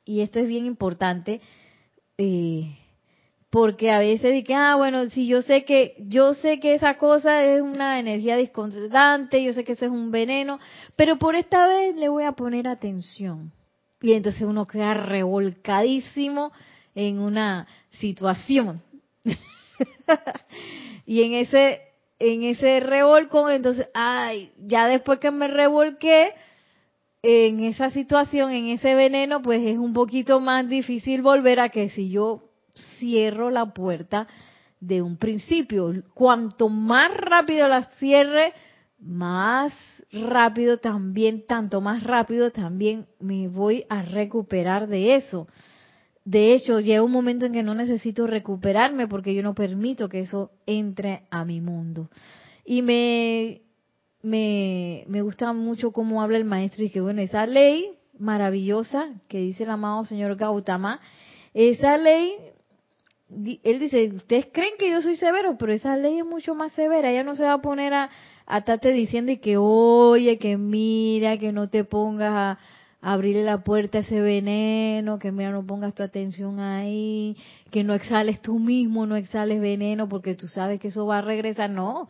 Y 0.05 0.21
esto 0.21 0.39
es 0.39 0.49
bien 0.49 0.67
importante 0.67 1.41
eh, 2.19 2.77
porque 3.49 3.91
a 3.91 4.01
veces 4.01 4.35
dicen, 4.35 4.57
ah, 4.57 4.77
bueno, 4.77 5.09
si 5.09 5.27
yo 5.27 5.41
sé 5.41 5.65
que 5.65 5.95
yo 5.99 6.35
sé 6.35 6.61
que 6.61 6.75
esa 6.75 6.99
cosa 6.99 7.43
es 7.43 7.63
una 7.63 7.99
energía 7.99 8.37
discordante, 8.37 9.43
yo 9.43 9.55
sé 9.55 9.65
que 9.65 9.73
eso 9.73 9.87
es 9.87 9.91
un 9.91 10.11
veneno, 10.11 10.59
pero 10.95 11.19
por 11.19 11.37
esta 11.37 11.67
vez 11.67 11.97
le 11.97 12.11
voy 12.11 12.25
a 12.25 12.33
poner 12.33 12.69
atención 12.69 13.53
y 14.01 14.13
entonces 14.13 14.43
uno 14.43 14.67
queda 14.67 14.95
revolcadísimo 14.95 16.53
en 16.95 17.19
una 17.19 17.67
situación. 17.91 18.83
y 21.07 21.23
en 21.23 21.35
ese 21.35 21.83
en 22.21 22.43
ese 22.43 22.81
revolcón, 22.81 23.51
entonces, 23.51 23.89
ay, 23.95 24.53
ya 24.59 24.87
después 24.87 25.19
que 25.21 25.31
me 25.31 25.49
revolqué 25.49 26.35
en 27.23 27.61
esa 27.65 27.89
situación, 27.89 28.53
en 28.53 28.69
ese 28.69 28.95
veneno, 28.95 29.41
pues 29.41 29.63
es 29.63 29.79
un 29.79 29.95
poquito 29.95 30.39
más 30.39 30.69
difícil 30.69 31.23
volver 31.23 31.61
a 31.61 31.71
que 31.71 31.89
si 31.89 32.11
yo 32.11 32.43
cierro 32.99 33.51
la 33.51 33.73
puerta 33.73 34.29
de 34.81 35.01
un 35.01 35.17
principio. 35.17 35.95
Cuanto 36.13 36.69
más 36.69 37.11
rápido 37.15 37.67
la 37.69 37.85
cierre, 37.99 38.53
más 38.99 39.73
rápido 40.13 40.79
también, 40.79 41.47
tanto 41.47 41.81
más 41.81 42.03
rápido 42.03 42.51
también 42.51 43.07
me 43.21 43.49
voy 43.49 43.85
a 43.89 44.03
recuperar 44.03 44.89
de 44.89 45.17
eso. 45.17 45.47
De 46.25 46.55
hecho, 46.55 46.81
llega 46.81 47.03
un 47.03 47.13
momento 47.13 47.47
en 47.47 47.53
que 47.53 47.63
no 47.63 47.75
necesito 47.75 48.27
recuperarme 48.27 49.09
porque 49.09 49.35
yo 49.35 49.43
no 49.43 49.55
permito 49.55 50.09
que 50.09 50.21
eso 50.21 50.53
entre 50.67 51.23
a 51.31 51.45
mi 51.45 51.61
mundo. 51.61 52.11
Y 52.65 52.83
me, 52.83 53.63
me, 54.23 55.05
me 55.09 55.23
gusta 55.23 55.53
mucho 55.53 55.93
cómo 55.93 56.23
habla 56.23 56.37
el 56.37 56.45
maestro 56.45 56.85
y 56.85 56.91
que 56.91 57.01
bueno, 57.01 57.23
esa 57.23 57.47
ley 57.47 57.97
maravillosa 58.19 59.09
que 59.29 59.39
dice 59.39 59.65
el 59.65 59.71
amado 59.71 60.05
señor 60.05 60.37
Gautama, 60.37 61.01
esa 61.55 61.97
ley, 61.97 62.33
él 63.29 63.79
dice, 63.81 64.13
ustedes 64.15 64.47
creen 64.53 64.75
que 64.79 64.91
yo 64.91 65.03
soy 65.03 65.17
severo, 65.17 65.57
pero 65.59 65.73
esa 65.73 65.97
ley 65.97 66.19
es 66.19 66.27
mucho 66.27 66.55
más 66.55 66.73
severa, 66.73 67.11
ella 67.11 67.25
no 67.25 67.35
se 67.35 67.45
va 67.45 67.55
a 67.55 67.63
poner 67.63 67.93
a, 67.95 68.11
Atate 68.57 68.93
diciendo 68.93 69.33
y 69.33 69.39
que 69.39 69.57
oye, 69.57 70.39
que 70.39 70.57
mira, 70.57 71.39
que 71.39 71.53
no 71.53 71.69
te 71.69 71.85
pongas 71.85 72.33
a, 72.33 72.59
abrirle 73.03 73.45
la 73.45 73.65
puerta 73.65 73.99
a 73.99 74.01
ese 74.03 74.21
veneno, 74.21 75.19
que 75.19 75.33
mira, 75.33 75.51
no 75.51 75.67
pongas 75.67 75.95
tu 75.95 76.03
atención 76.03 76.61
ahí, 76.61 77.37
que 77.71 77.83
no 77.83 77.95
exhales 77.95 78.43
tú 78.43 78.59
mismo, 78.59 79.07
no 79.07 79.17
exhales 79.17 79.61
veneno 79.61 80.09
porque 80.09 80.35
tú 80.35 80.49
sabes 80.49 80.81
que 80.81 80.89
eso 80.89 81.07
va 81.07 81.19
a 81.19 81.23
regresar. 81.23 81.71
No, 81.71 82.09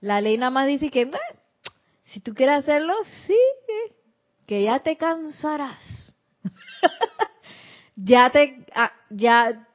la 0.00 0.20
ley 0.20 0.36
nada 0.36 0.50
más 0.50 0.66
dice 0.66 0.90
que 0.90 1.10
si 2.06 2.20
tú 2.20 2.34
quieres 2.34 2.58
hacerlo, 2.58 2.94
sí, 3.26 3.38
que 4.46 4.62
ya 4.64 4.80
te 4.80 4.96
cansarás. 4.96 6.14
ya 7.96 8.30
te, 8.30 8.66
ah, 8.74 8.92
ya 9.10 9.66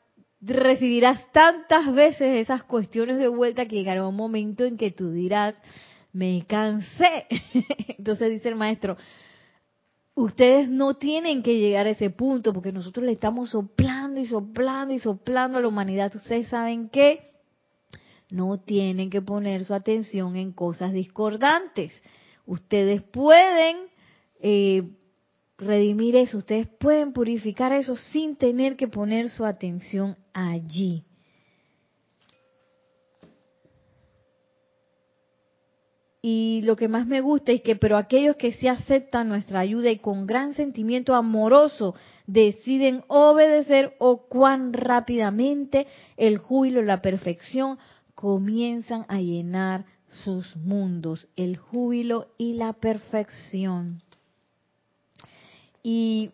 recibirás 0.41 1.31
tantas 1.31 1.93
veces 1.93 2.41
esas 2.41 2.63
cuestiones 2.63 3.17
de 3.17 3.27
vuelta 3.27 3.65
que 3.65 3.75
llegará 3.75 4.07
un 4.07 4.15
momento 4.15 4.65
en 4.65 4.77
que 4.77 4.91
tú 4.91 5.11
dirás, 5.11 5.59
me 6.13 6.45
cansé. 6.47 7.25
Entonces 7.97 8.31
dice 8.31 8.49
el 8.49 8.55
maestro, 8.55 8.97
ustedes 10.15 10.69
no 10.69 10.95
tienen 10.95 11.43
que 11.43 11.57
llegar 11.57 11.87
a 11.87 11.91
ese 11.91 12.09
punto 12.09 12.53
porque 12.53 12.71
nosotros 12.71 13.05
le 13.05 13.13
estamos 13.13 13.51
soplando 13.51 14.19
y 14.19 14.27
soplando 14.27 14.93
y 14.93 14.99
soplando 14.99 15.57
a 15.57 15.61
la 15.61 15.67
humanidad. 15.67 16.15
Ustedes 16.15 16.47
saben 16.47 16.89
que 16.89 17.29
no 18.31 18.59
tienen 18.59 19.09
que 19.09 19.21
poner 19.21 19.63
su 19.65 19.73
atención 19.73 20.35
en 20.35 20.51
cosas 20.51 20.93
discordantes. 20.93 21.91
Ustedes 22.45 23.01
pueden 23.01 23.77
eh, 24.41 24.83
redimir 25.57 26.15
eso, 26.15 26.37
ustedes 26.37 26.67
pueden 26.67 27.11
purificar 27.11 27.73
eso 27.73 27.95
sin 27.95 28.35
tener 28.35 28.75
que 28.75 28.87
poner 28.87 29.29
su 29.29 29.45
atención 29.45 30.17
allí. 30.33 31.03
Y 36.21 36.61
lo 36.65 36.75
que 36.75 36.89
más 36.89 37.07
me 37.07 37.21
gusta 37.21 37.53
es 37.53 37.61
que, 37.61 37.77
pero 37.77 37.95
aquellos 37.95 38.35
que 38.35 38.51
sí 38.51 38.67
aceptan 38.67 39.29
nuestra 39.29 39.61
ayuda 39.61 39.89
y 39.89 39.99
con 39.99 40.27
gran 40.27 40.53
sentimiento 40.53 41.15
amoroso 41.15 41.95
deciden 42.27 43.03
obedecer 43.07 43.95
o 43.99 44.27
cuán 44.27 44.73
rápidamente 44.73 45.87
el 46.17 46.37
júbilo 46.37 46.81
y 46.81 46.85
la 46.85 47.01
perfección 47.01 47.77
comienzan 48.15 49.05
a 49.07 49.21
llenar 49.21 49.85
sus 50.23 50.57
mundos, 50.57 51.27
el 51.37 51.55
júbilo 51.55 52.27
y 52.37 52.53
la 52.53 52.73
perfección. 52.73 54.01
Y 55.81 56.31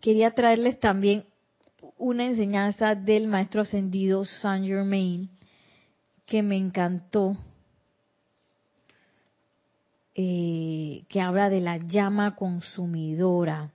quería 0.00 0.32
traerles 0.32 0.80
también 0.80 1.24
una 1.98 2.26
enseñanza 2.26 2.96
del 2.96 3.28
maestro 3.28 3.60
ascendido 3.60 4.24
Saint 4.24 4.66
Germain 4.66 5.30
que 6.26 6.42
me 6.42 6.56
encantó 6.56 7.36
eh, 10.14 11.04
que 11.08 11.20
habla 11.20 11.50
de 11.50 11.60
la 11.60 11.76
llama 11.78 12.34
consumidora. 12.36 13.70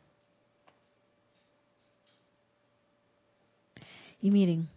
Y 4.21 4.31
miren, 4.31 4.67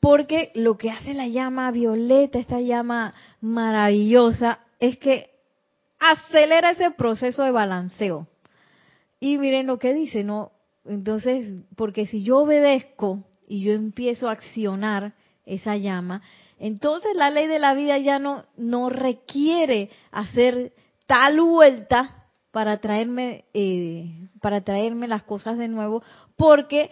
porque 0.00 0.50
lo 0.54 0.76
que 0.78 0.90
hace 0.90 1.14
la 1.14 1.28
llama 1.28 1.70
violeta, 1.70 2.38
esta 2.38 2.60
llama 2.60 3.14
maravillosa 3.40 4.60
es 4.78 4.98
que 4.98 5.30
acelera 5.98 6.70
ese 6.70 6.90
proceso 6.90 7.44
de 7.44 7.52
balanceo. 7.52 8.26
Y 9.20 9.38
miren 9.38 9.66
lo 9.66 9.78
que 9.78 9.94
dice, 9.94 10.24
¿no? 10.24 10.52
Entonces, 10.84 11.60
porque 11.76 12.06
si 12.06 12.24
yo 12.24 12.38
obedezco 12.38 13.22
y 13.46 13.62
yo 13.62 13.72
empiezo 13.72 14.28
a 14.28 14.32
accionar 14.32 15.12
esa 15.46 15.76
llama, 15.76 16.22
entonces 16.62 17.16
la 17.16 17.28
ley 17.28 17.48
de 17.48 17.58
la 17.58 17.74
vida 17.74 17.98
ya 17.98 18.20
no, 18.20 18.44
no 18.56 18.88
requiere 18.88 19.90
hacer 20.12 20.72
tal 21.08 21.40
vuelta 21.40 22.28
para 22.52 22.78
traerme, 22.78 23.46
eh, 23.52 24.28
para 24.40 24.60
traerme 24.60 25.08
las 25.08 25.24
cosas 25.24 25.58
de 25.58 25.66
nuevo, 25.66 26.04
porque 26.36 26.88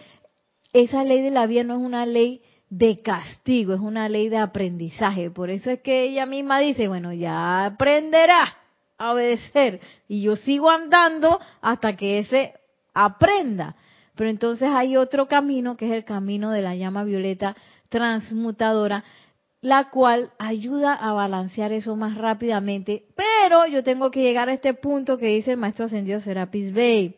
esa 0.73 1.05
ley 1.05 1.21
de 1.21 1.31
la 1.31 1.45
vida 1.45 1.63
no 1.63 1.75
es 1.75 1.81
una 1.81 2.05
ley 2.05 2.41
de 2.69 3.01
castigo, 3.01 3.73
es 3.73 3.79
una 3.79 4.09
ley 4.09 4.27
de 4.27 4.39
aprendizaje. 4.39 5.31
Por 5.31 5.49
eso 5.49 5.71
es 5.71 5.79
que 5.79 6.03
ella 6.03 6.25
misma 6.25 6.59
dice, 6.59 6.89
bueno, 6.89 7.13
ya 7.13 7.63
aprenderá 7.63 8.57
a 8.97 9.13
obedecer 9.13 9.79
y 10.09 10.21
yo 10.21 10.35
sigo 10.35 10.69
andando 10.69 11.39
hasta 11.61 11.95
que 11.95 12.19
ese 12.19 12.55
aprenda. 12.93 13.77
Pero 14.15 14.29
entonces 14.29 14.67
hay 14.69 14.97
otro 14.97 15.29
camino 15.29 15.77
que 15.77 15.85
es 15.85 15.93
el 15.93 16.03
camino 16.03 16.51
de 16.51 16.61
la 16.61 16.75
llama 16.75 17.05
violeta 17.05 17.55
transmutadora, 17.87 19.05
la 19.61 19.89
cual 19.91 20.31
ayuda 20.39 20.93
a 20.93 21.13
balancear 21.13 21.71
eso 21.71 21.95
más 21.95 22.17
rápidamente. 22.17 23.05
Pero 23.15 23.67
yo 23.67 23.83
tengo 23.83 24.09
que 24.09 24.21
llegar 24.21 24.49
a 24.49 24.53
este 24.53 24.73
punto 24.73 25.17
que 25.17 25.27
dice 25.27 25.51
el 25.51 25.57
maestro 25.57 25.85
ascendido 25.85 26.19
Serapis 26.19 26.73
Bey. 26.73 27.15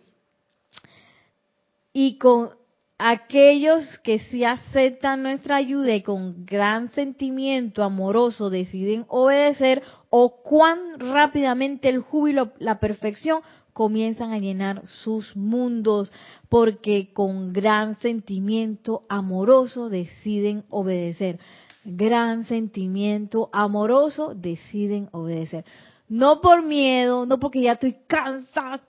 Y 1.94 2.18
con 2.18 2.52
aquellos 2.98 3.98
que 4.00 4.20
sí 4.20 4.44
aceptan 4.44 5.24
nuestra 5.24 5.58
ayuda 5.58 5.96
y 5.96 6.02
con 6.02 6.46
gran 6.46 6.90
sentimiento 6.92 7.84
amoroso 7.84 8.50
deciden 8.50 9.06
obedecer 9.08 9.82
o 10.10 10.42
cuán 10.44 11.00
rápidamente 11.00 11.90
el 11.90 12.02
júbilo, 12.02 12.54
la 12.60 12.80
perfección 12.80 13.42
comienzan 13.74 14.32
a 14.32 14.38
llenar 14.38 14.88
sus 14.88 15.36
mundos 15.36 16.12
porque 16.50 17.12
con 17.14 17.54
gran 17.54 17.96
sentimiento 17.96 19.04
amoroso 19.10 19.90
deciden 19.90 20.64
obedecer. 20.70 21.40
Gran 21.86 22.44
sentimiento 22.46 23.50
amoroso 23.52 24.34
deciden 24.36 25.10
obedecer. 25.12 25.66
No 26.08 26.42
por 26.42 26.64
miedo, 26.64 27.26
no 27.26 27.40
porque 27.40 27.62
ya 27.62 27.74
estoy 27.74 27.98
cansada 28.08 28.82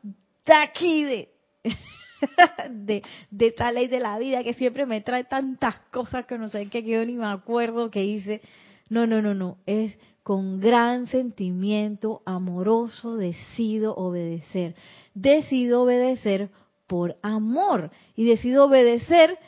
de 0.44 0.52
aquí 0.52 1.04
de 1.04 1.34
de, 2.70 3.02
de 3.30 3.46
esta 3.46 3.72
ley 3.72 3.88
de 3.88 4.00
la 4.00 4.18
vida 4.18 4.42
que 4.42 4.54
siempre 4.54 4.86
me 4.86 5.00
trae 5.00 5.24
tantas 5.24 5.76
cosas 5.90 6.26
que 6.26 6.38
no 6.38 6.48
sé 6.48 6.68
qué, 6.68 6.84
que 6.84 6.90
yo 6.90 7.04
ni 7.04 7.14
me 7.14 7.26
acuerdo 7.26 7.90
que 7.90 8.04
hice. 8.04 8.40
No, 8.88 9.06
no, 9.06 9.22
no, 9.22 9.34
no. 9.34 9.58
Es 9.66 9.96
con 10.22 10.60
gran 10.60 11.06
sentimiento 11.06 12.22
amoroso 12.24 13.16
decido 13.16 13.94
obedecer. 13.94 14.74
Decido 15.14 15.82
obedecer 15.82 16.50
por 16.86 17.16
amor 17.22 17.90
y 18.14 18.24
decido 18.24 18.66
obedecer 18.66 19.38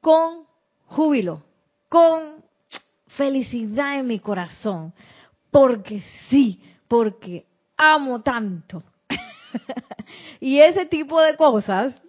con 0.00 0.44
júbilo, 0.86 1.42
con 1.88 2.35
felicidad 3.16 3.98
en 3.98 4.06
mi 4.06 4.18
corazón. 4.18 4.92
Porque 5.50 6.02
sí, 6.28 6.60
porque 6.88 7.46
amo 7.76 8.22
tanto. 8.22 8.82
y 10.40 10.58
ese 10.60 10.86
tipo 10.86 11.20
de 11.20 11.36
cosas 11.36 12.00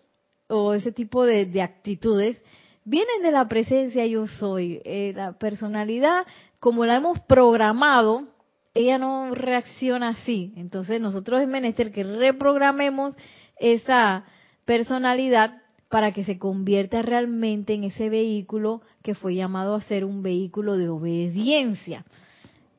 o 0.47 0.73
ese 0.73 0.91
tipo 0.91 1.25
de, 1.25 1.61
actitudes 1.61 2.41
vienen 2.83 3.21
de 3.21 3.31
la 3.31 3.47
presencia 3.47 4.05
yo 4.05 4.27
soy. 4.27 4.81
Eh, 4.85 5.13
la 5.15 5.33
personalidad, 5.33 6.25
como 6.59 6.85
la 6.85 6.97
hemos 6.97 7.19
programado, 7.21 8.27
ella 8.73 8.97
no 8.97 9.33
reacciona 9.33 10.09
así. 10.09 10.53
Entonces 10.55 11.01
nosotros 11.01 11.41
es 11.41 11.47
menester 11.47 11.91
que 11.91 12.03
reprogramemos 12.03 13.15
esa 13.59 14.25
personalidad 14.65 15.61
para 15.89 16.11
que 16.11 16.23
se 16.25 16.37
convierta 16.37 17.01
realmente 17.01 17.73
en 17.73 17.85
ese 17.85 18.09
vehículo 18.09 18.81
que 19.03 19.15
fue 19.15 19.35
llamado 19.35 19.75
a 19.75 19.81
ser 19.81 20.03
un 20.03 20.21
vehículo 20.21 20.77
de 20.77 20.89
obediencia. 20.89 22.05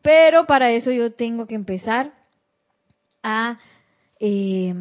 Pero 0.02 0.46
para 0.46 0.70
eso 0.72 0.90
yo 0.90 1.12
tengo 1.12 1.46
que 1.46 1.54
empezar 1.54 2.12
a, 3.22 3.58
eh, 4.20 4.74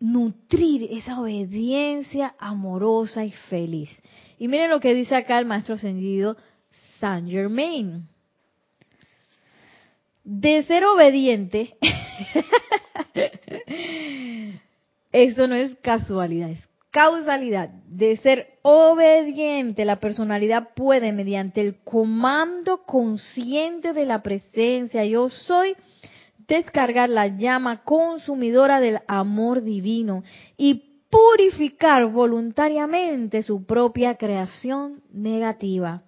nutrir 0.00 0.88
esa 0.90 1.20
obediencia 1.20 2.34
amorosa 2.38 3.24
y 3.24 3.30
feliz. 3.48 3.90
Y 4.38 4.48
miren 4.48 4.70
lo 4.70 4.80
que 4.80 4.94
dice 4.94 5.16
acá 5.16 5.38
el 5.38 5.46
maestro 5.46 5.74
ascendido 5.74 6.36
Saint 7.00 7.28
Germain. 7.28 8.06
De 10.24 10.62
ser 10.64 10.84
obediente, 10.84 11.76
eso 15.14 15.46
no 15.46 15.54
es 15.54 15.76
casualidad, 15.76 16.50
es 16.50 16.68
causalidad. 16.90 17.70
De 17.86 18.16
ser 18.16 18.58
obediente, 18.62 19.84
la 19.84 20.00
personalidad 20.00 20.70
puede, 20.74 21.12
mediante 21.12 21.60
el 21.60 21.76
comando 21.84 22.82
consciente 22.84 23.92
de 23.92 24.06
la 24.06 24.24
presencia 24.24 25.04
yo 25.04 25.28
soy, 25.28 25.76
descargar 26.48 27.10
la 27.10 27.28
llama 27.28 27.84
consumidora 27.84 28.80
del 28.80 29.02
amor 29.06 29.62
divino 29.62 30.24
y 30.56 31.04
purificar 31.10 32.06
voluntariamente 32.06 33.44
su 33.44 33.64
propia 33.64 34.16
creación 34.16 35.00
negativa. 35.12 36.02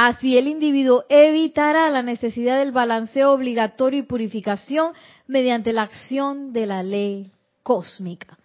Así 0.00 0.38
el 0.38 0.46
individuo 0.46 1.06
evitará 1.08 1.90
la 1.90 2.02
necesidad 2.02 2.60
del 2.60 2.70
balanceo 2.70 3.32
obligatorio 3.32 3.98
y 3.98 4.04
purificación 4.04 4.92
mediante 5.26 5.72
la 5.72 5.82
acción 5.82 6.52
de 6.52 6.66
la 6.66 6.84
ley 6.84 7.32
cósmica. 7.64 8.38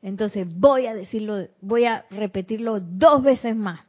Entonces 0.00 0.46
voy 0.48 0.86
a 0.86 0.94
decirlo, 0.94 1.48
voy 1.60 1.86
a 1.86 2.04
repetirlo 2.08 2.78
dos 2.78 3.20
veces 3.24 3.56
más 3.56 3.80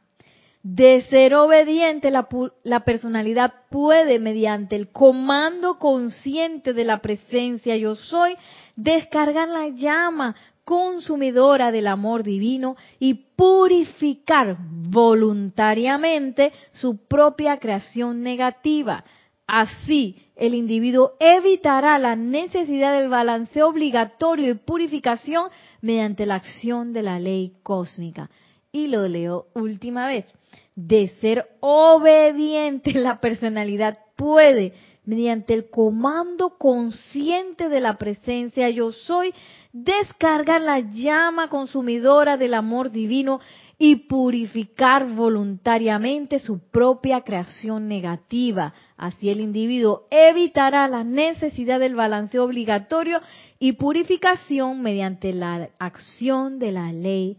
de 0.64 1.02
ser 1.02 1.36
obediente, 1.36 2.10
la, 2.10 2.26
la, 2.64 2.80
personalidad 2.80 3.52
puede, 3.70 4.18
mediante 4.18 4.74
el 4.74 4.88
comando 4.88 5.78
consciente 5.78 6.72
de 6.72 6.84
la 6.84 7.00
presencia 7.00 7.76
yo 7.76 7.94
soy, 7.94 8.34
descargar 8.74 9.46
la 9.48 9.68
llama 9.68 10.34
consumidora 10.64 11.70
del 11.70 11.86
amor 11.86 12.22
divino 12.22 12.76
y 12.98 13.14
purificar 13.36 14.56
voluntariamente 14.60 16.52
su 16.72 17.06
propia 17.06 17.58
creación 17.58 18.22
negativa. 18.22 19.04
Así, 19.46 20.16
el 20.36 20.54
individuo 20.54 21.12
evitará 21.20 21.98
la 21.98 22.16
necesidad 22.16 22.98
del 22.98 23.10
balanceo 23.10 23.68
obligatorio 23.68 24.50
y 24.50 24.54
purificación 24.54 25.50
mediante 25.80 26.24
la 26.26 26.36
acción 26.36 26.92
de 26.92 27.02
la 27.02 27.18
ley 27.18 27.52
cósmica. 27.62 28.30
Y 28.72 28.88
lo 28.88 29.06
leo 29.06 29.46
última 29.54 30.08
vez 30.08 30.32
de 30.74 31.08
ser 31.20 31.46
obediente, 31.60 32.92
la 32.94 33.20
personalidad 33.20 33.98
puede, 34.16 34.72
mediante 35.04 35.54
el 35.54 35.68
comando 35.70 36.56
consciente 36.58 37.68
de 37.68 37.80
la 37.80 37.98
presencia 37.98 38.70
yo 38.70 38.92
soy, 38.92 39.34
descargar 39.72 40.60
la 40.60 40.80
llama 40.80 41.48
consumidora 41.48 42.36
del 42.36 42.54
amor 42.54 42.90
divino 42.90 43.40
y 43.78 43.96
purificar 44.06 45.10
voluntariamente 45.14 46.38
su 46.38 46.60
propia 46.70 47.22
creación 47.22 47.88
negativa. 47.88 48.72
Así 48.96 49.30
el 49.30 49.40
individuo 49.40 50.06
evitará 50.10 50.86
la 50.88 51.02
necesidad 51.02 51.80
del 51.80 51.96
balanceo 51.96 52.44
obligatorio 52.44 53.20
y 53.58 53.72
purificación 53.72 54.80
mediante 54.80 55.32
la 55.32 55.70
acción 55.78 56.58
de 56.58 56.72
la 56.72 56.92
ley 56.92 57.38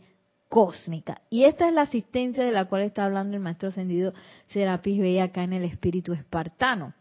cósmica. 0.50 1.22
Y 1.30 1.46
esta 1.46 1.68
es 1.68 1.74
la 1.74 1.82
asistencia 1.82 2.44
de 2.44 2.52
la 2.52 2.66
cual 2.66 2.84
está 2.84 3.06
hablando 3.06 3.36
el 3.36 3.44
maestro 3.44 3.70
ascendido 3.70 4.14
Serapis 4.48 5.00
Bey 5.00 5.20
acá 5.20 5.44
en 5.44 5.54
el 5.54 5.64
espíritu 5.64 6.14
espartano. 6.14 6.94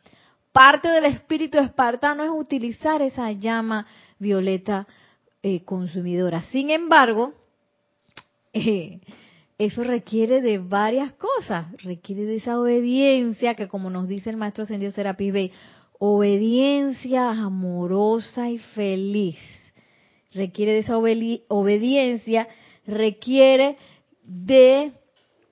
Parte 0.54 0.86
del 0.86 1.06
espíritu 1.06 1.58
espartano 1.58 2.22
es 2.22 2.30
utilizar 2.30 3.02
esa 3.02 3.32
llama 3.32 3.88
violeta 4.20 4.86
eh, 5.42 5.64
consumidora. 5.64 6.44
Sin 6.44 6.70
embargo, 6.70 7.32
eh, 8.52 9.00
eso 9.58 9.82
requiere 9.82 10.40
de 10.40 10.58
varias 10.58 11.12
cosas. 11.14 11.66
Requiere 11.82 12.24
de 12.24 12.36
esa 12.36 12.60
obediencia 12.60 13.56
que, 13.56 13.66
como 13.66 13.90
nos 13.90 14.06
dice 14.06 14.30
el 14.30 14.36
maestro 14.36 14.62
ascendido 14.62 14.92
Serapis 14.92 15.32
Bey, 15.32 15.52
obediencia 15.98 17.30
amorosa 17.30 18.48
y 18.48 18.58
feliz. 18.58 19.38
Requiere 20.32 20.72
de 20.72 20.78
esa 20.78 20.98
obediencia 20.98 22.46
requiere 22.86 23.76
de 24.22 24.92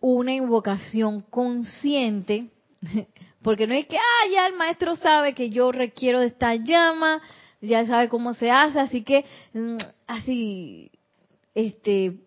una 0.01 0.33
invocación 0.33 1.23
consciente, 1.23 2.51
porque 3.43 3.67
no 3.67 3.75
es 3.75 3.87
que, 3.87 3.97
ah, 3.97 4.29
ya 4.33 4.47
el 4.47 4.55
maestro 4.55 4.97
sabe 4.97 5.35
que 5.35 5.51
yo 5.51 5.73
requiero 5.73 6.21
de 6.21 6.27
esta 6.27 6.55
llama, 6.55 7.21
ya 7.61 7.87
sabe 7.87 8.09
cómo 8.09 8.35
se 8.35 8.51
hace, 8.51 8.81
así 8.81 9.03
que, 9.03 9.25
mm, 9.53 9.79
así, 10.07 10.91
este, 11.55 12.19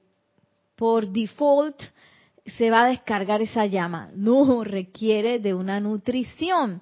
por 0.76 1.08
default, 1.08 1.82
se 2.58 2.70
va 2.70 2.84
a 2.84 2.90
descargar 2.90 3.42
esa 3.42 3.66
llama. 3.66 4.12
No, 4.16 4.64
requiere 4.64 5.40
de 5.40 5.54
una 5.54 5.80
nutrición. 5.80 6.82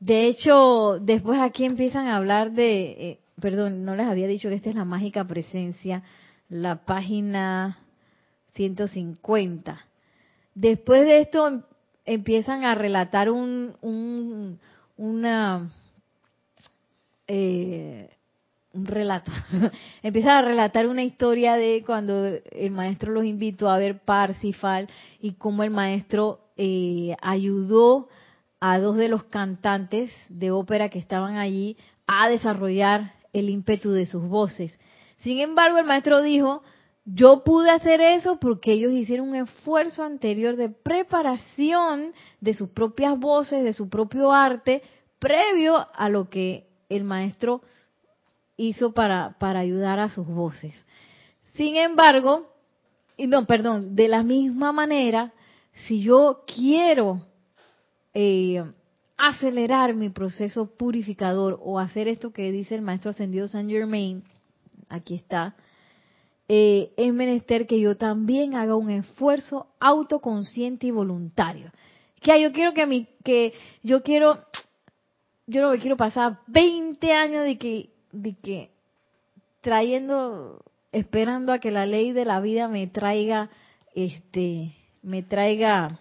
De 0.00 0.26
hecho, 0.26 0.98
después 1.00 1.40
aquí 1.40 1.64
empiezan 1.64 2.06
a 2.06 2.16
hablar 2.16 2.52
de, 2.52 2.90
eh, 2.90 3.20
perdón, 3.40 3.84
no 3.84 3.94
les 3.94 4.06
había 4.06 4.26
dicho 4.26 4.48
que 4.48 4.54
esta 4.54 4.70
es 4.70 4.76
la 4.76 4.84
mágica 4.84 5.24
presencia, 5.24 6.02
la 6.48 6.84
página 6.84 7.78
150. 8.54 9.78
Después 10.54 11.02
de 11.02 11.20
esto 11.20 11.64
empiezan 12.04 12.64
a 12.64 12.74
relatar 12.74 13.30
un, 13.30 13.76
un 13.80 14.58
una 14.96 15.70
eh, 17.26 18.10
un 18.74 18.86
relato. 18.86 19.30
Empieza 20.02 20.38
a 20.38 20.42
relatar 20.42 20.86
una 20.86 21.02
historia 21.02 21.56
de 21.56 21.82
cuando 21.84 22.26
el 22.50 22.70
maestro 22.70 23.12
los 23.12 23.24
invitó 23.24 23.70
a 23.70 23.78
ver 23.78 24.00
Parsifal 24.00 24.88
y 25.20 25.32
cómo 25.32 25.62
el 25.62 25.70
maestro 25.70 26.40
eh, 26.56 27.14
ayudó 27.20 28.08
a 28.60 28.78
dos 28.78 28.96
de 28.96 29.08
los 29.08 29.24
cantantes 29.24 30.10
de 30.28 30.50
ópera 30.50 30.88
que 30.88 30.98
estaban 30.98 31.36
allí 31.36 31.76
a 32.06 32.28
desarrollar 32.28 33.12
el 33.32 33.50
ímpetu 33.50 33.90
de 33.90 34.06
sus 34.06 34.22
voces. 34.22 34.78
Sin 35.18 35.40
embargo, 35.40 35.78
el 35.78 35.86
maestro 35.86 36.22
dijo, 36.22 36.62
yo 37.04 37.42
pude 37.42 37.70
hacer 37.70 38.00
eso 38.00 38.38
porque 38.38 38.72
ellos 38.72 38.92
hicieron 38.92 39.30
un 39.30 39.34
esfuerzo 39.34 40.04
anterior 40.04 40.56
de 40.56 40.68
preparación 40.68 42.12
de 42.40 42.54
sus 42.54 42.70
propias 42.70 43.18
voces, 43.18 43.64
de 43.64 43.72
su 43.72 43.88
propio 43.88 44.32
arte, 44.32 44.82
previo 45.18 45.86
a 45.94 46.08
lo 46.08 46.30
que 46.30 46.68
el 46.88 47.04
maestro 47.04 47.62
hizo 48.56 48.92
para, 48.92 49.36
para 49.38 49.60
ayudar 49.60 49.98
a 49.98 50.10
sus 50.10 50.26
voces. 50.26 50.86
Sin 51.54 51.76
embargo, 51.76 52.52
no, 53.18 53.46
perdón, 53.46 53.94
de 53.94 54.08
la 54.08 54.22
misma 54.22 54.72
manera, 54.72 55.32
si 55.86 56.02
yo 56.02 56.44
quiero 56.46 57.26
eh, 58.14 58.62
acelerar 59.16 59.94
mi 59.94 60.10
proceso 60.10 60.66
purificador 60.66 61.58
o 61.62 61.78
hacer 61.78 62.08
esto 62.08 62.32
que 62.32 62.52
dice 62.52 62.74
el 62.74 62.82
maestro 62.82 63.10
ascendido 63.10 63.48
Saint 63.48 63.70
Germain, 63.70 64.22
aquí 64.88 65.14
está, 65.14 65.56
eh, 66.54 66.92
es 66.98 67.14
menester 67.14 67.66
que 67.66 67.80
yo 67.80 67.96
también 67.96 68.54
haga 68.56 68.76
un 68.76 68.90
esfuerzo 68.90 69.68
autoconsciente 69.80 70.86
y 70.86 70.90
voluntario. 70.90 71.72
Que 72.20 72.42
yo 72.42 72.52
quiero 72.52 72.74
que 72.74 72.86
mi, 72.86 73.08
que 73.24 73.54
yo 73.82 74.02
quiero, 74.02 74.38
yo 75.46 75.62
no 75.62 75.70
me 75.70 75.78
quiero 75.78 75.96
pasar 75.96 76.40
20 76.48 77.10
años 77.10 77.44
de 77.46 77.56
que 77.56 77.88
de 78.12 78.34
que 78.34 78.70
trayendo, 79.62 80.62
esperando 80.92 81.54
a 81.54 81.58
que 81.58 81.70
la 81.70 81.86
ley 81.86 82.12
de 82.12 82.26
la 82.26 82.38
vida 82.40 82.68
me 82.68 82.86
traiga, 82.86 83.48
este, 83.94 84.76
me 85.00 85.22
traiga 85.22 86.00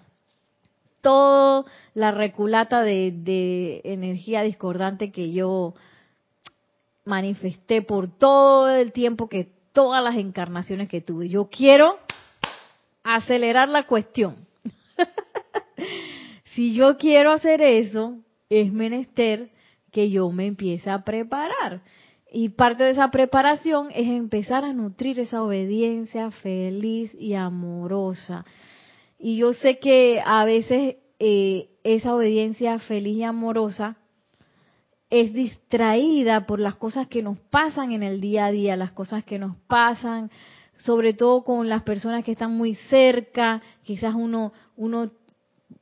toda 1.00 1.64
la 1.94 2.12
reculata 2.12 2.82
de, 2.82 3.14
de 3.16 3.80
energía 3.86 4.42
discordante 4.42 5.14
que 5.14 5.32
yo 5.32 5.76
manifesté 7.06 7.82
por 7.82 8.10
todo 8.10 8.70
el 8.70 8.92
tiempo 8.92 9.30
que 9.30 9.61
todas 9.74 10.04
las 10.04 10.18
encarnaciones 10.18 10.90
que 10.90 11.02
tuve. 11.02 11.30
Yo 11.30 11.50
quiero 11.50 11.98
acelerar 13.04 13.70
la 13.70 13.88
cuestión. 13.88 14.48
si 16.46 16.74
yo 16.74 16.98
quiero 16.98 17.32
hacer 17.32 17.62
eso, 17.62 18.18
es 18.50 18.72
menester 18.72 19.50
que 19.92 20.10
yo 20.10 20.30
me 20.32 20.48
empiece 20.48 20.90
a 20.90 21.04
preparar. 21.04 21.82
Y 22.34 22.50
parte 22.50 22.86
de 22.86 22.92
esa 22.92 23.12
preparación 23.12 23.90
es 23.94 24.08
empezar 24.08 24.64
a 24.64 24.74
nutrir 24.74 25.20
esa 25.20 25.44
obediencia 25.44 26.32
feliz 26.32 27.14
y 27.14 27.34
amorosa. 27.34 28.46
Y 29.20 29.38
yo 29.38 29.54
sé 29.54 29.80
que 29.80 30.22
a 30.26 30.46
veces 30.46 30.96
eh, 31.20 31.70
esa 31.84 32.16
obediencia 32.16 32.80
feliz 32.80 33.18
y 33.18 33.24
amorosa 33.24 33.98
es 35.12 35.34
distraída 35.34 36.46
por 36.48 36.60
las 36.60 36.76
cosas 36.76 37.08
que 37.08 37.22
nos 37.22 37.38
pasan 37.38 37.92
en 37.92 38.02
el 38.02 38.22
día 38.22 38.46
a 38.46 38.52
día, 38.52 38.78
las 38.78 38.94
cosas 38.94 39.26
que 39.26 39.38
nos 39.38 39.58
pasan, 39.68 40.32
sobre 40.78 41.14
todo 41.14 41.44
con 41.44 41.68
las 41.68 41.84
personas 41.84 42.24
que 42.24 42.32
están 42.32 42.56
muy 42.56 42.76
cerca, 42.76 43.62
quizás 43.84 44.16
uno, 44.16 44.54
uno, 44.78 45.12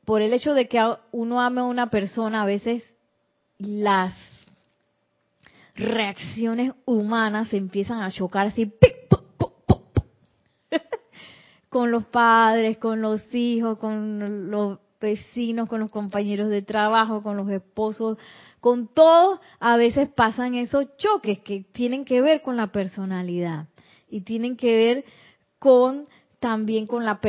por 0.04 0.24
el 0.24 0.34
hecho 0.34 0.56
de 0.56 0.68
que 0.68 0.84
uno 1.12 1.40
ame 1.42 1.62
a 1.62 1.66
una 1.66 1.92
persona, 1.92 2.42
a 2.42 2.48
veces 2.48 2.84
las 3.60 4.16
reacciones 5.76 6.74
humanas 6.86 7.50
se 7.50 7.58
empiezan 7.58 8.02
a 8.02 8.12
chocar 8.12 8.48
así 8.48 8.74
con 11.70 11.92
los 11.92 12.06
padres, 12.06 12.80
con 12.80 13.00
los 13.00 13.22
hijos, 13.34 13.78
con 13.78 14.50
los 14.50 14.80
vecinos, 15.00 15.70
con 15.70 15.80
los 15.80 15.92
compañeros 15.92 16.50
de 16.50 16.62
trabajo, 16.62 17.24
con 17.24 17.38
los 17.38 17.50
esposos, 17.50 18.18
con 18.60 18.94
todos, 18.94 19.40
a 19.60 19.78
veces 19.78 20.10
pasan 20.10 20.56
esos 20.56 20.86
choques 20.98 21.40
que 21.40 21.64
tienen 21.72 22.06
que 22.06 22.22
ver 22.22 22.42
con 22.42 22.58
la 22.58 22.68
personalidad 22.68 23.68
y 24.10 24.22
tienen 24.22 24.58
que 24.58 24.76
ver 24.76 25.06
con 25.60 26.08
también 26.40 26.88
con 26.88 27.06
la 27.06 27.20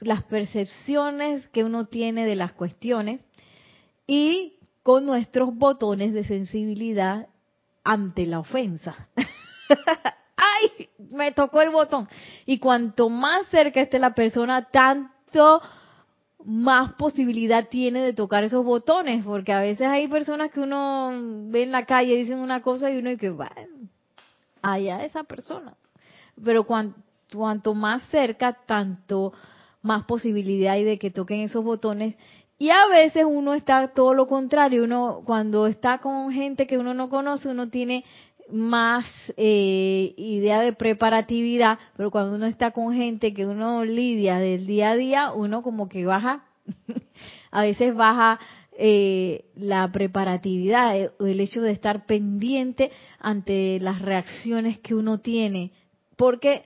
las 0.00 0.22
percepciones 0.24 1.48
que 1.48 1.64
uno 1.64 1.86
tiene 1.86 2.26
de 2.26 2.36
las 2.36 2.52
cuestiones 2.52 3.20
y 4.06 4.58
con 4.82 5.06
nuestros 5.06 5.54
botones 5.54 6.12
de 6.12 6.24
sensibilidad 6.24 7.28
ante 7.84 8.26
la 8.26 8.38
ofensa. 8.38 9.08
¡Ay! 10.36 10.88
Me 11.10 11.32
tocó 11.32 11.62
el 11.62 11.70
botón. 11.70 12.08
Y 12.46 12.58
cuanto 12.58 13.08
más 13.08 13.46
cerca 13.48 13.80
esté 13.80 13.98
la 13.98 14.14
persona, 14.14 14.68
tanto 14.70 15.60
más 16.44 16.92
posibilidad 16.94 17.68
tiene 17.68 18.02
de 18.02 18.12
tocar 18.12 18.44
esos 18.44 18.64
botones, 18.64 19.24
porque 19.24 19.52
a 19.52 19.60
veces 19.60 19.86
hay 19.86 20.08
personas 20.08 20.50
que 20.50 20.60
uno 20.60 21.12
ve 21.50 21.64
en 21.64 21.72
la 21.72 21.84
calle 21.84 22.16
dicen 22.16 22.38
una 22.38 22.62
cosa 22.62 22.90
y 22.90 22.98
uno 22.98 23.10
dice, 23.10 23.30
bueno, 23.30 23.88
allá 24.62 25.04
esa 25.04 25.24
persona. 25.24 25.74
Pero 26.42 26.64
cuanto, 26.64 27.00
cuanto 27.32 27.74
más 27.74 28.02
cerca, 28.10 28.52
tanto 28.66 29.32
más 29.82 30.04
posibilidad 30.04 30.74
hay 30.74 30.84
de 30.84 30.98
que 30.98 31.10
toquen 31.10 31.40
esos 31.40 31.64
botones 31.64 32.16
y 32.60 32.70
a 32.70 32.86
veces 32.88 33.24
uno 33.24 33.54
está 33.54 33.88
todo 33.88 34.14
lo 34.14 34.26
contrario, 34.26 34.82
uno 34.82 35.22
cuando 35.24 35.68
está 35.68 35.98
con 35.98 36.32
gente 36.32 36.66
que 36.66 36.76
uno 36.76 36.92
no 36.92 37.08
conoce, 37.08 37.48
uno 37.48 37.68
tiene 37.68 38.04
más 38.50 39.04
eh, 39.36 40.14
idea 40.16 40.60
de 40.60 40.72
preparatividad, 40.72 41.78
pero 41.96 42.10
cuando 42.10 42.36
uno 42.36 42.46
está 42.46 42.70
con 42.70 42.94
gente 42.94 43.34
que 43.34 43.46
uno 43.46 43.84
lidia 43.84 44.38
del 44.38 44.66
día 44.66 44.90
a 44.90 44.96
día, 44.96 45.32
uno 45.32 45.62
como 45.62 45.88
que 45.88 46.04
baja, 46.04 46.44
a 47.50 47.62
veces 47.62 47.94
baja 47.94 48.38
eh, 48.76 49.46
la 49.56 49.90
preparatividad, 49.90 50.96
eh, 50.96 51.10
el 51.20 51.40
hecho 51.40 51.60
de 51.60 51.72
estar 51.72 52.06
pendiente 52.06 52.90
ante 53.18 53.78
las 53.80 54.00
reacciones 54.02 54.78
que 54.78 54.94
uno 54.94 55.18
tiene, 55.18 55.72
porque 56.16 56.64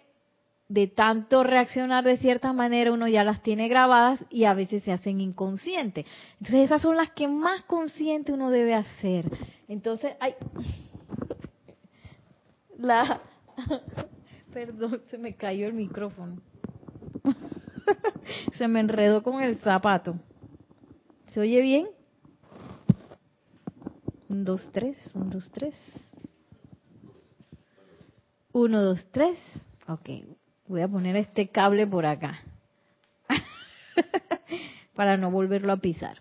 de 0.68 0.86
tanto 0.86 1.44
reaccionar 1.44 2.02
de 2.02 2.16
cierta 2.16 2.52
manera, 2.54 2.92
uno 2.92 3.06
ya 3.06 3.24
las 3.24 3.42
tiene 3.42 3.68
grabadas 3.68 4.24
y 4.30 4.44
a 4.44 4.54
veces 4.54 4.82
se 4.82 4.92
hacen 4.92 5.20
inconscientes. 5.20 6.06
Entonces 6.40 6.64
esas 6.64 6.80
son 6.80 6.96
las 6.96 7.10
que 7.10 7.28
más 7.28 7.62
consciente 7.64 8.32
uno 8.32 8.48
debe 8.48 8.72
hacer. 8.72 9.30
Entonces, 9.68 10.14
ay, 10.18 10.34
la, 12.78 13.20
perdón, 14.52 15.02
se 15.10 15.18
me 15.18 15.34
cayó 15.34 15.66
el 15.66 15.74
micrófono. 15.74 16.40
se 18.54 18.68
me 18.68 18.80
enredó 18.80 19.22
con 19.22 19.42
el 19.42 19.58
zapato. 19.58 20.16
¿Se 21.32 21.40
oye 21.40 21.60
bien? 21.60 21.88
Un, 24.28 24.44
dos, 24.44 24.68
tres, 24.72 24.96
un, 25.14 25.30
dos, 25.30 25.50
tres. 25.50 25.74
Uno, 28.52 28.82
dos, 28.82 29.06
tres. 29.10 29.38
Ok, 29.88 30.08
Voy 30.72 30.80
a 30.80 30.88
poner 30.88 31.16
este 31.16 31.48
cable 31.48 31.86
por 31.86 32.06
acá 32.06 32.38
para 34.94 35.18
no 35.18 35.30
volverlo 35.30 35.70
a 35.72 35.76
pisar. 35.76 36.18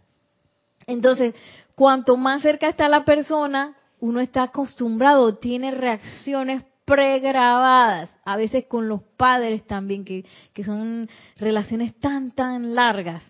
Entonces, 0.87 1.33
cuanto 1.75 2.17
más 2.17 2.41
cerca 2.41 2.67
está 2.67 2.89
la 2.89 3.05
persona, 3.05 3.77
uno 4.01 4.19
está 4.19 4.43
acostumbrado, 4.43 5.37
tiene 5.37 5.71
reacciones 5.71 6.63
pregrabadas, 6.85 8.09
a 8.25 8.35
veces 8.35 8.65
con 8.65 8.89
los 8.89 9.01
padres 9.15 9.65
también, 9.65 10.03
que, 10.03 10.25
son 10.65 11.09
relaciones 11.37 11.95
tan, 11.99 12.31
tan 12.31 12.75
largas, 12.75 13.23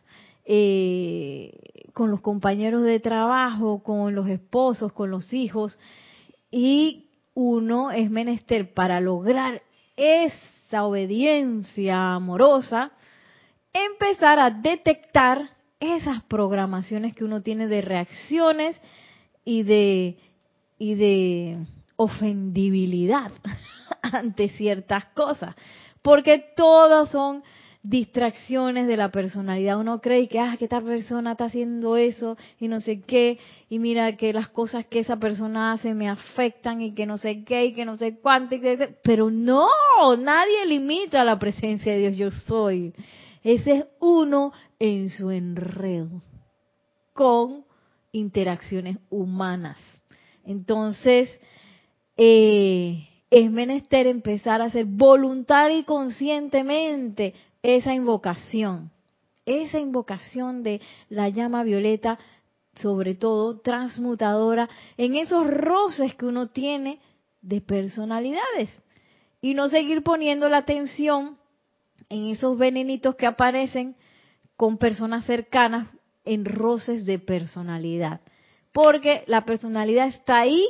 eh, 0.46 1.52
con 1.94 2.10
los 2.10 2.22
compañeros 2.22 2.82
de 2.82 3.00
trabajo, 3.00 3.84
con 3.84 4.16
los 4.16 4.28
esposos, 4.28 4.94
con 4.94 5.12
los 5.12 5.32
hijos, 5.34 5.78
y 6.50 7.10
uno 7.34 7.92
es 7.92 8.10
menester 8.10 8.74
para 8.74 9.00
lograr 9.00 9.62
ese 9.96 10.42
obediencia 10.80 12.14
amorosa, 12.14 12.92
empezar 13.74 14.40
a 14.40 14.52
detectar 14.52 15.50
esas 15.80 16.24
programaciones 16.24 17.14
que 17.14 17.26
uno 17.26 17.42
tiene 17.42 17.68
de 17.68 17.82
reacciones 17.82 18.80
y 19.44 19.64
de, 19.64 20.18
y 20.82 20.96
de 20.96 21.58
ofendibilidad 21.96 23.32
ante 24.02 24.50
ciertas 24.50 25.06
cosas. 25.14 25.56
Porque 26.02 26.44
todos 26.58 27.12
son 27.12 27.44
distracciones 27.84 28.88
de 28.88 28.98
la 28.98 29.12
personalidad. 29.12 29.80
Uno 29.80 30.02
cree 30.02 30.28
que, 30.28 30.40
ah, 30.40 30.56
que 30.58 30.66
esta 30.66 30.82
persona 30.82 31.34
está 31.34 31.46
haciendo 31.46 31.98
eso 31.98 32.36
y 32.60 32.68
no 32.68 32.82
sé 32.82 33.02
qué, 33.02 33.38
y 33.70 33.78
mira 33.78 34.18
que 34.18 34.34
las 34.34 34.50
cosas 34.50 34.88
que 34.88 35.02
esa 35.02 35.18
persona 35.18 35.74
hace 35.74 35.94
me 35.94 36.10
afectan 36.10 36.82
y 36.82 36.96
que 36.96 37.06
no 37.06 37.20
sé 37.20 37.44
qué 37.44 37.66
y 37.66 37.74
que 37.74 37.86
no 37.86 37.96
sé 37.96 38.18
cuánto, 38.18 38.56
pero 39.04 39.30
no, 39.30 39.68
nadie 40.18 40.66
limita 40.66 41.24
la 41.24 41.38
presencia 41.38 41.94
de 41.94 42.00
Dios, 42.00 42.18
yo 42.18 42.32
soy. 42.32 42.92
Ese 43.44 43.72
es 43.72 43.86
uno 44.00 44.52
en 44.80 45.10
su 45.10 45.30
enredo 45.30 46.24
con 47.14 47.66
interacciones 48.12 48.98
humanas. 49.12 49.78
Entonces, 50.46 51.30
eh, 52.18 53.08
es 53.30 53.52
menester 53.52 54.08
empezar 54.08 54.62
a 54.62 54.66
hacer 54.66 54.86
voluntaria 54.86 55.78
y 55.78 55.84
conscientemente 55.84 57.34
esa 57.64 57.94
invocación, 57.94 58.92
esa 59.46 59.80
invocación 59.80 60.64
de 60.64 60.82
la 61.10 61.30
llama 61.30 61.64
violeta, 61.64 62.20
sobre 62.76 63.16
todo 63.16 63.60
transmutadora, 63.60 64.70
en 64.98 65.16
esos 65.16 65.48
roces 65.48 66.16
que 66.16 66.26
uno 66.26 66.48
tiene 66.48 67.00
de 67.42 67.62
personalidades 67.62 68.70
y 69.42 69.54
no 69.54 69.70
seguir 69.70 70.04
poniendo 70.04 70.50
la 70.50 70.58
atención 70.58 71.38
en 72.10 72.28
esos 72.28 72.58
venenitos 72.58 73.16
que 73.16 73.26
aparecen 73.26 73.96
con 74.58 74.78
personas 74.78 75.26
cercanas 75.26 75.88
en 76.26 76.46
roces 76.46 77.06
de 77.06 77.18
personalidad. 77.18 78.22
Porque 78.72 79.24
la 79.28 79.46
personalidad 79.46 80.08
está 80.08 80.40
ahí 80.40 80.66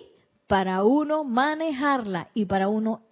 para 0.47 0.83
uno 0.83 1.23
manejarla 1.23 2.29
y 2.33 2.45
para 2.45 2.67
uno 2.67 3.03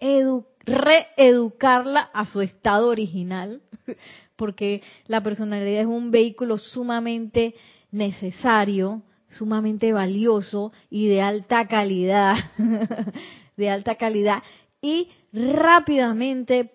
reeducarla 0.66 2.10
a 2.12 2.26
su 2.26 2.42
estado 2.42 2.88
original, 2.88 3.62
porque 4.36 4.82
la 5.06 5.22
personalidad 5.22 5.80
es 5.80 5.86
un 5.86 6.10
vehículo 6.10 6.58
sumamente 6.58 7.54
necesario, 7.90 9.02
sumamente 9.30 9.92
valioso 9.92 10.72
y 10.90 11.08
de 11.08 11.22
alta 11.22 11.66
calidad, 11.66 12.36
de 13.56 13.70
alta 13.70 13.94
calidad 13.94 14.42
y 14.82 15.08
rápidamente 15.32 16.70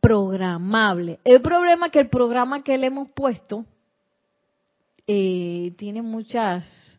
programable. 0.00 1.18
El 1.24 1.42
problema 1.42 1.86
es 1.86 1.92
que 1.92 2.00
el 2.00 2.08
programa 2.08 2.62
que 2.62 2.78
le 2.78 2.86
hemos 2.86 3.10
puesto 3.12 3.64
eh, 5.06 5.74
tiene 5.76 6.02
muchas 6.02 6.95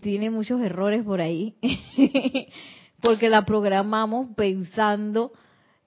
tiene 0.00 0.30
muchos 0.30 0.60
errores 0.60 1.02
por 1.04 1.20
ahí 1.20 1.56
porque 3.00 3.28
la 3.28 3.44
programamos 3.44 4.28
pensando 4.36 5.32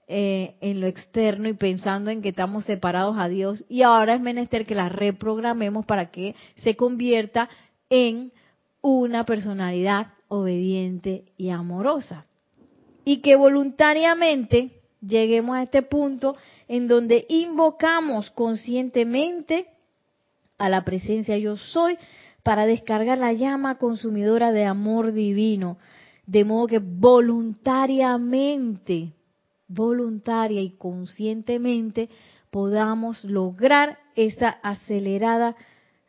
eh, 0.08 0.54
en 0.60 0.80
lo 0.80 0.86
externo 0.86 1.48
y 1.48 1.54
pensando 1.54 2.10
en 2.10 2.22
que 2.22 2.28
estamos 2.28 2.64
separados 2.64 3.16
a 3.18 3.28
Dios. 3.28 3.64
Y 3.68 3.82
ahora 3.82 4.14
es 4.14 4.20
menester 4.20 4.66
que 4.66 4.74
la 4.74 4.88
reprogramemos 4.88 5.84
para 5.86 6.10
que 6.10 6.36
se 6.62 6.76
convierta 6.76 7.48
en 7.90 8.32
una 8.82 9.24
personalidad 9.24 10.12
obediente 10.28 11.24
y 11.36 11.48
amorosa. 11.48 12.26
Y 13.04 13.18
que 13.18 13.34
voluntariamente 13.34 14.70
lleguemos 15.00 15.56
a 15.56 15.62
este 15.62 15.82
punto 15.82 16.36
en 16.68 16.86
donde 16.86 17.26
invocamos 17.28 18.30
conscientemente 18.30 19.66
a 20.58 20.68
la 20.68 20.84
presencia 20.84 21.36
yo 21.36 21.56
soy 21.56 21.98
para 22.46 22.64
descargar 22.64 23.18
la 23.18 23.32
llama 23.32 23.76
consumidora 23.76 24.52
de 24.52 24.66
amor 24.66 25.12
divino, 25.12 25.78
de 26.26 26.44
modo 26.44 26.68
que 26.68 26.78
voluntariamente, 26.78 29.14
voluntaria 29.66 30.60
y 30.60 30.76
conscientemente 30.76 32.08
podamos 32.52 33.24
lograr 33.24 33.98
esa 34.14 34.48
acelerada 34.62 35.56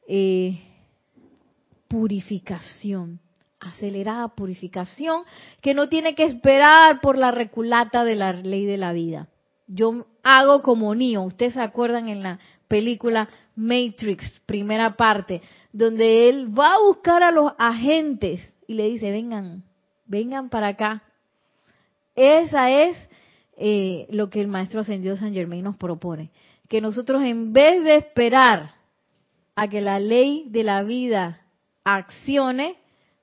eh, 0.07 0.61
purificación, 1.88 3.19
acelerada 3.59 4.27
purificación 4.35 5.23
que 5.59 5.73
no 5.73 5.89
tiene 5.89 6.13
que 6.13 6.25
esperar 6.25 7.01
por 7.01 7.17
la 7.17 7.31
reculata 7.31 8.03
de 8.03 8.13
la 8.13 8.33
ley 8.33 8.67
de 8.67 8.77
la 8.77 8.93
vida. 8.93 9.27
Yo 9.65 10.05
hago 10.21 10.61
como 10.61 10.93
Neo, 10.93 11.23
ustedes 11.23 11.55
se 11.55 11.61
acuerdan 11.61 12.09
en 12.09 12.21
la 12.21 12.38
película 12.68 13.30
Matrix, 13.55 14.41
primera 14.45 14.95
parte, 14.95 15.41
donde 15.72 16.30
él 16.30 16.57
va 16.57 16.76
a 16.76 16.80
buscar 16.80 17.24
a 17.24 17.32
los 17.32 17.53
agentes 17.57 18.55
y 18.68 18.74
le 18.74 18.89
dice, 18.89 19.11
vengan, 19.11 19.63
vengan 20.05 20.49
para 20.49 20.70
acá. 20.70 21.03
Esa 22.15 22.70
es 22.72 22.97
eh, 23.57 24.07
lo 24.09 24.30
que 24.30 24.41
el 24.41 24.47
Maestro 24.47 24.82
Ascendido 24.82 25.18
San 25.18 25.34
Germain 25.34 25.63
nos 25.63 25.78
propone. 25.78 26.32
Que 26.68 26.82
nosotros 26.82 27.24
en 27.24 27.53
vez 27.53 27.84
de 27.84 27.95
esperar 27.95 28.72
a 29.55 29.68
que 29.68 29.82
la 29.82 29.99
ley 29.99 30.45
de 30.49 30.63
la 30.63 30.84
vida 30.84 31.41
accione, 31.84 32.76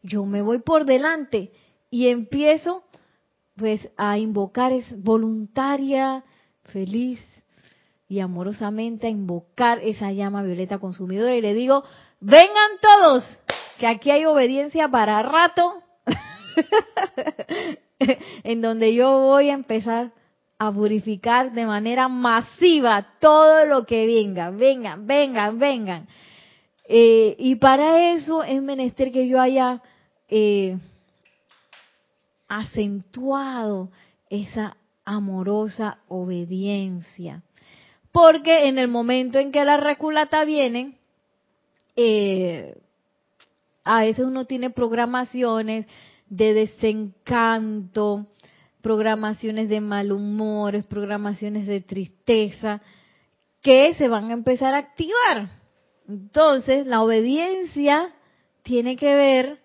yo 0.03 0.25
me 0.25 0.43
voy 0.43 0.61
por 0.61 0.85
delante 0.85 1.53
y 1.91 2.09
empiezo 2.09 2.83
pues 3.57 3.89
a 3.97 4.19
invocar 4.19 4.73
es 4.73 5.01
voluntaria, 5.01 6.25
feliz, 6.65 7.21
y 8.09 8.21
amorosamente 8.21 9.07
a 9.07 9.11
invocar 9.11 9.81
esa 9.83 10.13
llama 10.13 10.43
violeta 10.43 10.79
consumidora. 10.79 11.35
Y 11.35 11.41
le 11.41 11.55
digo, 11.55 11.85
vengan 12.21 12.71
todos, 12.81 13.25
que 13.79 13.87
aquí 13.87 14.11
hay 14.11 14.25
obediencia 14.25 14.89
para 14.89 15.23
rato, 15.23 15.83
en 18.45 18.61
donde 18.61 18.95
yo 18.95 19.19
voy 19.19 19.51
a 19.51 19.55
empezar 19.55 20.13
a 20.59 20.71
purificar 20.71 21.53
de 21.53 21.67
manera 21.67 22.09
masiva 22.09 23.15
todo 23.21 23.65
lo 23.65 23.85
que 23.85 24.07
venga, 24.07 24.51
vengan, 24.51 25.07
vengan, 25.07 25.59
vengan. 25.59 26.09
Eh, 26.87 27.35
y 27.39 27.57
para 27.57 28.13
eso 28.13 28.43
es 28.45 28.63
menester 28.63 29.11
que 29.11 29.27
yo 29.27 29.41
haya 29.41 29.83
eh, 30.29 30.77
acentuado 32.47 33.91
esa 34.29 34.77
amorosa 35.05 35.99
obediencia 36.09 37.43
porque 38.15 38.69
en 38.69 38.79
el 38.79 38.87
momento 38.87 39.41
en 39.41 39.51
que 39.51 39.65
la 39.65 39.77
reculata 39.77 40.45
viene, 40.45 40.99
eh, 41.97 42.79
a 43.83 44.03
veces 44.03 44.25
uno 44.25 44.45
tiene 44.45 44.71
programaciones 44.71 45.89
de 46.29 46.55
desencanto, 46.55 48.29
programaciones 48.83 49.69
de 49.69 49.81
malhumores, 49.81 50.87
programaciones 50.87 51.67
de 51.67 51.81
tristeza, 51.81 52.81
que 53.61 53.95
se 53.95 54.07
van 54.07 54.31
a 54.31 54.35
empezar 54.35 54.75
a 54.75 54.79
activar. 54.79 55.51
Entonces, 56.09 56.87
la 56.87 57.03
obediencia 57.03 58.15
tiene 58.63 58.95
que 58.95 59.13
ver 59.13 59.59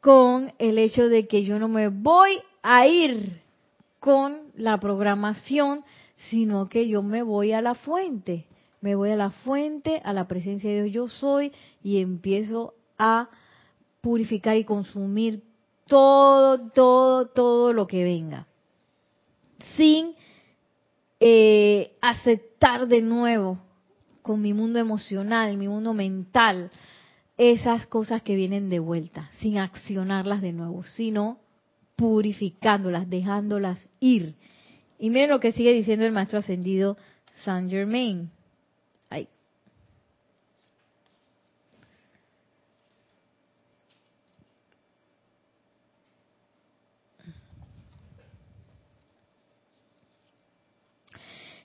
con 0.00 0.50
el 0.58 0.78
hecho 0.78 1.10
de 1.10 1.28
que 1.28 1.44
yo 1.44 1.58
no 1.58 1.68
me 1.68 1.88
voy 1.88 2.40
a 2.62 2.86
ir 2.86 3.42
con 4.00 4.50
la 4.54 4.78
programación 4.78 5.84
sino 6.16 6.68
que 6.68 6.88
yo 6.88 7.02
me 7.02 7.22
voy 7.22 7.52
a 7.52 7.60
la 7.60 7.74
fuente, 7.74 8.46
me 8.80 8.94
voy 8.94 9.10
a 9.10 9.16
la 9.16 9.30
fuente, 9.30 10.00
a 10.04 10.12
la 10.12 10.26
presencia 10.28 10.70
de 10.70 10.84
Dios 10.84 10.92
yo 10.92 11.08
soy 11.08 11.52
y 11.82 12.00
empiezo 12.00 12.74
a 12.98 13.28
purificar 14.00 14.56
y 14.56 14.64
consumir 14.64 15.42
todo, 15.86 16.70
todo, 16.70 17.26
todo 17.28 17.72
lo 17.72 17.86
que 17.86 18.04
venga, 18.04 18.46
sin 19.76 20.14
eh, 21.20 21.92
aceptar 22.00 22.88
de 22.88 23.02
nuevo 23.02 23.58
con 24.22 24.42
mi 24.42 24.52
mundo 24.52 24.78
emocional, 24.78 25.56
mi 25.56 25.68
mundo 25.68 25.94
mental, 25.94 26.70
esas 27.38 27.86
cosas 27.86 28.22
que 28.22 28.34
vienen 28.34 28.70
de 28.70 28.78
vuelta, 28.78 29.30
sin 29.40 29.58
accionarlas 29.58 30.40
de 30.40 30.52
nuevo, 30.52 30.82
sino 30.82 31.38
purificándolas, 31.94 33.08
dejándolas 33.08 33.88
ir 34.00 34.34
y 34.98 35.10
miren 35.10 35.30
lo 35.30 35.40
que 35.40 35.52
sigue 35.52 35.72
diciendo 35.72 36.06
el 36.06 36.12
maestro 36.12 36.38
ascendido 36.38 36.96
Saint 37.44 37.70
Germain. 37.70 38.30
Ahí. 39.10 39.28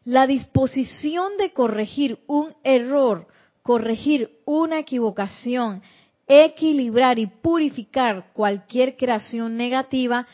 La 0.04 0.28
disposición 0.28 1.38
de 1.38 1.54
corregir 1.54 2.20
un 2.28 2.54
error, 2.64 3.28
corregir 3.62 4.40
una 4.46 4.80
equivocación, 4.80 5.82
equilibrar 6.28 7.20
y 7.20 7.28
purificar 7.28 8.34
cualquier 8.34 8.98
creación 8.98 9.58
negativa 9.58 10.28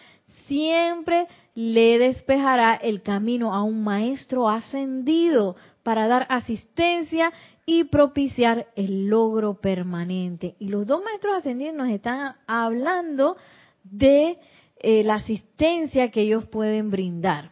siempre 0.48 1.28
le 1.58 1.98
despejará 1.98 2.76
el 2.76 3.02
camino 3.02 3.52
a 3.52 3.64
un 3.64 3.84
maestro 3.84 4.48
ascendido 4.48 5.56
para 5.82 6.06
dar 6.06 6.28
asistencia 6.30 7.34
y 7.66 7.86
propiciar 7.86 8.68
el 8.76 9.08
logro 9.08 9.56
permanente. 9.56 10.56
Y 10.60 10.68
los 10.68 10.86
dos 10.86 11.04
maestros 11.04 11.38
ascendidos 11.38 11.74
nos 11.74 11.90
están 11.90 12.36
hablando 12.46 13.38
de 13.84 14.38
eh, 14.78 15.04
la 15.04 15.16
asistencia 15.16 16.12
que 16.12 16.22
ellos 16.22 16.46
pueden 16.46 16.92
brindar. 16.92 17.52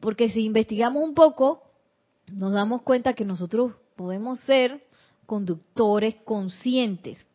Porque 0.00 0.30
si 0.30 0.46
investigamos 0.46 1.04
un 1.04 1.14
poco, 1.14 1.62
nos 2.26 2.52
damos 2.52 2.82
cuenta 2.82 3.12
que 3.12 3.24
nosotros 3.24 3.74
podemos 3.94 4.40
ser 4.40 4.84
conductores 5.26 6.16
conscientes. 6.24 7.25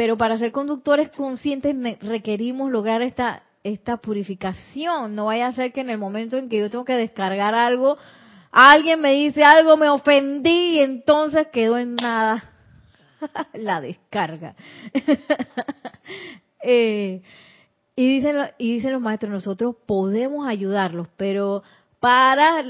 Pero 0.00 0.16
para 0.16 0.38
ser 0.38 0.50
conductores 0.50 1.10
conscientes 1.10 1.76
requerimos 2.00 2.70
lograr 2.70 3.02
esta, 3.02 3.42
esta 3.62 3.98
purificación. 3.98 5.14
No 5.14 5.26
vaya 5.26 5.48
a 5.48 5.52
ser 5.52 5.74
que 5.74 5.82
en 5.82 5.90
el 5.90 5.98
momento 5.98 6.38
en 6.38 6.48
que 6.48 6.58
yo 6.58 6.70
tengo 6.70 6.86
que 6.86 6.94
descargar 6.94 7.54
algo, 7.54 7.98
alguien 8.50 8.98
me 9.02 9.12
dice 9.12 9.44
algo, 9.44 9.76
me 9.76 9.90
ofendí 9.90 10.76
y 10.76 10.78
entonces 10.78 11.48
quedó 11.52 11.76
en 11.76 11.96
nada 11.96 12.42
la 13.52 13.82
descarga. 13.82 14.54
eh, 16.62 17.20
y 17.94 18.08
dicen, 18.08 18.36
y 18.56 18.76
dicen 18.76 18.92
los 18.92 19.02
maestros, 19.02 19.30
nosotros 19.30 19.76
podemos 19.84 20.48
ayudarlos, 20.48 21.08
pero 21.18 21.62
para 22.00 22.64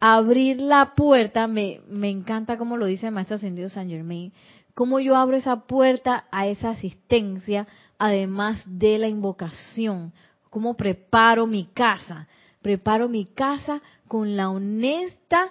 abrir 0.00 0.62
la 0.62 0.94
puerta, 0.94 1.46
me, 1.46 1.82
me 1.90 2.08
encanta 2.08 2.56
como 2.56 2.78
lo 2.78 2.86
dice 2.86 3.08
el 3.08 3.12
maestro 3.12 3.36
ascendido 3.36 3.68
San 3.68 3.90
Germain, 3.90 4.32
cómo 4.74 5.00
yo 5.00 5.16
abro 5.16 5.36
esa 5.36 5.66
puerta 5.66 6.24
a 6.30 6.46
esa 6.46 6.70
asistencia, 6.70 7.66
además 7.98 8.62
de 8.66 8.98
la 8.98 9.08
invocación, 9.08 10.12
cómo 10.48 10.76
preparo 10.76 11.46
mi 11.46 11.66
casa, 11.66 12.28
preparo 12.62 13.08
mi 13.08 13.26
casa 13.26 13.82
con 14.08 14.36
la 14.36 14.50
honesta 14.50 15.46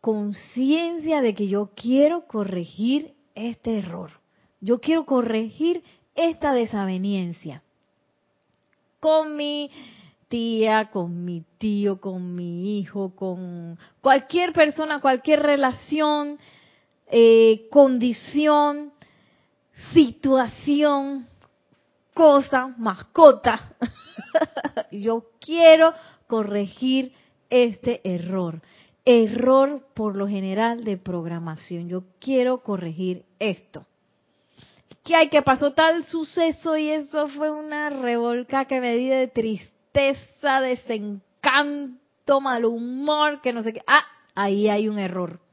conciencia 0.00 1.22
de 1.22 1.34
que 1.34 1.48
yo 1.48 1.70
quiero 1.74 2.26
corregir 2.26 3.14
este 3.34 3.78
error, 3.78 4.10
yo 4.60 4.80
quiero 4.80 5.06
corregir 5.06 5.82
esta 6.14 6.52
desaveniencia. 6.52 7.62
Con 9.00 9.36
mi 9.36 9.70
tía, 10.28 10.90
con 10.90 11.24
mi 11.24 11.44
tío, 11.58 12.00
con 12.00 12.34
mi 12.34 12.78
hijo, 12.78 13.14
con 13.14 13.78
cualquier 14.00 14.52
persona, 14.52 15.00
cualquier 15.00 15.40
relación, 15.40 16.38
eh, 17.16 17.68
condición, 17.70 18.92
situación, 19.92 21.28
cosa, 22.12 22.74
mascota. 22.76 23.76
Yo 24.90 25.26
quiero 25.40 25.94
corregir 26.26 27.12
este 27.48 28.00
error. 28.02 28.60
Error 29.04 29.86
por 29.94 30.16
lo 30.16 30.26
general 30.26 30.82
de 30.82 30.96
programación. 30.96 31.88
Yo 31.88 32.02
quiero 32.18 32.64
corregir 32.64 33.24
esto 33.38 33.86
que 35.04 35.14
hay 35.14 35.28
que 35.28 35.42
pasó 35.42 35.72
tal 35.72 36.02
suceso 36.04 36.76
y 36.76 36.88
eso 36.88 37.28
fue 37.28 37.50
una 37.50 37.90
revolca 37.90 38.64
que 38.64 38.80
me 38.80 38.96
di 38.96 39.08
de 39.08 39.28
tristeza, 39.28 40.62
desencanto, 40.62 42.40
mal 42.40 42.64
humor, 42.64 43.42
que 43.42 43.52
no 43.52 43.62
sé 43.62 43.74
qué. 43.74 43.82
Ah, 43.86 44.04
ahí 44.34 44.68
hay 44.70 44.88
un 44.88 44.98
error. 44.98 45.43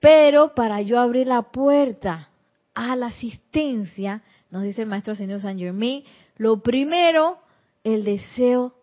Pero 0.00 0.54
para 0.54 0.80
yo 0.82 1.00
abrir 1.00 1.26
la 1.26 1.42
puerta 1.42 2.30
a 2.74 2.94
la 2.96 3.06
asistencia, 3.06 4.22
nos 4.50 4.62
dice 4.62 4.82
el 4.82 4.88
maestro 4.88 5.14
señor 5.14 5.40
Saint 5.40 5.60
Germain, 5.60 6.04
lo 6.36 6.62
primero, 6.62 7.38
el 7.82 8.04
deseo 8.04 8.74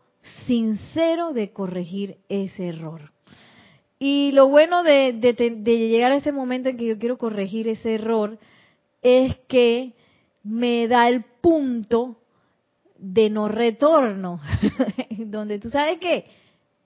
sincero 0.45 1.33
de 1.33 1.51
corregir 1.51 2.17
ese 2.27 2.67
error. 2.67 3.11
Y 3.97 4.31
lo 4.33 4.49
bueno 4.49 4.83
de, 4.83 5.13
de 5.13 5.77
llegar 5.77 6.11
a 6.11 6.17
ese 6.17 6.31
momento 6.31 6.69
en 6.69 6.77
que 6.77 6.87
yo 6.87 6.99
quiero 6.99 7.17
corregir 7.17 7.67
ese 7.67 7.95
error, 7.95 8.37
es 9.01 9.37
que 9.47 9.93
me 10.43 10.87
da 10.87 11.07
el 11.07 11.23
punto 11.41 12.17
de 12.97 13.29
no 13.29 13.47
retorno, 13.47 14.41
donde 15.09 15.59
tú 15.59 15.69
sabes 15.69 15.99
que 15.99 16.25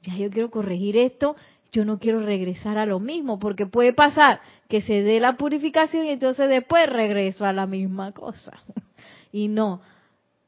ya 0.01 0.15
yo 0.15 0.29
quiero 0.29 0.51
corregir 0.51 0.97
esto, 0.97 1.35
yo 1.71 1.85
no 1.85 1.99
quiero 1.99 2.19
regresar 2.21 2.77
a 2.77 2.85
lo 2.85 2.99
mismo, 2.99 3.39
porque 3.39 3.65
puede 3.65 3.93
pasar 3.93 4.41
que 4.67 4.81
se 4.81 5.03
dé 5.03 5.19
la 5.19 5.37
purificación 5.37 6.05
y 6.05 6.09
entonces 6.09 6.49
después 6.49 6.89
regreso 6.89 7.45
a 7.45 7.53
la 7.53 7.65
misma 7.65 8.11
cosa. 8.11 8.53
Y 9.31 9.47
no, 9.47 9.81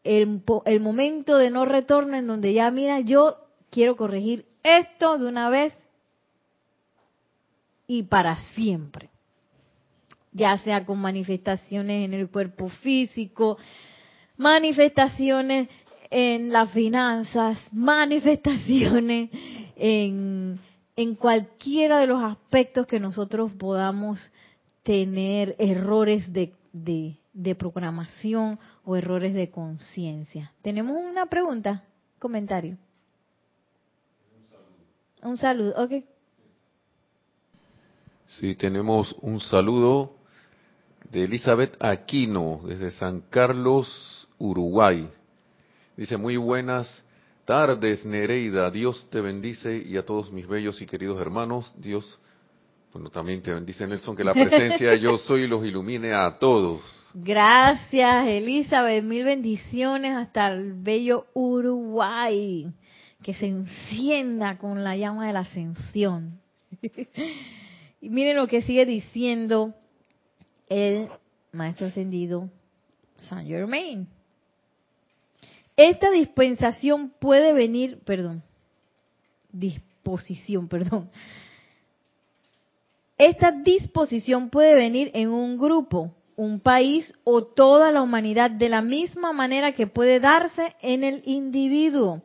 el, 0.03 0.41
el 0.65 0.79
momento 0.79 1.37
de 1.37 1.51
no 1.51 1.65
retorno 1.65 2.17
en 2.17 2.25
donde 2.25 2.51
ya, 2.51 2.71
mira, 2.71 2.99
yo 2.99 3.37
quiero 3.69 3.95
corregir 3.95 4.43
esto 4.63 5.19
de 5.19 5.27
una 5.27 5.49
vez 5.49 5.71
y 7.85 8.01
para 8.01 8.37
siempre 8.55 9.11
ya 10.31 10.57
sea 10.59 10.85
con 10.85 10.99
manifestaciones 10.99 12.05
en 12.05 12.13
el 12.13 12.29
cuerpo 12.29 12.69
físico, 12.69 13.57
manifestaciones 14.37 15.67
en 16.09 16.51
las 16.51 16.71
finanzas, 16.71 17.57
manifestaciones 17.71 19.29
en, 19.75 20.59
en 21.01 21.15
cualquiera 21.15 21.99
de 21.99 22.07
los 22.07 22.23
aspectos 22.23 22.85
que 22.85 22.99
nosotros 22.99 23.51
podamos 23.53 24.19
tener 24.83 25.55
errores 25.57 26.31
de, 26.31 26.53
de, 26.73 27.55
programación 27.55 28.59
o 28.85 28.95
errores 28.95 29.33
de 29.33 29.49
conciencia. 29.49 30.53
¿Tenemos 30.61 30.95
una 30.97 31.25
pregunta? 31.25 31.83
¿Comentario? 32.19 32.77
Un 35.23 35.37
saludo, 35.37 35.73
ok. 35.83 36.03
Sí, 38.39 38.55
tenemos 38.55 39.15
un 39.21 39.39
saludo 39.39 40.15
de 41.09 41.23
Elizabeth 41.23 41.75
Aquino, 41.79 42.61
desde 42.63 42.91
San 42.91 43.21
Carlos, 43.21 44.29
Uruguay. 44.37 45.09
Dice, 45.97 46.17
muy 46.17 46.37
buenas 46.37 47.03
tardes, 47.45 48.05
Nereida. 48.05 48.71
Dios 48.71 49.07
te 49.09 49.21
bendice 49.21 49.77
y 49.77 49.97
a 49.97 50.05
todos 50.05 50.31
mis 50.31 50.47
bellos 50.47 50.81
y 50.81 50.85
queridos 50.85 51.19
hermanos. 51.21 51.73
Dios, 51.77 52.19
bueno, 52.93 53.09
también 53.09 53.41
te 53.41 53.53
bendice 53.53 53.87
Nelson, 53.87 54.15
que 54.15 54.23
la 54.23 54.33
presencia 54.33 54.95
yo 54.95 55.17
soy 55.17 55.47
los 55.47 55.65
ilumine 55.65 56.13
a 56.13 56.37
todos. 56.37 56.81
Gracias, 57.13 58.27
Elizabeth. 58.27 59.03
Mil 59.03 59.23
bendiciones 59.23 60.15
hasta 60.15 60.51
el 60.53 60.73
bello 60.73 61.27
Uruguay. 61.33 62.71
Que 63.21 63.33
se 63.33 63.47
encienda 63.47 64.57
con 64.57 64.83
la 64.83 64.97
llama 64.97 65.27
de 65.27 65.33
la 65.33 65.41
ascensión. 65.41 66.39
y 68.01 68.09
miren 68.09 68.37
lo 68.37 68.47
que 68.47 68.61
sigue 68.61 68.85
diciendo 68.85 69.73
el 70.67 71.09
maestro 71.51 71.87
ascendido 71.87 72.49
Saint 73.17 73.47
Germain. 73.47 74.07
Esta 75.75 76.11
dispensación 76.11 77.13
puede 77.19 77.53
venir, 77.53 77.99
perdón, 78.05 78.43
disposición, 79.51 80.67
perdón. 80.69 81.09
Esta 83.17 83.51
disposición 83.51 84.49
puede 84.49 84.73
venir 84.73 85.11
en 85.13 85.29
un 85.29 85.57
grupo, 85.57 86.15
un 86.35 86.59
país 86.59 87.13
o 87.23 87.43
toda 87.43 87.91
la 87.91 88.01
humanidad 88.01 88.49
de 88.49 88.67
la 88.67 88.81
misma 88.81 89.31
manera 89.31 89.73
que 89.73 89.85
puede 89.85 90.19
darse 90.19 90.75
en 90.81 91.03
el 91.03 91.21
individuo, 91.25 92.23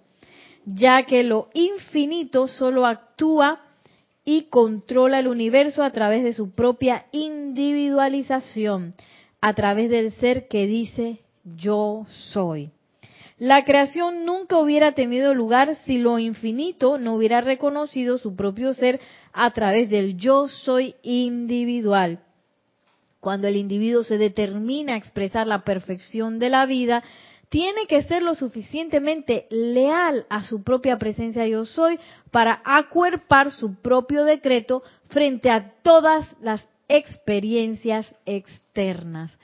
ya 0.65 1.05
que 1.05 1.23
lo 1.23 1.51
infinito 1.53 2.49
solo 2.49 2.87
actúa 2.87 3.61
y 4.25 4.45
controla 4.45 5.21
el 5.21 5.29
universo 5.29 5.85
a 5.85 5.93
través 5.93 6.25
de 6.25 6.33
su 6.33 6.51
propia 6.51 7.07
individualización, 7.13 8.95
a 9.41 9.55
través 9.55 9.91
del 9.91 10.13
ser 10.13 10.49
que 10.49 10.67
dice 10.67 11.21
yo 11.45 12.07
soy. 12.09 12.71
La 13.39 13.65
creación 13.65 14.25
nunca 14.25 14.57
hubiera 14.57 14.93
tenido 14.93 15.35
lugar 15.35 15.77
si 15.85 15.99
lo 15.99 16.19
infinito 16.19 16.97
no 16.97 17.15
hubiera 17.15 17.43
reconocido 17.43 18.17
su 18.17 18.35
propio 18.35 18.73
ser 18.73 18.99
a 19.35 19.51
través 19.51 19.91
del 19.91 20.17
yo 20.17 20.49
soy 20.49 20.95
individual. 21.03 22.21
Cuando 23.21 23.47
el 23.47 23.57
individuo 23.57 24.05
se 24.05 24.17
determina 24.17 24.95
a 24.95 24.97
expresar 24.97 25.47
la 25.47 25.65
perfección 25.65 26.39
de 26.39 26.49
la 26.49 26.65
vida, 26.65 27.05
tiene 27.51 27.87
que 27.87 28.03
ser 28.05 28.23
lo 28.23 28.35
suficientemente 28.35 29.47
leal 29.51 30.25
a 30.31 30.43
su 30.43 30.63
propia 30.63 30.99
presencia 30.99 31.47
yo 31.47 31.67
soy 31.67 32.01
para 32.31 32.63
acuerpar 32.65 33.51
su 33.51 33.75
propio 33.75 34.25
decreto 34.25 34.83
frente 35.11 35.51
a 35.51 35.75
todas 35.83 36.27
las 36.41 36.67
experiencias 36.89 38.15
externas. 38.25 39.37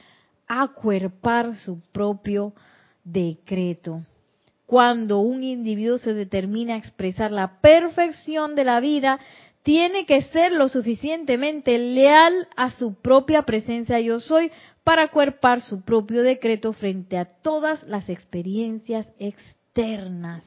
Acuerpar 0.48 1.54
su 1.56 1.78
propio 1.92 2.52
decreto. 2.54 2.71
Cuando 4.66 5.18
un 5.18 5.42
individuo 5.42 5.98
se 5.98 6.14
determina 6.14 6.74
a 6.74 6.78
expresar 6.78 7.32
la 7.32 7.60
perfección 7.60 8.54
de 8.54 8.64
la 8.64 8.80
vida, 8.80 9.18
tiene 9.62 10.06
que 10.06 10.22
ser 10.22 10.52
lo 10.52 10.68
suficientemente 10.68 11.78
leal 11.78 12.48
a 12.56 12.70
su 12.72 12.94
propia 12.94 13.42
presencia 13.42 14.00
yo 14.00 14.18
soy 14.20 14.50
para 14.82 15.08
cuerpar 15.08 15.60
su 15.60 15.82
propio 15.82 16.22
decreto 16.22 16.72
frente 16.72 17.16
a 17.16 17.24
todas 17.24 17.82
las 17.84 18.08
experiencias 18.08 19.06
externas. 19.18 20.44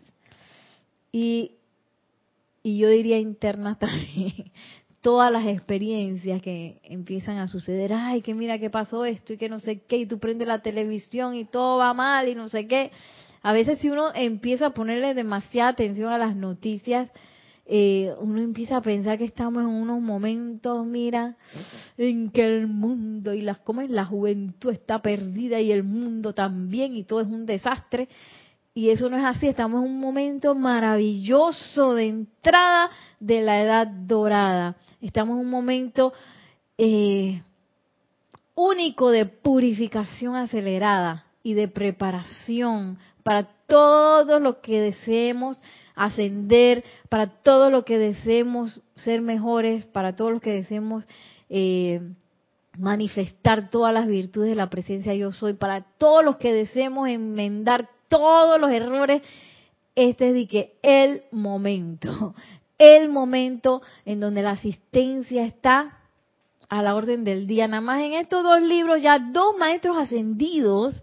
Y, 1.12 1.54
y 2.62 2.78
yo 2.78 2.90
diría 2.90 3.18
internas 3.18 3.80
también, 3.80 4.52
todas 5.06 5.32
las 5.32 5.46
experiencias 5.46 6.42
que 6.42 6.80
empiezan 6.82 7.38
a 7.38 7.48
suceder, 7.48 7.94
ay, 7.94 8.24
que 8.24 8.34
mira 8.34 8.58
que 8.58 8.72
pasó 8.72 9.06
esto 9.06 9.34
y 9.34 9.38
que 9.38 9.50
no 9.50 9.60
sé 9.60 9.84
qué, 9.88 9.98
y 9.98 10.08
tú 10.08 10.18
prendes 10.18 10.48
la 10.48 10.64
televisión 10.64 11.36
y 11.36 11.46
todo 11.46 11.78
va 11.78 11.94
mal 11.94 12.28
y 12.28 12.34
no 12.34 12.50
sé 12.50 12.66
qué. 12.66 12.90
A 13.44 13.54
veces 13.54 13.78
si 13.78 13.92
uno 13.92 14.08
empieza 14.16 14.66
a 14.66 14.74
ponerle 14.74 15.14
demasiada 15.14 15.70
atención 15.70 16.12
a 16.12 16.18
las 16.18 16.36
noticias, 16.36 17.12
eh, 17.68 18.16
uno 18.20 18.42
empieza 18.42 18.78
a 18.78 18.82
pensar 18.82 19.20
que 19.20 19.26
estamos 19.26 19.62
en 19.62 19.70
unos 19.70 20.02
momentos, 20.02 20.84
mira, 20.88 21.38
en 22.00 22.32
que 22.32 22.44
el 22.44 22.66
mundo 22.66 23.32
y 23.32 23.42
las 23.42 23.60
como 23.60 23.84
la 23.84 24.06
juventud 24.06 24.72
está 24.72 25.04
perdida 25.04 25.62
y 25.62 25.72
el 25.72 25.84
mundo 25.84 26.34
también 26.34 26.96
y 26.96 27.04
todo 27.04 27.22
es 27.22 27.28
un 27.28 27.46
desastre. 27.46 28.10
Y 28.78 28.90
eso 28.90 29.10
no 29.10 29.16
es 29.16 29.24
así, 29.24 29.48
estamos 29.48 29.82
en 29.82 29.90
un 29.90 30.02
momento 30.02 30.54
maravilloso 30.54 31.94
de 31.94 32.08
entrada 32.08 32.90
de 33.22 33.42
la 33.42 33.62
edad 33.62 33.88
dorada. 33.88 34.76
Estamos 35.00 35.36
en 35.36 35.46
un 35.46 35.50
momento 35.50 36.12
eh, 36.78 37.42
único 38.54 39.12
de 39.12 39.28
purificación 39.28 40.36
acelerada 40.36 41.26
y 41.42 41.54
de 41.54 41.70
preparación 41.70 43.00
para 43.24 43.48
todo 43.66 44.42
lo 44.42 44.60
que 44.60 44.82
deseemos 44.82 45.58
ascender, 45.96 46.84
para 47.08 47.28
todo 47.28 47.70
lo 47.70 47.86
que 47.86 47.98
deseemos 47.98 48.82
ser 48.96 49.22
mejores, 49.22 49.86
para 49.86 50.18
todo 50.18 50.32
lo 50.32 50.42
que 50.42 50.52
deseemos 50.52 51.08
eh, 51.48 52.02
manifestar 52.78 53.70
todas 53.70 53.94
las 53.94 54.06
virtudes 54.06 54.50
de 54.50 54.56
la 54.56 54.70
presencia 54.70 55.14
yo 55.14 55.32
soy, 55.32 55.54
para 55.54 55.80
todos 55.98 56.26
los 56.26 56.36
que 56.36 56.52
deseemos 56.52 57.08
enmendar 57.08 57.95
todos 58.08 58.60
los 58.60 58.72
errores, 58.72 59.22
este 59.96 60.30
es 60.30 60.34
de 60.34 60.48
que 60.48 60.74
el 60.82 61.24
momento, 61.32 62.36
el 62.78 63.10
momento 63.10 63.82
en 64.06 64.20
donde 64.20 64.42
la 64.42 64.52
asistencia 64.52 65.46
está 65.46 66.00
a 66.70 66.82
la 66.82 66.96
orden 66.96 67.24
del 67.24 67.48
día. 67.48 67.68
Nada 67.68 67.82
más 67.82 68.02
en 68.02 68.14
estos 68.14 68.44
dos 68.44 68.62
libros 68.62 69.02
ya 69.02 69.20
dos 69.20 69.56
maestros 69.58 69.98
ascendidos, 69.98 71.02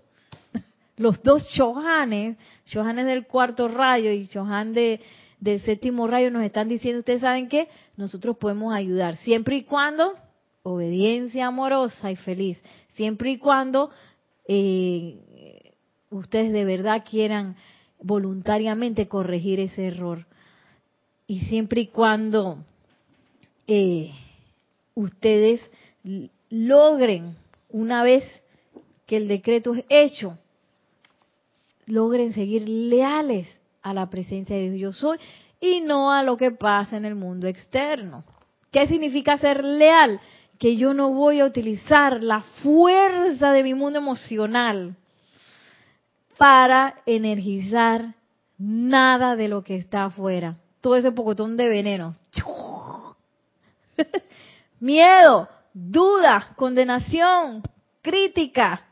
los 0.96 1.22
dos 1.22 1.44
Shohanes, 1.50 2.36
Shohanes 2.66 3.06
del 3.06 3.26
cuarto 3.26 3.68
rayo 3.68 4.10
y 4.10 4.26
Shohan 4.26 4.74
de, 4.74 5.00
del 5.40 5.60
séptimo 5.60 6.06
rayo 6.06 6.30
nos 6.30 6.42
están 6.42 6.68
diciendo, 6.68 7.00
ustedes 7.00 7.20
saben 7.20 7.48
que 7.48 7.68
nosotros 7.96 8.36
podemos 8.36 8.74
ayudar, 8.74 9.16
siempre 9.16 9.56
y 9.56 9.62
cuando 9.64 10.12
obediencia 10.62 11.46
amorosa 11.46 12.10
y 12.10 12.16
feliz, 12.16 12.60
siempre 12.94 13.32
y 13.32 13.38
cuando 13.38 13.90
eh, 14.46 15.18
ustedes 16.12 16.52
de 16.52 16.64
verdad 16.64 17.04
quieran 17.08 17.56
voluntariamente 18.00 19.08
corregir 19.08 19.60
ese 19.60 19.86
error 19.86 20.26
y 21.26 21.40
siempre 21.40 21.82
y 21.82 21.86
cuando 21.86 22.58
eh, 23.66 24.12
ustedes 24.94 25.60
logren, 26.50 27.36
una 27.70 28.02
vez 28.02 28.24
que 29.06 29.16
el 29.16 29.28
decreto 29.28 29.74
es 29.74 29.84
hecho, 29.88 30.36
logren 31.86 32.32
seguir 32.32 32.68
leales 32.68 33.48
a 33.82 33.94
la 33.94 34.10
presencia 34.10 34.56
de 34.56 34.70
Dios 34.70 34.96
yo 34.96 35.00
soy 35.00 35.18
y 35.60 35.80
no 35.80 36.12
a 36.12 36.22
lo 36.22 36.36
que 36.36 36.50
pasa 36.50 36.96
en 36.96 37.04
el 37.04 37.14
mundo 37.14 37.46
externo. 37.46 38.24
¿Qué 38.70 38.86
significa 38.86 39.38
ser 39.38 39.64
leal? 39.64 40.20
Que 40.58 40.76
yo 40.76 40.92
no 40.92 41.10
voy 41.10 41.40
a 41.40 41.44
utilizar 41.44 42.22
la 42.22 42.42
fuerza 42.62 43.52
de 43.52 43.62
mi 43.62 43.74
mundo 43.74 43.98
emocional 43.98 44.96
para 46.42 46.96
energizar 47.06 48.16
nada 48.58 49.36
de 49.36 49.46
lo 49.46 49.62
que 49.62 49.76
está 49.76 50.06
afuera. 50.06 50.56
Todo 50.80 50.96
ese 50.96 51.12
pocotón 51.12 51.56
de 51.56 51.68
veneno. 51.68 52.16
Miedo, 54.80 55.48
duda, 55.72 56.48
condenación, 56.56 57.62
crítica, 58.02 58.84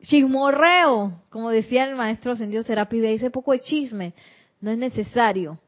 chismorreo, 0.00 1.20
como 1.28 1.50
decía 1.50 1.84
el 1.84 1.96
maestro 1.96 2.32
ascendido 2.32 2.62
Serapi 2.62 3.04
ese 3.04 3.28
poco 3.28 3.52
de 3.52 3.60
chisme, 3.60 4.14
no 4.62 4.70
es 4.70 4.78
necesario. 4.78 5.58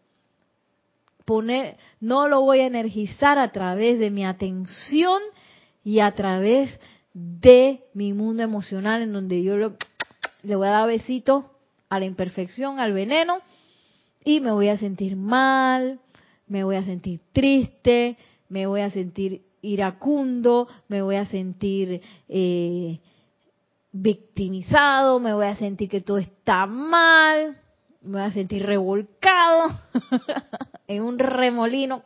Poner, 1.27 1.77
no 2.01 2.27
lo 2.27 2.41
voy 2.41 2.61
a 2.61 2.67
energizar 2.67 3.39
a 3.39 3.53
través 3.53 3.99
de 3.99 4.11
mi 4.11 4.25
atención 4.25 5.21
y 5.85 5.99
a 5.99 6.11
través 6.13 6.71
de 7.13 7.83
mi 7.93 8.15
mundo 8.15 8.43
emocional, 8.43 9.03
en 9.03 9.13
donde 9.13 9.43
yo 9.43 9.75
le 10.43 10.57
voy 10.57 10.69
a 10.69 10.73
dar 10.73 10.87
besito 10.87 11.51
a 11.89 11.99
la 11.99 12.07
imperfección, 12.07 12.81
al 12.81 12.93
veneno, 12.93 13.39
y 14.25 14.41
me 14.41 14.53
voy 14.53 14.69
a 14.69 14.79
sentir 14.79 15.17
mal, 15.17 16.01
me 16.47 16.65
voy 16.65 16.77
a 16.77 16.85
sentir 16.85 17.21
triste, 17.33 18.17
me 18.49 18.67
voy 18.67 18.81
a 18.81 18.91
sentir 18.91 19.43
iracundo, 19.63 20.69
me 20.89 21.03
voy 21.03 21.17
a 21.17 21.27
sentir 21.27 22.03
eh, 22.29 23.01
victimizado, 23.93 25.21
me 25.21 25.33
voy 25.33 25.47
a 25.47 25.57
sentir 25.57 25.89
que 25.89 26.01
todo 26.01 26.19
está 26.19 26.67
mal, 26.67 27.59
me 28.03 28.13
voy 28.13 28.23
a 28.23 28.33
sentir 28.33 28.65
revolcado 28.65 29.71
en 30.89 31.03
un 31.03 31.19
remolino. 31.19 32.03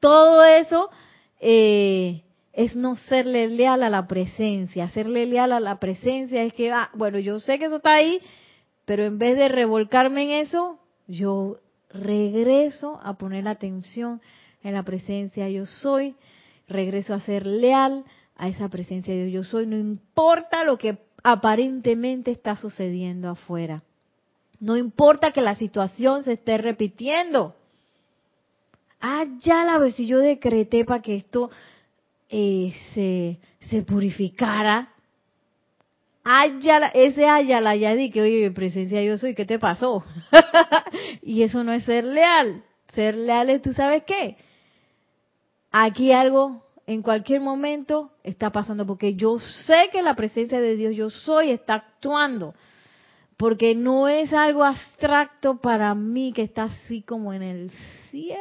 Todo 0.00 0.44
eso 0.44 0.90
eh, 1.40 2.22
es 2.52 2.76
no 2.76 2.96
serle 2.96 3.48
leal 3.48 3.82
a 3.82 3.90
la 3.90 4.06
presencia. 4.06 4.88
Serle 4.90 5.26
leal 5.26 5.52
a 5.52 5.60
la 5.60 5.78
presencia 5.78 6.42
es 6.42 6.52
que, 6.52 6.70
ah, 6.70 6.90
bueno, 6.94 7.18
yo 7.18 7.40
sé 7.40 7.58
que 7.58 7.66
eso 7.66 7.76
está 7.76 7.94
ahí, 7.94 8.20
pero 8.84 9.04
en 9.04 9.18
vez 9.18 9.36
de 9.36 9.48
revolcarme 9.48 10.24
en 10.24 10.30
eso, 10.42 10.78
yo 11.06 11.58
regreso 11.90 13.00
a 13.02 13.14
poner 13.14 13.44
la 13.44 13.50
atención 13.50 14.20
en 14.62 14.74
la 14.74 14.82
presencia 14.82 15.48
yo 15.48 15.66
soy, 15.66 16.14
regreso 16.68 17.14
a 17.14 17.20
ser 17.20 17.46
leal 17.46 18.04
a 18.36 18.48
esa 18.48 18.68
presencia 18.68 19.14
de 19.14 19.30
yo 19.30 19.44
soy, 19.44 19.66
no 19.66 19.76
importa 19.76 20.64
lo 20.64 20.78
que 20.78 20.98
aparentemente 21.22 22.30
está 22.30 22.56
sucediendo 22.56 23.28
afuera. 23.30 23.82
No 24.60 24.76
importa 24.76 25.32
que 25.32 25.42
la 25.42 25.54
situación 25.56 26.22
se 26.22 26.34
esté 26.34 26.56
repitiendo. 26.58 27.56
Ah, 29.00 29.24
ya 29.40 29.64
la 29.64 29.78
vez 29.78 29.96
si 29.96 30.06
yo 30.06 30.18
decreté 30.18 30.84
para 30.84 31.02
que 31.02 31.16
esto 31.16 31.50
eh, 32.34 32.74
se, 32.94 33.38
se 33.68 33.82
purificara. 33.82 34.88
Ayala, 36.24 36.88
ese 36.94 37.28
Ayala 37.28 37.76
ya 37.76 37.94
di 37.94 38.10
que, 38.10 38.22
oye, 38.22 38.50
presencia 38.52 39.02
yo 39.02 39.18
soy, 39.18 39.34
¿qué 39.34 39.44
te 39.44 39.58
pasó? 39.58 40.02
y 41.22 41.42
eso 41.42 41.62
no 41.62 41.72
es 41.72 41.84
ser 41.84 42.04
leal. 42.04 42.64
Ser 42.94 43.16
leal 43.16 43.50
es, 43.50 43.60
¿tú 43.60 43.74
sabes 43.74 44.04
qué? 44.04 44.36
Aquí 45.72 46.12
algo 46.12 46.64
en 46.86 47.02
cualquier 47.02 47.42
momento 47.42 48.12
está 48.22 48.50
pasando, 48.50 48.86
porque 48.86 49.14
yo 49.14 49.38
sé 49.66 49.90
que 49.92 50.02
la 50.02 50.14
presencia 50.14 50.58
de 50.58 50.76
Dios 50.76 50.96
yo 50.96 51.10
soy 51.10 51.50
está 51.50 51.74
actuando, 51.74 52.54
porque 53.36 53.74
no 53.74 54.08
es 54.08 54.32
algo 54.32 54.64
abstracto 54.64 55.60
para 55.60 55.94
mí 55.94 56.32
que 56.32 56.42
está 56.42 56.64
así 56.64 57.02
como 57.02 57.32
en 57.34 57.42
el 57.42 57.70
cielo, 58.10 58.40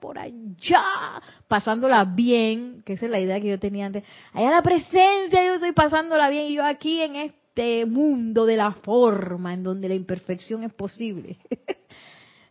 por 0.00 0.18
allá, 0.18 1.22
pasándola 1.46 2.04
bien, 2.04 2.82
que 2.84 2.94
esa 2.94 3.06
es 3.06 3.10
la 3.10 3.20
idea 3.20 3.40
que 3.40 3.48
yo 3.48 3.58
tenía 3.58 3.86
antes. 3.86 4.04
Allá 4.32 4.50
la 4.50 4.62
presencia 4.62 5.44
yo 5.44 5.54
estoy 5.54 5.72
pasándola 5.72 6.28
bien 6.30 6.46
y 6.46 6.54
yo 6.54 6.64
aquí 6.64 7.00
en 7.00 7.16
este 7.16 7.86
mundo 7.86 8.46
de 8.46 8.56
la 8.56 8.72
forma 8.72 9.54
en 9.54 9.62
donde 9.62 9.88
la 9.88 9.94
imperfección 9.94 10.62
es 10.64 10.72
posible. 10.72 11.38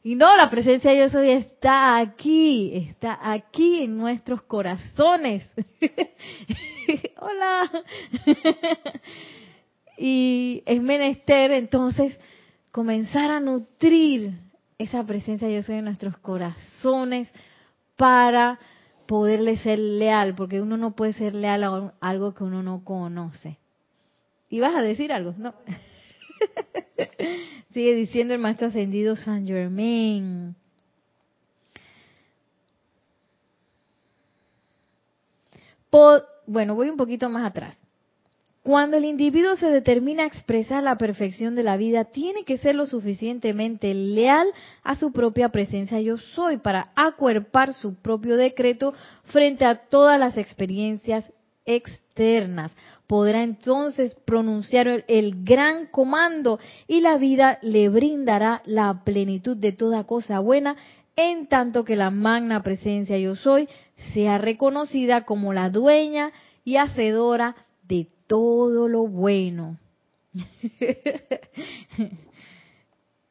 Y 0.03 0.15
no, 0.15 0.38
la 0.38 0.49
presencia 0.49 0.91
de 0.91 0.97
Dios 0.97 1.15
hoy 1.15 1.32
está 1.32 1.97
aquí, 1.97 2.72
está 2.74 3.20
aquí 3.30 3.84
en 3.84 3.97
nuestros 3.97 4.41
corazones. 4.43 5.51
Hola. 7.20 7.70
y 9.97 10.63
es 10.65 10.82
menester 10.82 11.51
entonces 11.51 12.18
comenzar 12.72 13.32
a 13.32 13.41
nutrir 13.41 14.32
esa 14.78 15.04
presencia 15.04 15.48
de 15.48 15.56
Dios 15.56 15.70
en 15.70 15.86
nuestros 15.86 16.18
corazones 16.18 17.30
para 17.96 18.60
poderle 19.08 19.58
ser 19.58 19.80
leal, 19.80 20.36
porque 20.36 20.62
uno 20.62 20.78
no 20.78 20.96
puede 20.96 21.14
ser 21.14 21.34
leal 21.34 21.64
a 21.64 21.94
algo 22.00 22.34
que 22.34 22.44
uno 22.44 22.62
no 22.62 22.84
conoce. 22.84 23.58
¿Y 24.50 24.60
vas 24.60 24.76
a 24.76 24.82
decir 24.82 25.12
algo? 25.12 25.34
No. 25.38 25.56
Sigue 27.74 27.96
diciendo 27.96 28.34
el 28.34 28.40
maestro 28.40 28.68
ascendido 28.68 29.16
San 29.16 29.48
Germain. 29.48 30.56
bueno, 36.46 36.76
voy 36.76 36.90
un 36.90 36.98
poquito 36.98 37.30
más 37.30 37.46
atrás. 37.46 37.76
Cuando 38.68 38.97
el 38.97 39.05
individuo 39.05 39.55
se 39.55 39.68
determina 39.68 40.24
a 40.24 40.28
expresar 40.28 40.84
la 40.84 40.97
perfección 40.97 41.55
de 41.55 41.63
la 41.63 41.78
vida, 41.78 42.03
tiene 42.03 42.43
que 42.43 42.57
ser 42.57 42.76
lo 42.76 42.86
suficientemente 42.86 43.93
leal 43.93 44.45
a 44.84 44.97
su 44.97 45.13
propia 45.13 45.47
presencia 45.53 46.01
yo 46.01 46.18
soy 46.18 46.57
para 46.57 46.91
acuerpar 46.93 47.74
su 47.74 47.95
propio 47.95 48.36
decreto 48.36 48.93
frente 49.24 49.63
a 49.63 49.88
todas 49.88 50.20
las 50.20 50.36
experiencias 50.36 51.32
externas. 51.65 52.74
Podrá 53.07 53.41
entonces 53.41 54.15
pronunciar 54.26 55.05
el, 55.07 55.45
gran 55.45 55.86
comando 55.86 56.59
y 56.89 56.99
la 56.99 57.18
vida 57.18 57.59
le 57.61 57.88
brindará 57.88 58.63
la 58.65 59.01
plenitud 59.05 59.55
de 59.55 59.72
toda 59.72 60.03
cosa 60.03 60.39
buena 60.39 60.76
en 61.15 61.47
tanto 61.47 61.86
que 61.86 61.95
la 61.95 62.09
magna 62.09 62.61
presencia 62.63 63.18
yo 63.18 63.38
soy 63.38 63.70
sea 64.13 64.38
reconocida 64.38 65.24
como 65.24 65.53
la 65.53 65.70
dueña 65.70 66.34
y 66.65 66.76
hacedora 66.76 67.55
de 67.88 68.08
todo 68.28 68.88
lo 68.88 69.08
bueno. 69.08 69.78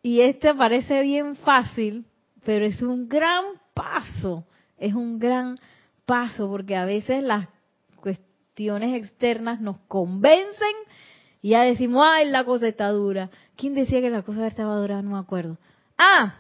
y 0.02 0.20
este 0.20 0.54
parece 0.54 1.02
bien 1.02 1.36
fácil, 1.36 2.04
pero 2.44 2.64
es 2.64 2.82
un 2.82 3.08
gran 3.08 3.44
paso, 3.74 4.44
es 4.78 4.94
un 4.94 5.18
gran 5.18 5.56
paso, 6.04 6.48
porque 6.48 6.76
a 6.76 6.84
veces 6.84 7.22
las 7.22 7.48
cuestiones 8.00 9.02
externas 9.02 9.60
nos 9.60 9.78
convencen 9.80 10.74
y 11.42 11.50
ya 11.50 11.62
decimos, 11.62 12.04
ay, 12.04 12.30
la 12.30 12.44
cosa 12.44 12.66
está 12.68 12.88
dura. 12.88 13.30
¿Quién 13.56 13.74
decía 13.74 14.00
que 14.00 14.10
la 14.10 14.22
cosa 14.22 14.46
estaba 14.46 14.76
dura? 14.76 15.02
No 15.02 15.10
me 15.10 15.18
acuerdo. 15.18 15.58
Ah, 15.98 16.36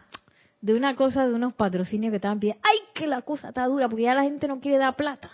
de 0.60 0.74
una 0.74 0.96
cosa 0.96 1.26
de 1.26 1.34
unos 1.34 1.54
patrocinios 1.54 2.10
que 2.10 2.16
estaban 2.16 2.40
pidiendo, 2.40 2.60
ay, 2.64 2.78
que 2.94 3.06
la 3.06 3.22
cosa 3.22 3.50
está 3.50 3.66
dura, 3.66 3.88
porque 3.88 4.04
ya 4.04 4.14
la 4.14 4.24
gente 4.24 4.48
no 4.48 4.60
quiere 4.60 4.78
dar 4.78 4.96
plata. 4.96 5.30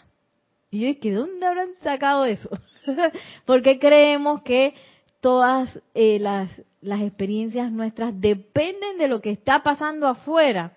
Y 0.71 0.81
yo 0.81 0.87
dije, 0.89 1.11
¿de 1.11 1.17
dónde 1.17 1.47
habrán 1.47 1.75
sacado 1.77 2.25
eso? 2.25 2.51
porque 3.45 3.79
creemos 3.79 4.43
que 4.43 4.75
todas 5.21 5.79
eh, 5.95 6.19
las, 6.19 6.63
las 6.81 7.01
experiencias 7.01 7.71
nuestras 7.71 8.21
dependen 8.21 8.99
de 8.99 9.09
lo 9.09 9.21
que 9.21 9.31
está 9.31 9.63
pasando 9.63 10.07
afuera. 10.09 10.73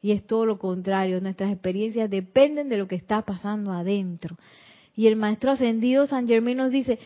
Y 0.00 0.12
es 0.12 0.24
todo 0.26 0.46
lo 0.46 0.58
contrario, 0.58 1.20
nuestras 1.20 1.50
experiencias 1.50 2.08
dependen 2.08 2.68
de 2.68 2.76
lo 2.76 2.86
que 2.86 2.94
está 2.94 3.22
pasando 3.22 3.72
adentro. 3.72 4.36
Y 4.94 5.08
el 5.08 5.16
maestro 5.16 5.50
ascendido 5.50 6.06
San 6.06 6.28
Germán 6.28 6.56
nos 6.56 6.70
dice, 6.70 7.00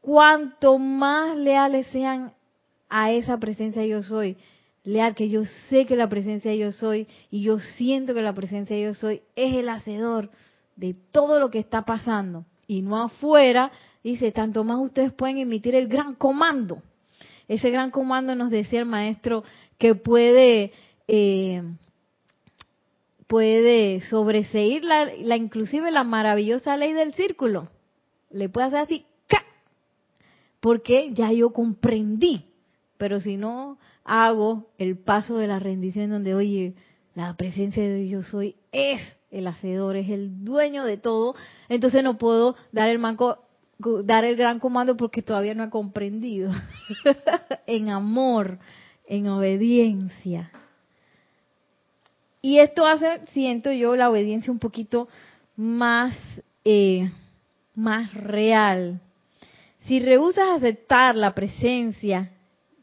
cuanto 0.00 0.78
más 0.78 1.36
leales 1.36 1.86
sean 1.88 2.32
a 2.88 3.12
esa 3.12 3.38
presencia 3.38 3.86
yo 3.86 4.02
soy, 4.02 4.36
leal 4.82 5.14
que 5.14 5.28
yo 5.28 5.44
sé 5.68 5.86
que 5.86 5.94
la 5.94 6.08
presencia 6.08 6.52
yo 6.54 6.72
soy 6.72 7.06
y 7.30 7.42
yo 7.42 7.60
siento 7.60 8.14
que 8.14 8.22
la 8.22 8.32
presencia 8.32 8.78
yo 8.78 8.94
soy 8.94 9.22
es 9.36 9.54
el 9.54 9.68
hacedor 9.68 10.30
de 10.74 10.94
todo 11.12 11.38
lo 11.38 11.50
que 11.50 11.58
está 11.60 11.82
pasando 11.82 12.44
y 12.70 12.82
no 12.82 13.02
afuera, 13.02 13.72
dice, 14.04 14.30
tanto 14.30 14.62
más 14.62 14.78
ustedes 14.78 15.12
pueden 15.12 15.38
emitir 15.38 15.74
el 15.74 15.88
gran 15.88 16.14
comando. 16.14 16.80
Ese 17.48 17.68
gran 17.70 17.90
comando 17.90 18.36
nos 18.36 18.48
decía 18.48 18.78
el 18.78 18.86
maestro 18.86 19.42
que 19.76 19.96
puede 19.96 20.70
eh, 21.08 21.64
puede 23.26 24.02
sobreseír 24.02 24.84
la, 24.84 25.06
la, 25.16 25.36
inclusive 25.36 25.90
la 25.90 26.04
maravillosa 26.04 26.76
ley 26.76 26.92
del 26.92 27.12
círculo. 27.14 27.68
Le 28.30 28.48
puede 28.48 28.68
hacer 28.68 28.78
así, 28.78 29.04
porque 30.60 31.10
ya 31.12 31.32
yo 31.32 31.50
comprendí. 31.50 32.44
Pero 32.98 33.20
si 33.20 33.36
no 33.36 33.78
hago 34.04 34.68
el 34.78 34.96
paso 34.96 35.38
de 35.38 35.48
la 35.48 35.58
rendición 35.58 36.10
donde, 36.10 36.36
oye, 36.36 36.74
la 37.16 37.36
presencia 37.36 37.82
de 37.82 38.02
Dios 38.02 38.28
soy 38.28 38.54
es 38.70 39.00
el 39.30 39.46
hacedor, 39.46 39.96
es 39.96 40.08
el 40.08 40.44
dueño 40.44 40.84
de 40.84 40.96
todo, 40.96 41.34
entonces 41.68 42.02
no 42.02 42.18
puedo 42.18 42.56
dar 42.72 42.88
el 42.88 42.98
manco, 42.98 43.38
dar 44.04 44.24
el 44.24 44.36
gran 44.36 44.58
comando 44.58 44.96
porque 44.96 45.22
todavía 45.22 45.54
no 45.54 45.64
he 45.64 45.70
comprendido. 45.70 46.52
en 47.66 47.90
amor, 47.90 48.58
en 49.06 49.28
obediencia. 49.28 50.50
Y 52.42 52.58
esto 52.58 52.86
hace, 52.86 53.26
siento 53.26 53.70
yo, 53.70 53.96
la 53.96 54.10
obediencia 54.10 54.52
un 54.52 54.58
poquito 54.58 55.08
más, 55.56 56.16
eh, 56.64 57.10
más 57.74 58.12
real. 58.14 59.00
Si 59.80 60.00
rehusas 60.00 60.48
aceptar 60.50 61.16
la 61.16 61.34
presencia, 61.34 62.30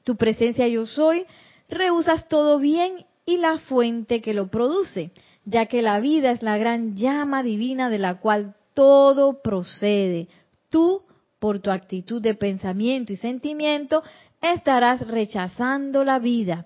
tu 0.03 0.15
presencia 0.15 0.67
yo 0.67 0.85
soy, 0.85 1.25
rehusas 1.69 2.27
todo 2.27 2.59
bien 2.59 3.05
y 3.25 3.37
la 3.37 3.57
fuente 3.57 4.21
que 4.21 4.33
lo 4.33 4.47
produce 4.47 5.11
ya 5.47 5.67
que 5.67 5.81
la 5.81 6.01
vida 6.01 6.31
es 6.31 6.43
la 6.43 6.57
gran 6.57 6.97
llama 6.97 7.41
divina 7.41 7.89
de 7.89 7.99
la 7.99 8.19
cual 8.19 8.55
todo 8.73 9.41
procede. 9.41 10.27
Tú, 10.67 11.03
por 11.39 11.59
tu 11.59 11.71
actitud 11.71 12.21
de 12.21 12.35
pensamiento 12.35 13.13
y 13.13 13.15
sentimiento, 13.15 14.03
estarás 14.41 15.07
rechazando 15.07 16.03
la 16.03 16.19
vida. 16.19 16.65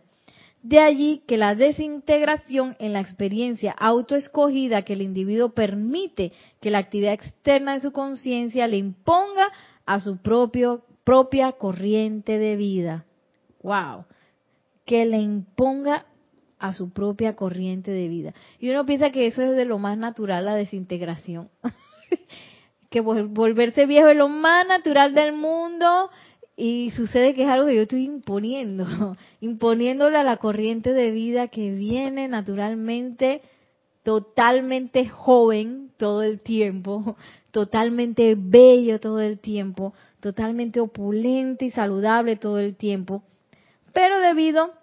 De 0.63 0.79
allí 0.79 1.21
que 1.27 1.38
la 1.38 1.53
desintegración 1.53 2.75
en 2.79 2.93
la 2.93 3.01
experiencia 3.01 3.71
autoescogida 3.71 4.82
que 4.82 4.93
el 4.93 5.03
individuo 5.03 5.49
permite 5.49 6.32
que 6.59 6.71
la 6.71 6.79
actividad 6.79 7.13
externa 7.13 7.73
de 7.73 7.82
su 7.82 7.91
conciencia 7.91 8.67
le 8.67 8.77
imponga 8.77 9.51
a 9.86 9.99
su 9.99 10.17
propia 10.17 11.51
corriente 11.51 12.39
de 12.39 12.55
vida. 12.55 13.05
¡Wow! 13.61 14.05
Que 14.86 15.05
le 15.05 15.19
imponga 15.19 16.07
a 16.62 16.74
su 16.74 16.91
propia 16.91 17.36
corriente 17.36 17.89
de 17.91 18.07
vida. 18.07 18.34
Y 18.59 18.70
uno 18.70 18.86
piensa 18.86 19.12
que 19.12 19.26
eso 19.26 19.41
es 19.41 19.55
de 19.55 19.66
lo 19.66 19.80
más 19.80 19.97
natural, 19.97 20.45
la 20.45 20.55
desintegración. 20.55 21.49
que 22.91 23.01
volverse 23.01 23.88
viejo 23.88 24.09
es 24.09 24.18
lo 24.18 24.30
más 24.30 24.68
natural 24.68 25.16
del 25.16 25.34
mundo 25.34 26.12
y 26.55 26.91
sucede 26.91 27.34
que 27.34 27.43
es 27.43 27.49
algo 27.49 27.66
que 27.66 27.76
yo 27.76 27.82
estoy 27.82 28.05
imponiendo, 28.05 28.86
imponiéndole 29.41 30.18
a 30.18 30.24
la 30.24 30.38
corriente 30.38 30.93
de 30.93 31.09
vida 31.09 31.47
que 31.47 31.72
viene 31.72 32.28
naturalmente 32.28 33.41
totalmente 34.03 35.07
joven 35.07 35.91
todo 35.97 36.22
el 36.22 36.41
tiempo, 36.41 37.16
totalmente 37.51 38.36
bello 38.38 38.99
todo 38.99 39.20
el 39.20 39.39
tiempo, 39.39 39.95
totalmente 40.20 40.80
opulente 40.80 41.66
y 41.66 41.72
saludable 41.72 42.36
todo 42.36 42.59
el 42.59 42.76
tiempo, 42.76 43.24
pero 43.93 44.20
debido 44.20 44.74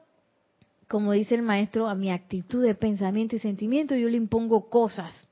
como 0.89 1.13
dice 1.13 1.35
el 1.35 1.43
maestro, 1.43 1.89
a 1.89 1.95
mi 1.95 2.11
actitud 2.11 2.63
de 2.63 2.75
pensamiento 2.75 3.37
y 3.37 3.41
sentimiento, 3.41 3.95
yo 3.95 4.09
le 4.09 4.17
impongo 4.17 4.71
cosas 4.71 5.29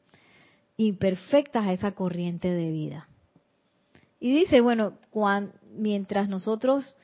imperfectas 0.77 1.67
a 1.67 1.73
esa 1.73 1.93
corriente 1.93 2.51
de 2.51 2.71
vida. 2.71 3.09
Y 4.21 4.33
dice, 4.33 4.61
bueno, 4.61 4.93
mientras 5.75 6.29
nosotros 6.29 6.95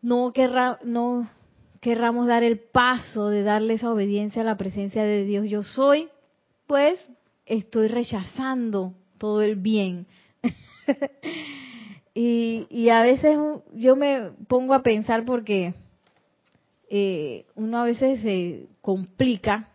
no, 0.00 0.32
no 0.84 1.28
querramos 1.80 2.26
dar 2.28 2.44
el 2.44 2.60
paso 2.60 3.28
de 3.28 3.42
darle 3.42 3.74
esa 3.74 3.92
obediencia 3.92 4.42
a 4.42 4.44
la 4.44 4.56
presencia 4.56 5.02
de 5.02 5.24
Dios 5.24 5.50
yo 5.50 5.62
soy, 5.64 6.08
pues 6.68 6.98
estoy 7.46 7.88
rechazando 7.88 8.94
todo 9.18 9.42
el 9.42 9.56
bien. 9.56 10.06
y, 12.14 12.66
y 12.70 12.90
a 12.90 13.02
veces 13.02 13.36
yo 13.74 13.96
me 13.96 14.30
pongo 14.46 14.74
a 14.74 14.82
pensar 14.84 15.24
porque 15.24 15.74
eh, 16.90 17.46
uno 17.54 17.78
a 17.78 17.84
veces 17.84 18.22
se 18.22 18.66
complica, 18.80 19.68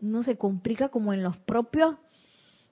uno 0.00 0.22
se 0.22 0.36
complica 0.36 0.88
como 0.88 1.12
en 1.12 1.22
los 1.22 1.36
propios 1.36 1.96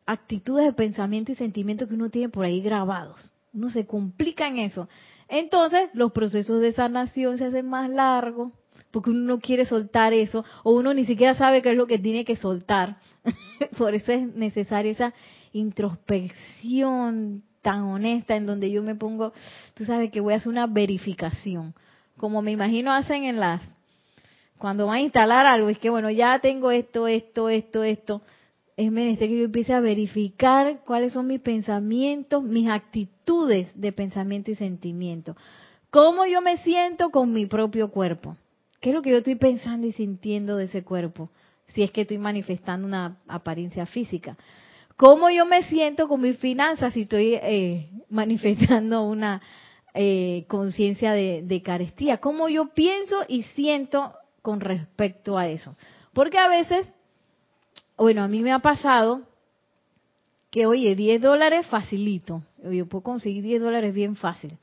actitudes 0.07 0.67
de 0.67 0.73
pensamiento 0.73 1.33
y 1.33 1.37
sentimiento 1.37 1.87
que 1.87 1.95
uno 1.95 2.11
tiene 2.11 2.29
por 2.29 2.45
ahí 2.45 2.61
grabados. 2.61 3.33
Uno 3.53 3.71
se 3.71 3.87
complica 3.87 4.47
en 4.47 4.59
eso. 4.59 4.89
Entonces, 5.29 5.91
los 5.93 6.13
procesos 6.13 6.61
de 6.61 6.73
sanación 6.73 7.39
se 7.39 7.47
hacen 7.47 7.69
más 7.69 7.91
largos, 7.91 8.53
porque 8.91 9.11
uno 9.11 9.21
no 9.21 9.41
quiere 9.41 9.65
soltar 9.65 10.13
eso, 10.13 10.45
o 10.65 10.73
uno 10.73 10.95
ni 10.95 11.05
siquiera 11.05 11.35
sabe 11.35 11.63
qué 11.63 11.71
es 11.71 11.77
lo 11.77 11.87
que 11.87 11.99
tiene 11.99 12.25
que 12.25 12.37
soltar. 12.37 12.99
por 13.79 13.95
eso 13.95 14.13
es 14.13 14.35
necesaria 14.35 14.93
esa 14.93 15.15
introspección 15.53 17.43
tan 17.63 17.83
honesta 17.83 18.37
en 18.37 18.47
donde 18.47 18.71
yo 18.71 18.83
me 18.83 18.95
pongo, 18.95 19.33
tú 19.75 19.85
sabes 19.85 20.11
que 20.11 20.21
voy 20.21 20.35
a 20.35 20.37
hacer 20.37 20.49
una 20.49 20.67
verificación 20.67 21.75
como 22.21 22.43
me 22.43 22.51
imagino 22.51 22.93
hacen 22.93 23.25
en 23.25 23.41
las, 23.41 23.63
cuando 24.59 24.85
van 24.85 24.97
a 24.97 25.01
instalar 25.01 25.47
algo, 25.47 25.71
es 25.71 25.79
que 25.79 25.89
bueno, 25.89 26.11
ya 26.11 26.39
tengo 26.39 26.71
esto, 26.71 27.09
esto, 27.09 27.49
esto, 27.49 27.83
esto. 27.83 28.21
Es 28.77 28.93
menester 28.93 29.27
que 29.27 29.39
yo 29.39 29.45
empiece 29.47 29.73
a 29.73 29.81
verificar 29.81 30.81
cuáles 30.85 31.15
son 31.15 31.27
mis 31.27 31.41
pensamientos, 31.41 32.43
mis 32.43 32.69
actitudes 32.69 33.71
de 33.75 33.93
pensamiento 33.93 34.51
y 34.51 34.55
sentimiento. 34.55 35.35
¿Cómo 35.89 36.27
yo 36.27 36.43
me 36.43 36.59
siento 36.59 37.09
con 37.09 37.33
mi 37.33 37.47
propio 37.47 37.91
cuerpo? 37.91 38.37
¿Qué 38.83 38.91
es 38.91 38.95
lo 38.95 39.01
que 39.01 39.13
yo 39.13 39.17
estoy 39.17 39.37
pensando 39.37 39.87
y 39.87 39.93
sintiendo 39.93 40.59
de 40.59 40.65
ese 40.65 40.85
cuerpo? 40.85 41.31
Si 41.69 41.83
es 41.83 41.91
que 41.91 42.03
estoy 42.03 42.19
manifestando 42.19 42.87
una 42.87 43.17
apariencia 43.29 43.87
física. 43.87 44.37
¿Cómo 44.97 45.31
yo 45.31 45.47
me 45.47 45.63
siento 45.63 46.07
con 46.07 46.21
mis 46.21 46.37
finanzas 46.37 46.93
si 46.93 47.03
estoy 47.03 47.33
eh, 47.37 47.89
manifestando 48.11 49.05
una 49.05 49.41
eh, 49.93 50.45
conciencia 50.49 51.13
de, 51.13 51.63
carestía, 51.65 52.19
cómo 52.19 52.49
yo 52.49 52.69
pienso 52.75 53.25
y 53.27 53.43
siento 53.43 54.15
con 54.41 54.61
respecto 54.61 55.37
a 55.37 55.49
eso. 55.49 55.77
Porque 56.13 56.39
a 56.39 56.49
veces, 56.49 56.87
bueno, 57.97 58.23
a 58.23 58.29
mí 58.29 58.41
me 58.41 58.53
ha 58.53 58.61
pasado 58.61 59.23
que, 60.51 60.67
oye, 60.67 60.95
10 60.95 61.23
dólares 61.23 61.67
facilito, 61.67 62.43
yo 62.63 62.87
puedo 62.87 63.03
conseguir 63.03 63.43
10 63.43 63.63
dólares 63.63 63.93
bien 63.93 64.17
fácil, 64.17 64.59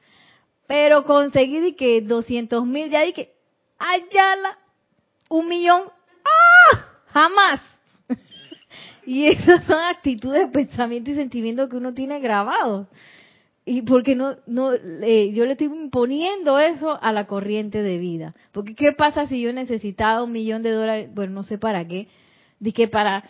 pero 0.66 1.04
conseguir 1.04 1.76
que 1.76 2.02
200 2.02 2.66
mil, 2.66 2.90
ya 2.90 3.04
dije, 3.04 3.34
ayala, 3.78 4.58
un 5.30 5.48
millón, 5.48 5.84
¡ah! 6.24 6.86
Jamás. 7.08 7.62
y 9.06 9.28
esas 9.28 9.66
son 9.66 9.80
actitudes, 9.80 10.50
pensamiento 10.52 11.12
y 11.12 11.16
sentimiento 11.16 11.68
que 11.68 11.78
uno 11.78 11.94
tiene 11.94 12.20
grabados 12.20 12.88
y 13.68 13.82
porque 13.82 14.16
no 14.16 14.38
no 14.48 14.74
eh, 14.74 15.32
yo 15.34 15.46
le 15.46 15.52
estoy 15.52 15.68
imponiendo 15.68 16.58
eso 16.58 16.98
a 17.02 17.12
la 17.12 17.28
corriente 17.28 17.84
de 17.84 17.98
vida 17.98 18.34
porque 18.52 18.74
qué 18.74 18.94
pasa 18.94 19.28
si 19.28 19.42
yo 19.42 19.52
necesitaba 19.54 20.24
un 20.24 20.32
millón 20.32 20.64
de 20.64 20.72
dólares 20.72 21.10
bueno 21.14 21.34
no 21.34 21.44
sé 21.44 21.58
para 21.58 21.86
qué 21.88 22.08
que 22.74 22.88
para 22.88 23.24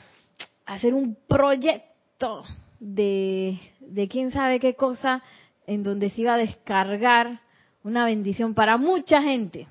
hacer 0.66 0.94
un 0.94 1.18
proyecto 1.28 2.44
de 2.80 3.60
de 3.80 4.08
quién 4.08 4.32
sabe 4.32 4.60
qué 4.60 4.76
cosa 4.76 5.24
en 5.66 5.84
donde 5.84 6.10
se 6.10 6.22
iba 6.22 6.36
a 6.36 6.38
descargar 6.38 7.42
una 7.84 8.06
bendición 8.06 8.54
para 8.54 8.78
mucha 8.78 9.22
gente. 9.22 9.68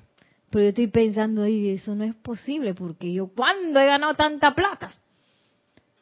Pero 0.49 0.63
yo 0.63 0.69
estoy 0.69 0.87
pensando, 0.87 1.45
y 1.45 1.69
eso 1.69 1.93
no 1.93 2.03
es 2.03 2.15
posible, 2.15 2.73
porque 2.73 3.11
yo, 3.11 3.27
¿cuándo 3.27 3.79
he 3.79 3.85
ganado 3.85 4.13
tanta 4.13 4.55
plata? 4.55 4.93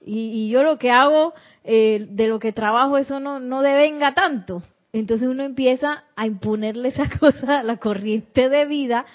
Y, 0.07 0.49
yo 0.49 0.61
lo 0.61 0.77
que 0.77 0.91
hago, 0.91 1.33
eh, 1.63 2.05
de 2.09 2.27
lo 2.27 2.37
que 2.37 2.53
trabajo, 2.53 2.97
eso 2.97 3.19
no, 3.19 3.39
no 3.39 3.61
devenga 3.61 4.13
tanto. 4.13 4.61
Entonces 4.93 5.27
uno 5.27 5.43
empieza 5.43 6.03
a 6.15 6.27
imponerle 6.27 6.89
esa 6.89 7.09
cosa 7.19 7.59
a 7.59 7.63
la 7.63 7.77
corriente 7.77 8.47
de 8.47 8.65
vida, 8.65 9.05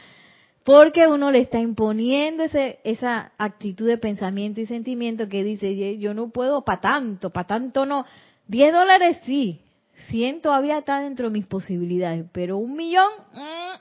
porque 0.64 1.06
uno 1.06 1.30
le 1.30 1.38
está 1.38 1.60
imponiendo 1.60 2.42
ese, 2.42 2.80
esa 2.84 3.32
actitud 3.38 3.86
de 3.86 3.98
pensamiento 3.98 4.60
y 4.60 4.66
sentimiento 4.66 5.28
que 5.28 5.44
dice, 5.44 5.98
yo 5.98 6.12
no 6.12 6.30
puedo 6.30 6.64
para 6.64 6.80
tanto, 6.80 7.30
para 7.30 7.46
tanto 7.46 7.86
no. 7.86 8.04
10 8.48 8.72
dólares 8.72 9.20
sí, 9.24 9.60
100 10.08 10.42
todavía 10.42 10.78
está 10.78 11.00
dentro 11.00 11.28
de 11.28 11.32
mis 11.32 11.46
posibilidades, 11.46 12.26
pero 12.32 12.58
un 12.58 12.76
millón, 12.76 13.10
mm, 13.32 13.80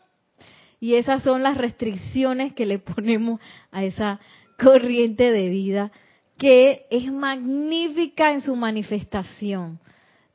y 0.79 0.93
esas 0.93 1.23
son 1.23 1.41
las 1.41 1.57
restricciones 1.57 2.53
que 2.53 2.67
le 2.67 2.79
ponemos 2.79 3.41
a 3.71 3.83
esa 3.83 4.19
corriente 4.57 5.31
de 5.31 5.49
vida 5.49 5.91
que 6.39 6.87
es 6.89 7.11
magnífica 7.11 8.31
en 8.31 8.41
su 8.41 8.55
manifestación. 8.55 9.77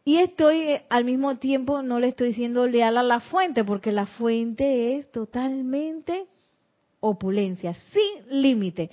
Y 0.05 0.19
estoy 0.19 0.61
eh, 0.61 0.85
al 0.91 1.05
mismo 1.05 1.39
tiempo, 1.39 1.83
no 1.83 1.99
le 1.99 2.09
estoy 2.09 2.29
diciendo 2.29 2.67
leal 2.67 2.99
a 2.99 3.03
la 3.03 3.21
fuente, 3.21 3.65
porque 3.65 3.91
la 3.91 4.07
fuente 4.07 4.97
es 4.97 5.11
totalmente 5.11 6.27
opulencia, 7.01 7.75
sin 7.75 8.43
límite. 8.43 8.91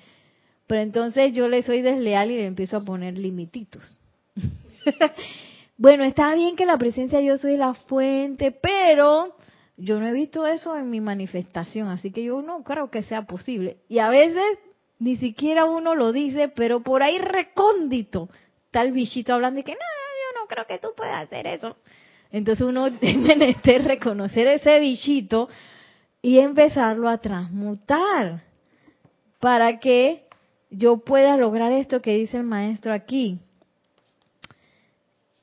Pero 0.66 0.82
entonces 0.82 1.34
yo 1.34 1.50
le 1.50 1.64
soy 1.64 1.82
desleal 1.82 2.32
y 2.32 2.38
le 2.38 2.46
empiezo 2.48 2.78
a 2.78 2.86
poner 2.86 3.18
limititos. 3.18 3.98
bueno, 5.78 6.06
está 6.06 6.34
bien 6.34 6.56
que 6.56 6.66
la 6.66 6.78
presencia 6.78 7.20
yo 7.20 7.38
soy 7.38 7.58
la 7.58 7.74
fuente, 7.74 8.52
pero 8.54 9.36
yo 9.76 10.00
no 10.00 10.08
he 10.08 10.14
visto 10.14 10.48
eso 10.48 10.78
en 10.78 10.90
mi 10.90 11.02
manifestación, 11.02 11.90
así 11.90 12.12
que 12.12 12.24
yo 12.24 12.42
no 12.42 12.64
creo 12.64 12.90
que 12.90 13.04
sea 13.04 13.24
posible. 13.24 13.80
Y 13.90 14.00
a 14.00 14.10
veces 14.10 14.46
ni 15.02 15.18
siquiera 15.18 15.66
uno 15.66 15.96
lo 15.96 16.12
dice, 16.12 16.48
pero 16.48 16.82
por 16.82 17.02
ahí 17.02 17.18
recóndito 17.18 18.30
está 18.66 18.84
el 18.84 18.92
bichito 18.92 19.34
hablando 19.34 19.60
y 19.60 19.64
que 19.64 19.72
no, 19.72 19.78
yo 19.80 20.40
no 20.40 20.48
creo 20.48 20.68
que 20.68 20.78
tú 20.78 20.90
puedas 20.96 21.24
hacer 21.24 21.48
eso. 21.48 21.76
Entonces 22.32 22.68
uno 22.68 22.88
debe 23.02 23.56
reconocer 23.80 24.46
ese 24.46 24.80
bichito 24.80 25.50
y 26.22 26.38
empezarlo 26.38 27.10
a 27.10 27.18
transmutar 27.18 28.44
para 29.40 29.80
que 29.80 30.28
yo 30.70 30.98
pueda 30.98 31.36
lograr 31.36 31.72
esto 31.72 32.00
que 32.04 32.18
dice 32.18 32.38
el 32.38 32.44
maestro 32.44 32.94
aquí. 32.94 33.40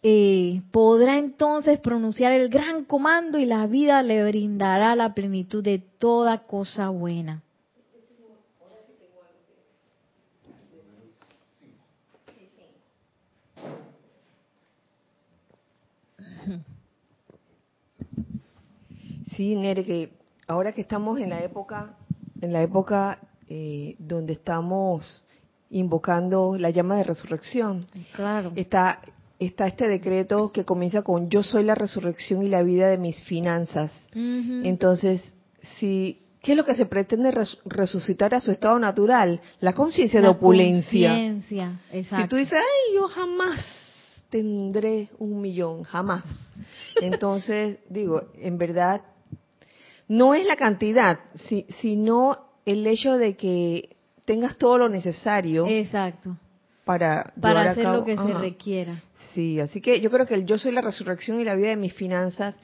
Eh, 0.04 0.62
podrá 0.70 1.18
entonces 1.18 1.80
pronunciar 1.80 2.30
el 2.30 2.48
gran 2.48 2.84
comando 2.84 3.40
y 3.40 3.44
la 3.44 3.66
vida 3.66 4.04
le 4.04 4.24
brindará 4.24 4.94
la 4.94 5.14
plenitud 5.14 5.64
de 5.64 5.80
toda 5.80 6.46
cosa 6.46 6.90
buena. 6.90 7.42
Sí, 19.38 19.54
Nere, 19.54 19.84
que 19.84 20.10
ahora 20.48 20.72
que 20.72 20.80
estamos 20.80 21.20
en 21.20 21.30
la 21.30 21.40
época, 21.44 21.94
en 22.40 22.52
la 22.52 22.60
época 22.60 23.20
eh, 23.48 23.94
donde 24.00 24.32
estamos 24.32 25.24
invocando 25.70 26.56
la 26.58 26.70
llama 26.70 26.96
de 26.96 27.04
resurrección, 27.04 27.86
claro. 28.16 28.50
está 28.56 29.00
está 29.38 29.68
este 29.68 29.86
decreto 29.86 30.50
que 30.50 30.64
comienza 30.64 31.02
con 31.02 31.30
yo 31.30 31.44
soy 31.44 31.62
la 31.62 31.76
resurrección 31.76 32.42
y 32.42 32.48
la 32.48 32.64
vida 32.64 32.88
de 32.88 32.98
mis 32.98 33.22
finanzas. 33.22 33.92
Entonces, 34.12 35.22
si 35.78 36.20
¿qué 36.42 36.52
es 36.52 36.58
lo 36.58 36.64
que 36.64 36.74
se 36.74 36.86
pretende 36.86 37.30
resucitar 37.64 38.34
a 38.34 38.40
su 38.40 38.50
estado 38.50 38.76
natural? 38.80 39.40
La 39.60 39.72
conciencia 39.72 40.20
de 40.20 40.26
opulencia. 40.26 41.16
exacto. 41.92 42.24
Si 42.24 42.28
tú 42.28 42.34
dices, 42.34 42.54
"Ay, 42.58 42.96
yo 42.96 43.06
jamás 43.06 43.64
tendré 44.30 45.10
un 45.20 45.40
millón, 45.40 45.84
jamás." 45.84 46.24
Entonces, 47.00 47.78
digo, 47.88 48.32
en 48.34 48.58
verdad 48.58 49.00
no 50.08 50.34
es 50.34 50.46
la 50.46 50.56
cantidad, 50.56 51.20
sino 51.80 52.38
el 52.64 52.86
hecho 52.86 53.16
de 53.16 53.36
que 53.36 53.96
tengas 54.24 54.56
todo 54.56 54.78
lo 54.78 54.88
necesario. 54.88 55.66
Exacto. 55.66 56.36
Para, 56.84 57.32
para 57.40 57.70
hacer 57.70 57.84
lo 57.84 58.04
que 58.04 58.16
se 58.16 58.34
requiera. 58.34 58.94
Sí, 59.34 59.60
así 59.60 59.80
que 59.80 60.00
yo 60.00 60.10
creo 60.10 60.26
que 60.26 60.34
el 60.34 60.46
yo 60.46 60.58
soy 60.58 60.72
la 60.72 60.80
resurrección 60.80 61.38
y 61.38 61.44
la 61.44 61.54
vida 61.54 61.68
de 61.68 61.76
mis 61.76 61.92
finanzas, 61.92 62.56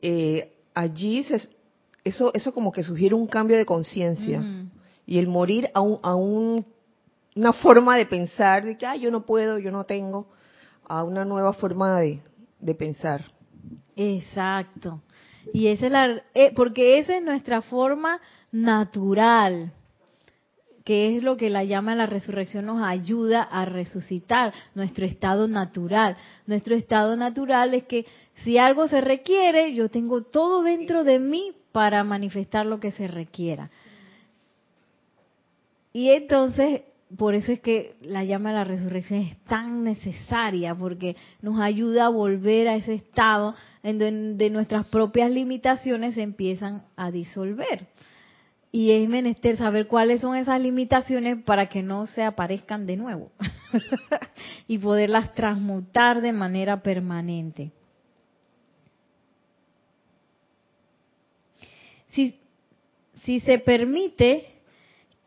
eh, 0.00 0.52
allí 0.74 1.24
eso, 2.04 2.32
eso 2.34 2.52
como 2.54 2.72
que 2.72 2.82
sugiere 2.82 3.14
un 3.14 3.26
cambio 3.26 3.58
de 3.58 3.66
conciencia. 3.66 4.42
Y 5.06 5.18
el 5.18 5.26
morir 5.26 5.70
a, 5.74 5.80
un, 5.80 5.98
a 6.02 6.14
un, 6.14 6.64
una 7.36 7.52
forma 7.52 7.96
de 7.96 8.06
pensar, 8.06 8.64
de 8.64 8.78
que 8.78 8.86
ah, 8.86 8.96
yo 8.96 9.10
no 9.10 9.26
puedo, 9.26 9.58
yo 9.58 9.70
no 9.70 9.84
tengo, 9.84 10.28
a 10.88 11.04
una 11.04 11.24
nueva 11.24 11.52
forma 11.52 12.00
de, 12.00 12.22
de 12.60 12.74
pensar. 12.74 13.24
Exacto. 13.96 15.02
Y 15.52 15.68
esa 15.68 15.86
es 15.86 15.92
la, 15.92 16.22
eh, 16.34 16.52
porque 16.54 16.98
esa 16.98 17.16
es 17.16 17.22
nuestra 17.22 17.62
forma 17.62 18.20
natural 18.52 19.72
que 20.84 21.16
es 21.16 21.22
lo 21.22 21.36
que 21.36 21.50
la 21.50 21.62
llama 21.62 21.94
la 21.94 22.06
resurrección, 22.06 22.66
nos 22.66 22.82
ayuda 22.82 23.42
a 23.42 23.64
resucitar 23.64 24.52
nuestro 24.74 25.06
estado 25.06 25.46
natural. 25.46 26.16
Nuestro 26.46 26.74
estado 26.74 27.14
natural 27.16 27.74
es 27.74 27.84
que 27.84 28.06
si 28.42 28.58
algo 28.58 28.88
se 28.88 29.00
requiere, 29.00 29.74
yo 29.74 29.88
tengo 29.88 30.22
todo 30.22 30.62
dentro 30.62 31.04
de 31.04 31.18
mí 31.18 31.52
para 31.70 32.02
manifestar 32.02 32.66
lo 32.66 32.80
que 32.80 32.90
se 32.90 33.06
requiera. 33.06 33.70
Y 35.92 36.10
entonces, 36.10 36.82
por 37.16 37.34
eso 37.34 37.52
es 37.52 37.60
que 37.60 37.96
la 38.02 38.24
llama 38.24 38.50
de 38.50 38.56
la 38.56 38.64
resurrección 38.64 39.20
es 39.20 39.36
tan 39.44 39.84
necesaria, 39.84 40.74
porque 40.74 41.16
nos 41.42 41.58
ayuda 41.58 42.06
a 42.06 42.10
volver 42.10 42.68
a 42.68 42.76
ese 42.76 42.94
estado 42.94 43.54
en 43.82 43.98
donde 43.98 44.50
nuestras 44.50 44.86
propias 44.86 45.30
limitaciones 45.30 46.14
se 46.14 46.22
empiezan 46.22 46.84
a 46.96 47.10
disolver 47.10 47.88
y 48.72 48.92
es 48.92 49.08
menester 49.08 49.56
saber 49.56 49.88
cuáles 49.88 50.20
son 50.20 50.36
esas 50.36 50.60
limitaciones 50.60 51.42
para 51.42 51.68
que 51.68 51.82
no 51.82 52.06
se 52.06 52.22
aparezcan 52.22 52.86
de 52.86 52.96
nuevo 52.96 53.32
y 54.68 54.78
poderlas 54.78 55.34
transmutar 55.34 56.20
de 56.20 56.32
manera 56.32 56.82
permanente. 56.82 57.72
Si, 62.10 62.38
si 63.14 63.40
se 63.40 63.58
permite 63.58 64.59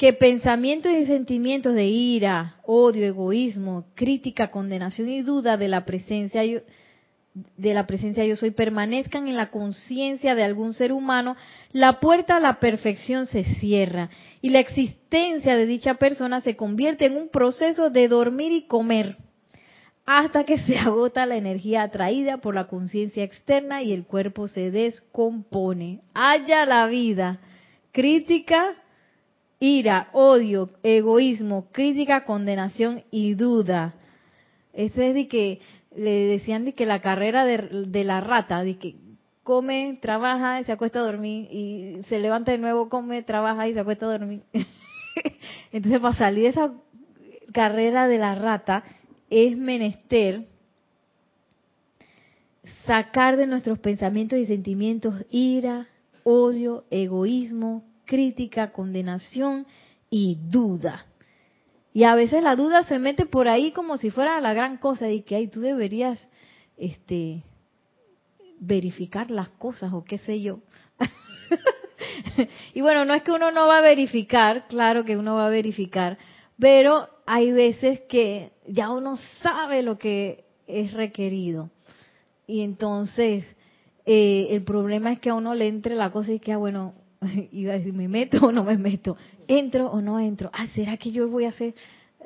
que 0.04 0.12
pensamientos 0.12 0.91
y 0.91 1.06
sentimientos 1.06 1.74
de 1.76 1.86
ira, 1.86 2.56
odio, 2.66 3.06
egoísmo, 3.06 3.86
crítica, 3.95 4.51
condenación 4.51 5.08
y 5.08 5.22
duda 5.22 5.56
de 5.56 5.70
la 5.70 5.86
presencia 5.86 6.41
de 6.41 7.74
la 7.74 7.88
presencia 7.88 8.26
yo 8.26 8.36
soy 8.36 8.51
permanezcan 8.51 9.30
en 9.30 9.38
la 9.38 9.49
conciencia 9.49 10.36
de 10.36 10.43
algún 10.43 10.74
ser 10.74 10.91
humano, 10.91 11.38
la 11.72 12.01
puerta 12.01 12.36
a 12.36 12.41
la 12.41 12.60
perfección 12.60 13.28
se 13.28 13.45
cierra 13.45 14.10
y 14.41 14.49
la 14.49 14.60
existencia 14.60 15.56
de 15.56 15.68
dicha 15.68 15.93
persona 15.93 16.41
se 16.41 16.58
convierte 16.58 17.06
en 17.06 17.16
un 17.16 17.30
proceso 17.30 17.89
de 17.89 18.10
dormir 18.10 18.51
y 18.51 18.64
comer 18.64 19.16
hasta 20.06 20.43
que 20.43 20.58
se 20.58 20.78
agota 20.78 21.26
la 21.26 21.38
energía 21.38 21.82
atraída 21.84 22.39
por 22.39 22.56
la 22.56 22.68
conciencia 22.68 23.24
externa 23.24 23.84
y 23.84 23.93
el 23.93 24.04
cuerpo 24.04 24.49
se 24.49 24.70
descompone. 24.70 26.01
Haya 26.14 26.66
la 26.66 26.88
vida. 26.88 27.39
Crítica, 27.93 28.83
ira, 29.64 30.09
odio, 30.11 30.72
egoísmo, 30.84 31.68
crítica, 31.72 32.26
condenación 32.26 33.05
y 33.11 33.34
duda. 33.36 33.93
Ese 34.74 35.07
es 35.07 35.16
de 35.16 35.30
que 35.30 35.61
le 35.95 36.11
decían 36.26 36.66
de 36.66 36.74
que 36.74 36.86
la 36.86 36.99
carrera 36.99 37.45
de, 37.45 38.03
la 38.03 38.20
rata, 38.20 38.61
de 38.61 38.78
que 38.78 38.95
come, 39.41 39.97
trabaja, 40.01 40.61
se 40.66 40.74
acuesta 40.74 40.99
a 40.99 41.03
dormir 41.03 41.47
y 41.49 42.03
se 42.09 42.20
levanta 42.20 42.51
de 42.51 42.57
nuevo, 42.57 42.89
come, 42.89 43.24
trabaja 43.24 43.66
y 43.70 43.74
se 43.74 43.80
acuesta 43.80 44.05
a 44.05 44.18
dormir. 44.18 44.41
Entonces, 45.72 46.01
para 46.01 46.16
salir 46.18 46.43
de 46.43 46.49
esa 46.49 46.74
carrera 47.53 48.09
de 48.09 48.18
la 48.18 48.36
rata, 48.36 48.84
es 49.30 49.55
menester 49.55 50.45
sacar 52.86 53.38
de 53.38 53.47
nuestros 53.47 53.80
pensamientos 53.80 54.39
y 54.39 54.45
sentimientos 54.45 55.26
ira, 55.30 55.88
odio, 56.26 56.84
egoísmo, 56.91 57.86
crítica, 58.06 58.72
condenación 58.72 59.66
y 60.10 60.38
duda. 60.49 61.06
Y 61.93 62.04
a 62.04 62.16
veces 62.16 62.41
la 62.41 62.56
duda 62.56 62.84
se 62.84 62.99
mete 62.99 63.26
por 63.26 63.47
ahí 63.47 63.72
como 63.72 63.97
si 63.97 64.10
fuera 64.10 64.41
la 64.41 64.54
gran 64.54 64.78
cosa 64.78 65.10
y 65.10 65.22
que 65.22 65.36
ahí 65.36 65.47
tú 65.47 65.62
deberías 65.62 66.28
este 66.78 67.43
verificar 68.60 69.30
las 69.30 69.49
cosas 69.49 69.93
o 69.93 70.04
qué 70.04 70.18
sé 70.18 70.41
yo. 70.41 70.60
y 72.74 72.82
bueno, 72.82 73.06
no 73.06 73.14
es 73.14 73.24
que 73.24 73.32
uno 73.32 73.51
no 73.51 73.68
va 73.68 73.80
a 73.80 73.82
verificar, 73.82 74.68
claro 74.68 75.04
que 75.04 75.18
uno 75.18 75.36
va 75.36 75.47
a 75.47 75.51
verificar, 75.51 76.18
pero 76.58 77.10
hay 77.26 77.51
veces 77.51 78.01
que 78.10 78.54
ya 78.68 78.89
uno 78.89 79.18
sabe 79.41 79.84
lo 79.84 79.97
que 79.97 80.45
es 80.66 80.93
requerido. 80.93 81.70
Y 82.47 82.62
entonces 82.62 83.45
eh, 84.06 84.47
el 84.49 84.64
problema 84.64 85.12
es 85.12 85.20
que 85.20 85.30
a 85.30 85.36
uno 85.36 85.56
le 85.56 85.68
entre 85.68 85.95
la 85.95 86.12
cosa 86.12 86.32
y 86.32 86.39
que, 86.39 86.54
ah, 86.54 86.58
bueno, 86.58 86.93
a 87.70 87.74
decir, 87.74 87.94
¿me 87.94 88.08
meto 88.08 88.46
o 88.46 88.52
no 88.52 88.64
me 88.64 88.78
meto? 88.78 89.18
¿Entro 89.48 89.92
o 89.92 90.02
no 90.02 90.20
entro? 90.20 90.50
Ah, 90.54 90.68
¿será 90.74 90.98
que 90.98 91.12
yo 91.12 91.28
voy 91.28 91.46
a 91.46 91.50
hacer 91.50 91.76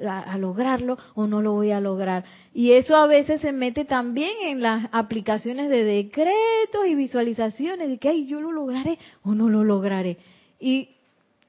a, 0.06 0.38
lograrlo 0.38 0.98
o 1.16 1.28
no 1.28 1.42
lo 1.42 1.54
voy 1.54 1.72
a 1.72 1.80
lograr? 1.80 2.24
Y 2.54 2.72
eso 2.74 2.96
a 2.96 3.08
veces 3.08 3.42
se 3.42 3.52
mete 3.52 3.86
también 3.86 4.32
en 4.44 4.62
las 4.62 4.88
aplicaciones 4.92 5.70
de 5.70 5.84
decretos 5.84 6.88
y 6.88 6.96
visualizaciones 6.96 7.90
de 7.90 7.98
que, 7.98 8.10
ay, 8.10 8.28
yo 8.28 8.42
lo 8.42 8.52
lograré 8.52 9.00
o 9.24 9.34
no 9.34 9.50
lo 9.50 9.64
lograré. 9.64 10.18
Y 10.60 10.90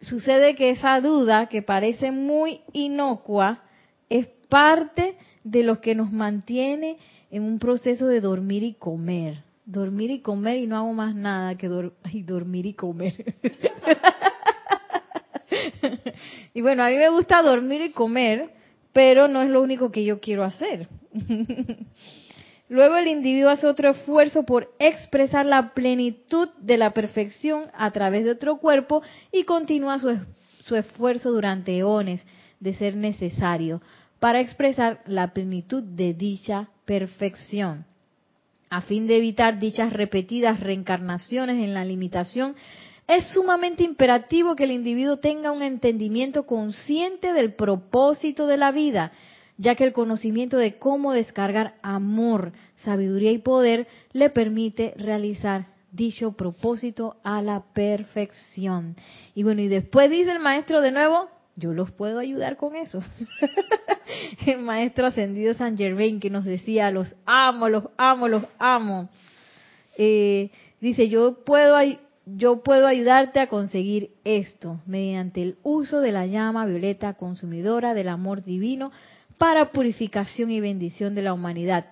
sucede 0.03 0.55
que 0.55 0.71
esa 0.71 1.01
duda, 1.01 1.49
que 1.49 1.63
parece 1.63 2.11
muy 2.11 2.61
inocua, 2.73 3.63
es 4.09 4.27
parte 4.49 5.17
de 5.45 5.63
lo 5.63 5.81
que 5.81 5.95
nos 5.95 6.13
mantiene 6.13 6.99
en 7.31 7.43
un 7.43 7.59
proceso 7.59 8.07
de 8.07 8.21
dormir 8.21 8.63
y 8.63 8.75
comer. 8.75 9.48
Dormir 9.71 10.11
y 10.11 10.21
comer 10.21 10.57
y 10.57 10.67
no 10.67 10.79
hago 10.79 10.95
más 10.95 11.15
nada 11.15 11.59
que 11.59 11.69
dormir 11.69 12.65
y 12.65 12.73
comer. 12.73 13.35
y 16.55 16.63
bueno, 16.63 16.83
a 16.83 16.89
mí 16.89 16.97
me 16.97 17.11
gusta 17.11 17.43
dormir 17.43 17.83
y 17.83 17.91
comer, 17.91 18.49
pero 18.95 19.29
no 19.29 19.43
es 19.43 19.51
lo 19.51 19.61
único 19.61 19.91
que 19.91 20.07
yo 20.07 20.21
quiero 20.21 20.43
hacer. 20.43 20.89
Luego 22.71 22.97
el 22.97 23.09
individuo 23.09 23.51
hace 23.51 23.67
otro 23.67 23.91
esfuerzo 23.91 24.45
por 24.45 24.73
expresar 24.79 25.45
la 25.45 25.75
plenitud 25.75 26.49
de 26.61 26.79
la 26.79 26.95
perfección 26.95 27.65
a 27.75 27.91
través 27.91 28.25
de 28.25 28.31
otro 28.31 28.57
cuerpo 28.57 29.03
y 29.33 29.45
continúa 29.45 29.99
su, 29.99 30.19
su 30.65 30.77
esfuerzo 30.77 31.31
durante 31.31 31.77
eones 31.77 32.25
de 32.59 32.73
ser 32.73 32.97
necesario 32.97 33.83
para 34.19 34.41
expresar 34.41 35.03
la 35.05 35.35
plenitud 35.35 35.83
de 35.83 36.15
dicha 36.15 36.71
perfección. 36.87 37.85
A 38.71 38.83
fin 38.83 39.07
de 39.07 39.17
evitar 39.17 39.59
dichas 39.59 39.93
repetidas 39.93 40.61
reencarnaciones 40.61 41.65
en 41.65 41.75
la 41.75 41.85
limitación, 41.85 42.55
es 43.07 43.25
sumamente 43.33 43.85
imperativo 43.85 44.55
que 44.55 44.65
el 44.65 44.71
individuo 44.73 45.17
tenga 45.17 45.51
un 45.51 45.63
entendimiento 45.63 46.45
consciente 46.45 47.33
del 47.33 47.55
propósito 47.55 48.47
de 48.47 48.59
la 48.59 48.71
vida, 48.71 49.13
ya 49.57 49.75
que 49.75 49.85
el 49.85 49.95
conocimiento 49.95 50.59
de 50.59 50.79
cómo 50.79 51.13
descargar 51.13 51.77
amor, 51.83 52.53
sabiduría 52.77 53.33
y 53.33 53.39
poder 53.39 53.87
le 54.13 54.29
permite 54.29 54.93
realizar 54.99 55.67
dicho 55.91 56.33
propósito 56.33 57.17
a 57.25 57.41
la 57.41 57.65
perfección. 57.73 58.95
Y 59.35 59.43
bueno, 59.43 59.63
y 59.63 59.69
después 59.69 60.11
dice 60.11 60.33
el 60.33 60.39
maestro 60.39 60.83
de 60.83 60.93
nuevo, 60.93 61.29
yo 61.59 61.75
los 61.75 61.91
puedo 61.91 62.19
ayudar 62.19 62.57
con 62.57 62.77
eso. 62.77 63.03
el 64.47 64.61
maestro 64.61 65.07
ascendido 65.07 65.55
San 65.55 65.77
Germain 65.77 66.21
que 66.21 66.31
nos 66.31 66.45
decía, 66.45 66.91
los 66.91 67.17
amo, 67.27 67.69
los 67.69 67.85
amo, 67.97 68.29
los 68.29 68.45
amo. 68.59 69.09
Eh, 69.97 70.51
dice, 70.81 71.09
yo 71.09 71.45
puedo, 71.45 71.77
yo 72.27 72.63
puedo 72.63 72.87
ayudarte 72.87 73.41
a 73.41 73.49
conseguir 73.49 74.11
esto 74.25 74.81
mediante 74.87 75.43
el 75.43 75.57
uso 75.63 76.01
de 76.01 76.13
la 76.13 76.27
llama 76.27 76.67
violeta 76.67 77.15
consumidora 77.15 77.95
del 77.95 78.09
amor 78.09 78.45
divino 78.45 78.93
para 79.37 79.73
purificación 79.73 80.51
y 80.51 80.61
bendición 80.61 81.15
de 81.15 81.23
la 81.23 81.33
humanidad. 81.33 81.87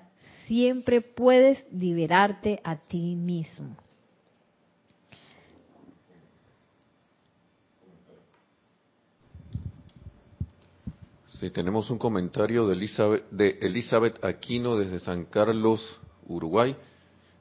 Siempre 0.47 1.01
puedes 1.01 1.65
liberarte 1.73 2.61
a 2.63 2.77
ti 2.77 3.17
mismo. 3.17 3.77
Sí, 11.41 11.51
tenemos 11.51 11.91
un 11.91 11.99
comentario 11.99 12.67
de 12.67 12.75
Elizabeth, 12.75 13.29
de 13.31 13.59
Elizabeth 13.61 14.25
Aquino 14.25 14.77
desde 14.77 14.99
San 15.01 15.27
Carlos, 15.27 16.01
Uruguay. 16.27 16.75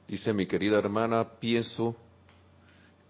Dice, 0.06 0.34
mi 0.34 0.44
querida 0.44 0.78
hermana, 0.78 1.26
pienso 1.40 1.96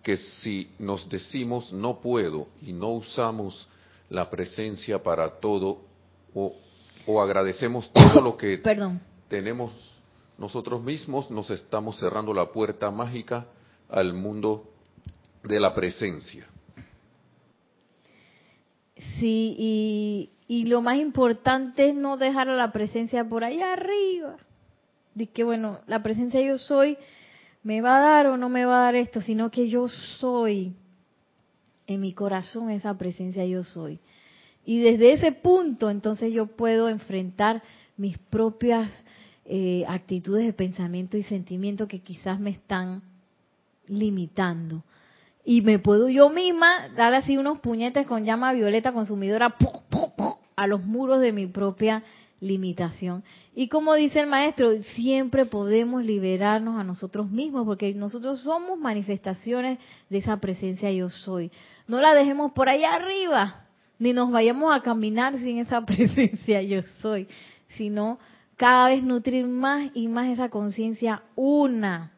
que 0.04 0.16
si 0.16 0.70
nos 0.78 1.08
decimos 1.08 1.72
no 1.72 2.00
puedo 2.00 2.46
y 2.62 2.72
no 2.72 2.90
usamos 2.90 3.68
la 4.10 4.30
presencia 4.30 5.02
para 5.02 5.40
todo 5.40 5.80
o, 6.32 6.54
o 7.04 7.20
agradecemos 7.20 7.90
todo 7.92 8.20
lo 8.22 8.36
que 8.36 8.62
tenemos 9.26 9.72
nosotros 10.38 10.84
mismos, 10.84 11.28
nos 11.32 11.50
estamos 11.50 11.98
cerrando 11.98 12.32
la 12.32 12.52
puerta 12.52 12.92
mágica 12.92 13.46
al 13.88 14.14
mundo 14.14 14.70
de 15.42 15.58
la 15.58 15.74
presencia. 15.74 16.46
Sí, 19.18 19.56
y 19.58 20.35
y 20.48 20.64
lo 20.66 20.80
más 20.80 20.98
importante 20.98 21.88
es 21.88 21.94
no 21.94 22.16
dejar 22.16 22.48
a 22.48 22.56
la 22.56 22.72
presencia 22.72 23.28
por 23.28 23.44
allá 23.44 23.72
arriba. 23.72 24.36
De 25.14 25.26
que, 25.26 25.44
bueno, 25.44 25.80
la 25.86 26.02
presencia 26.02 26.40
yo 26.40 26.58
soy, 26.58 26.96
me 27.62 27.80
va 27.80 27.96
a 27.96 28.00
dar 28.00 28.26
o 28.26 28.36
no 28.36 28.48
me 28.48 28.64
va 28.64 28.78
a 28.78 28.84
dar 28.84 28.94
esto, 28.94 29.20
sino 29.20 29.50
que 29.50 29.68
yo 29.68 29.88
soy. 29.88 30.74
En 31.88 32.00
mi 32.00 32.12
corazón 32.12 32.70
esa 32.70 32.96
presencia 32.98 33.44
yo 33.46 33.64
soy. 33.64 33.98
Y 34.64 34.80
desde 34.80 35.12
ese 35.12 35.32
punto 35.32 35.90
entonces 35.90 36.32
yo 36.32 36.46
puedo 36.46 36.88
enfrentar 36.88 37.62
mis 37.96 38.18
propias 38.18 38.92
eh, 39.44 39.84
actitudes 39.88 40.46
de 40.46 40.52
pensamiento 40.52 41.16
y 41.16 41.22
sentimiento 41.22 41.86
que 41.86 42.00
quizás 42.00 42.40
me 42.40 42.50
están 42.50 43.02
limitando 43.86 44.82
y 45.48 45.62
me 45.62 45.78
puedo 45.78 46.08
yo 46.08 46.28
misma 46.28 46.88
dar 46.96 47.14
así 47.14 47.38
unos 47.38 47.60
puñetes 47.60 48.04
con 48.08 48.24
llama 48.24 48.52
violeta 48.52 48.92
consumidora 48.92 49.54
a 50.56 50.66
los 50.66 50.84
muros 50.84 51.20
de 51.20 51.30
mi 51.30 51.46
propia 51.46 52.02
limitación. 52.40 53.22
Y 53.54 53.68
como 53.68 53.94
dice 53.94 54.18
el 54.18 54.26
maestro, 54.26 54.82
siempre 54.96 55.46
podemos 55.46 56.04
liberarnos 56.04 56.76
a 56.80 56.82
nosotros 56.82 57.30
mismos 57.30 57.64
porque 57.64 57.94
nosotros 57.94 58.40
somos 58.40 58.76
manifestaciones 58.76 59.78
de 60.10 60.18
esa 60.18 60.38
presencia 60.38 60.90
yo 60.90 61.10
soy. 61.10 61.52
No 61.86 62.00
la 62.00 62.12
dejemos 62.12 62.50
por 62.50 62.68
allá 62.68 62.96
arriba, 62.96 63.66
ni 64.00 64.12
nos 64.12 64.32
vayamos 64.32 64.74
a 64.74 64.82
caminar 64.82 65.38
sin 65.38 65.58
esa 65.58 65.80
presencia 65.86 66.60
yo 66.60 66.82
soy, 67.00 67.28
sino 67.76 68.18
cada 68.56 68.88
vez 68.88 69.04
nutrir 69.04 69.46
más 69.46 69.92
y 69.94 70.08
más 70.08 70.26
esa 70.26 70.48
conciencia 70.48 71.22
una, 71.36 72.10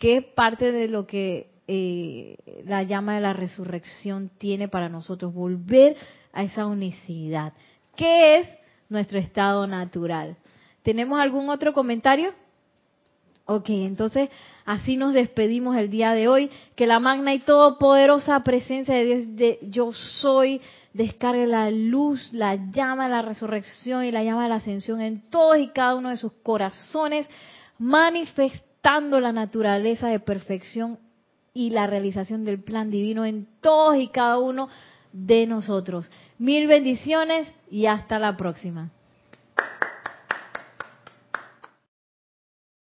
que 0.00 0.16
es 0.16 0.24
parte 0.24 0.72
de 0.72 0.88
lo 0.88 1.06
que 1.06 1.51
eh, 1.68 2.36
la 2.66 2.82
llama 2.82 3.14
de 3.14 3.20
la 3.20 3.32
resurrección 3.32 4.30
tiene 4.38 4.68
para 4.68 4.88
nosotros, 4.88 5.32
volver 5.32 5.96
a 6.32 6.42
esa 6.42 6.66
unicidad, 6.66 7.52
que 7.96 8.38
es 8.38 8.48
nuestro 8.88 9.18
estado 9.18 9.66
natural. 9.66 10.36
¿Tenemos 10.82 11.20
algún 11.20 11.48
otro 11.48 11.72
comentario? 11.72 12.32
Ok, 13.46 13.70
entonces 13.70 14.30
así 14.64 14.96
nos 14.96 15.12
despedimos 15.12 15.76
el 15.76 15.90
día 15.90 16.12
de 16.12 16.28
hoy. 16.28 16.50
Que 16.76 16.86
la 16.86 17.00
magna 17.00 17.34
y 17.34 17.40
todopoderosa 17.40 18.42
presencia 18.42 18.94
de 18.94 19.04
Dios 19.04 19.36
de 19.36 19.58
yo 19.62 19.92
soy 19.92 20.60
descargue 20.92 21.46
la 21.46 21.70
luz, 21.70 22.32
la 22.32 22.54
llama 22.70 23.04
de 23.04 23.10
la 23.10 23.22
resurrección 23.22 24.04
y 24.04 24.10
la 24.10 24.22
llama 24.22 24.44
de 24.44 24.48
la 24.50 24.56
ascensión 24.56 25.00
en 25.00 25.28
todos 25.30 25.58
y 25.58 25.68
cada 25.68 25.94
uno 25.94 26.10
de 26.10 26.16
sus 26.16 26.32
corazones, 26.42 27.26
manifestando 27.78 29.20
la 29.20 29.32
naturaleza 29.32 30.08
de 30.08 30.20
perfección 30.20 30.98
y 31.54 31.70
la 31.70 31.86
realización 31.86 32.44
del 32.44 32.62
plan 32.62 32.90
divino 32.90 33.24
en 33.24 33.46
todos 33.60 33.96
y 33.96 34.08
cada 34.08 34.38
uno 34.38 34.68
de 35.12 35.46
nosotros. 35.46 36.10
Mil 36.38 36.66
bendiciones 36.66 37.46
y 37.70 37.86
hasta 37.86 38.18
la 38.18 38.36
próxima. 38.36 38.90